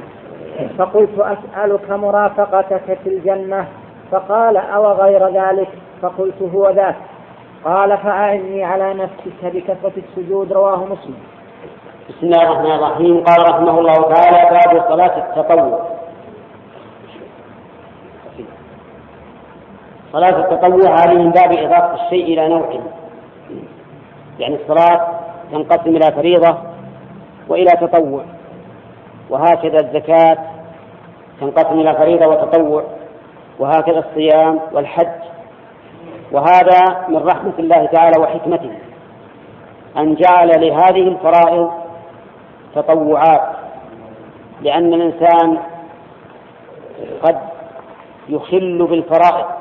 فقلت 0.78 1.18
أسألك 1.18 1.90
مرافقتك 1.90 2.98
في 3.04 3.08
الجنة. 3.08 3.66
فقال 4.10 4.56
أو 4.56 4.92
غير 4.92 5.28
ذلك؟ 5.28 5.68
فقلت 6.02 6.42
هو 6.54 6.70
ذاك. 6.70 6.96
قال 7.64 7.98
فأعني 7.98 8.64
على 8.64 8.94
نفسك 8.94 9.44
بكثرة 9.44 9.92
السجود. 9.96 10.52
رواه 10.52 10.84
مسلم. 10.84 11.18
بسم 12.08 12.26
الله 12.26 12.42
الرحمن 12.42 12.72
الرحيم. 12.72 13.24
قال 13.24 13.50
رحمه 13.50 13.78
الله 13.78 14.14
تعالى 14.14 14.50
باب 14.50 14.88
صلاة 14.88 15.16
التطوع. 15.18 15.99
صلاة 20.12 20.38
التطوع 20.40 20.94
هذه 20.94 21.14
من 21.14 21.30
باب 21.30 21.52
إضافة 21.52 22.04
الشيء 22.04 22.24
إلى 22.24 22.48
نوعه 22.48 22.80
يعني 24.38 24.54
الصلاة 24.54 25.08
تنقسم 25.52 25.96
إلى 25.96 26.12
فريضة 26.12 26.58
وإلى 27.48 27.70
تطوع 27.70 28.22
وهكذا 29.30 29.80
الزكاة 29.80 30.38
تنقسم 31.40 31.80
إلى 31.80 31.94
فريضة 31.94 32.26
وتطوع 32.26 32.84
وهكذا 33.58 33.98
الصيام 33.98 34.60
والحج. 34.72 35.20
وهذا 36.32 37.06
من 37.08 37.16
رحمة 37.16 37.52
الله 37.58 37.86
تعالى 37.86 38.20
وحكمته 38.20 38.70
أن 39.96 40.14
جعل 40.14 40.48
لهذه 40.48 41.08
الفرائض 41.08 41.70
تطوعات. 42.74 43.42
لأن 44.62 44.94
الإنسان 44.94 45.58
قد 47.22 47.38
يخل 48.28 48.86
بالفرائض 48.90 49.59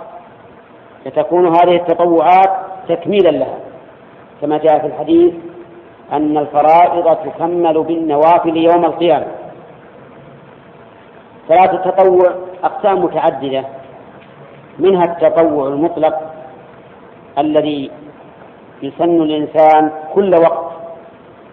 فتكون 1.06 1.48
هذه 1.48 1.76
التطوعات 1.76 2.50
تكميلا 2.90 3.30
لها. 3.30 3.58
كما 4.42 4.58
جاء 4.58 4.80
في 4.80 4.88
الحديث 4.88 5.34
أن 6.14 6.38
الفرائض 6.38 7.16
تكمل 7.16 7.84
بالنوافل 7.84 8.58
يوم 8.58 8.86
القيامة. 8.86 9.26
صلاة 11.50 11.74
التطوع 11.74 12.36
أقسام 12.64 13.04
متعددة. 13.04 13.64
منها 14.80 15.04
التطوع 15.04 15.68
المطلق 15.68 16.20
الذي 17.38 17.92
يسن 18.82 19.22
الإنسان 19.22 19.92
كل 20.14 20.36
وقت 20.36 20.72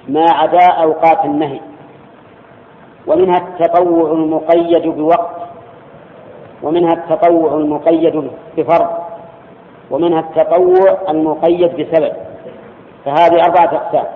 ما 0.08 0.24
عدا 0.30 0.66
أوقات 0.66 1.24
النهي. 1.24 1.60
ومنها 3.06 3.36
التطوع 3.36 4.12
المقيد 4.12 4.86
بوقت. 4.86 5.36
ومنها 6.62 6.92
التطوع 6.92 7.54
المقيد 7.54 8.30
بفرض. 8.56 9.05
ومنها 9.90 10.20
التطوع 10.20 10.98
المقيد 11.10 11.70
بسبب 11.76 12.12
فهذه 13.04 13.44
أربعة 13.44 13.74
أقسام. 13.76 14.06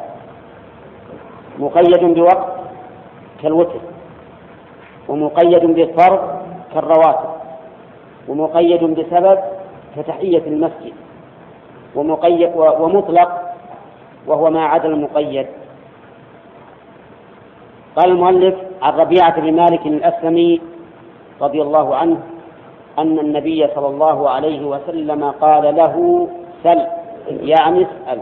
مقيد 1.58 2.04
بوقت 2.14 2.46
كالوتر 3.42 3.80
ومقيد 5.08 5.64
بالفرض 5.64 6.20
كالرواتب 6.74 7.30
ومقيد 8.28 8.84
بسبب 8.84 9.38
كتحية 9.96 10.46
المسجد 10.46 10.92
ومقيد 11.94 12.50
ومطلق 12.56 13.40
وهو 14.26 14.50
ما 14.50 14.64
عدا 14.64 14.88
المقيد. 14.88 15.46
قال 17.96 18.10
المؤلف 18.10 18.54
عن 18.82 18.92
ربيعة 18.92 19.40
بن 19.40 19.56
مالك 19.56 19.86
الأسلمي 19.86 20.60
رضي 21.40 21.62
الله 21.62 21.96
عنه 21.96 22.20
أن 22.98 23.18
النبي 23.18 23.68
صلى 23.74 23.86
الله 23.86 24.30
عليه 24.30 24.66
وسلم 24.66 25.24
قال 25.30 25.76
له 25.76 26.28
سل 26.62 26.86
يعني 27.28 27.82
اسأل. 27.82 28.20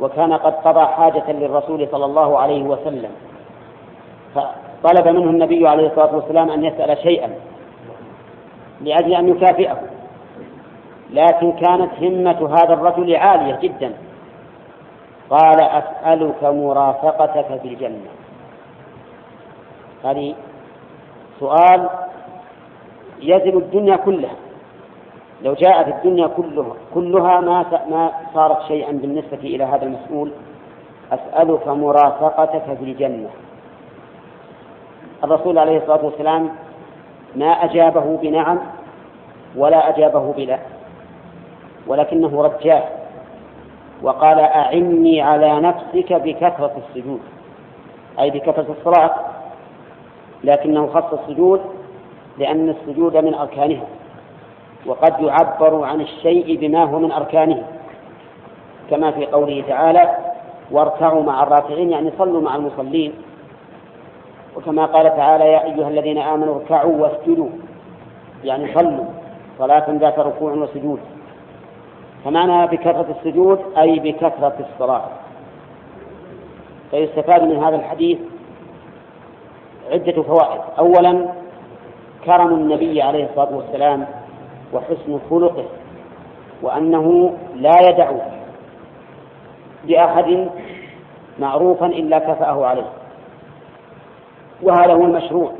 وكان 0.00 0.32
قد 0.32 0.54
قضى 0.54 0.86
حاجة 0.86 1.32
للرسول 1.32 1.88
صلى 1.92 2.04
الله 2.04 2.38
عليه 2.38 2.62
وسلم. 2.62 3.10
فطلب 4.34 5.08
منه 5.08 5.30
النبي 5.30 5.68
عليه 5.68 5.86
الصلاة 5.86 6.14
والسلام 6.16 6.50
أن 6.50 6.64
يسأل 6.64 6.98
شيئا 6.98 7.30
لأجل 8.80 9.14
أن 9.14 9.28
يكافئه. 9.28 9.78
لكن 11.10 11.52
كانت 11.52 11.90
همة 12.00 12.50
هذا 12.50 12.74
الرجل 12.74 13.16
عالية 13.16 13.58
جدا. 13.62 13.92
قال 15.30 15.60
أسألك 15.60 16.44
مرافقتك 16.44 17.60
في 17.62 17.68
الجنة. 17.68 18.10
هذه 20.04 20.34
سؤال 21.40 21.88
يزن 23.22 23.58
الدنيا 23.58 23.96
كلها. 23.96 24.36
لو 25.42 25.54
جاءت 25.54 25.88
الدنيا 25.88 26.26
كلها 26.26 26.74
كلها 26.94 27.40
ما 27.40 27.64
ما 27.90 28.10
صارت 28.34 28.62
شيئا 28.68 28.92
بالنسبة 28.92 29.38
إلى 29.38 29.64
هذا 29.64 29.82
المسؤول 29.82 30.30
أسألك 31.12 31.68
مرافقتك 31.68 32.76
في 32.78 32.84
الجنة. 32.84 33.28
الرسول 35.24 35.58
عليه 35.58 35.76
الصلاة 35.78 36.04
والسلام 36.04 36.50
ما 37.36 37.46
أجابه 37.64 38.16
بنعم 38.22 38.58
ولا 39.56 39.88
أجابه 39.88 40.32
بلا 40.32 40.58
ولكنه 41.86 42.42
رجاه 42.42 42.82
وقال 44.02 44.40
أعني 44.40 45.22
على 45.22 45.60
نفسك 45.60 46.12
بكثرة 46.12 46.72
السجود. 46.88 47.20
أي 48.20 48.30
بكثرة 48.30 48.74
الصلاة 48.78 49.14
لكنه 50.44 50.86
خص 50.86 51.18
السجود 51.18 51.60
لأن 52.38 52.68
السجود 52.68 53.16
من 53.16 53.34
أركانها 53.34 53.86
وقد 54.86 55.20
يعبر 55.20 55.84
عن 55.84 56.00
الشيء 56.00 56.58
بما 56.60 56.84
هو 56.84 56.98
من 56.98 57.12
أركانه. 57.12 57.62
كما 58.90 59.10
في 59.10 59.26
قوله 59.26 59.64
تعالى 59.68 60.16
واركعوا 60.70 61.22
مع 61.22 61.42
الراكعين 61.42 61.90
يعني 61.90 62.12
صلوا 62.18 62.40
مع 62.40 62.56
المصلين. 62.56 63.12
وكما 64.56 64.86
قال 64.86 65.16
تعالى 65.16 65.44
يا 65.52 65.64
أيها 65.64 65.88
الذين 65.88 66.18
آمنوا 66.18 66.54
اركعوا 66.54 66.96
واسجدوا 66.96 67.48
يعني 68.44 68.74
صلوا 68.74 69.04
صلاة 69.58 69.84
ذات 69.88 70.18
ركوع 70.18 70.52
وسجود. 70.52 71.00
فمعنى 72.24 72.66
بكثرة 72.66 73.06
السجود 73.18 73.60
أي 73.78 73.98
بكثرة 73.98 74.56
الصلاة. 74.60 75.04
فيستفاد 76.90 77.42
من 77.42 77.64
هذا 77.64 77.76
الحديث 77.76 78.18
عدة 79.92 80.22
فوائد. 80.22 80.60
أولا 80.78 81.26
كرم 82.26 82.54
النبي 82.54 83.02
عليه 83.02 83.24
الصلاة 83.24 83.56
والسلام 83.56 84.06
وحسن 84.72 85.18
خلقه 85.30 85.64
وأنه 86.62 87.36
لا 87.54 87.88
يدع 87.88 88.10
لأحد 89.84 90.48
معروفا 91.38 91.86
إلا 91.86 92.18
كفأه 92.18 92.66
عليه. 92.66 92.88
وهذا 94.62 94.92
هو 94.92 95.04
المشروع 95.04 95.52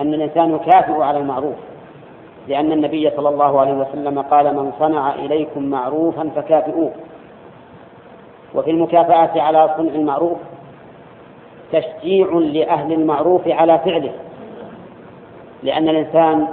أن 0.00 0.14
الإنسان 0.14 0.54
يكافئ 0.54 1.02
على 1.02 1.18
المعروف 1.18 1.56
لأن 2.48 2.72
النبي 2.72 3.10
صلى 3.10 3.28
الله 3.28 3.60
عليه 3.60 3.72
وسلم 3.72 4.20
قال 4.22 4.56
من 4.56 4.72
صنع 4.78 5.14
إليكم 5.14 5.62
معروفا 5.62 6.30
فكافئوه. 6.36 6.92
وفي 8.54 8.70
المكافأة 8.70 9.42
على 9.42 9.74
صنع 9.76 9.94
المعروف 9.94 10.38
تشجيع 11.72 12.26
لأهل 12.32 12.92
المعروف 12.92 13.48
على 13.48 13.78
فعله. 13.78 14.12
لأن 15.62 15.88
الإنسان 15.88 16.46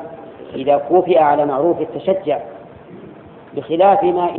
إذا 0.55 0.77
كوفئ 0.77 1.17
على 1.19 1.45
معروف 1.45 1.77
تشجع 1.95 2.39
بخلاف 3.55 4.03
ما 4.03 4.37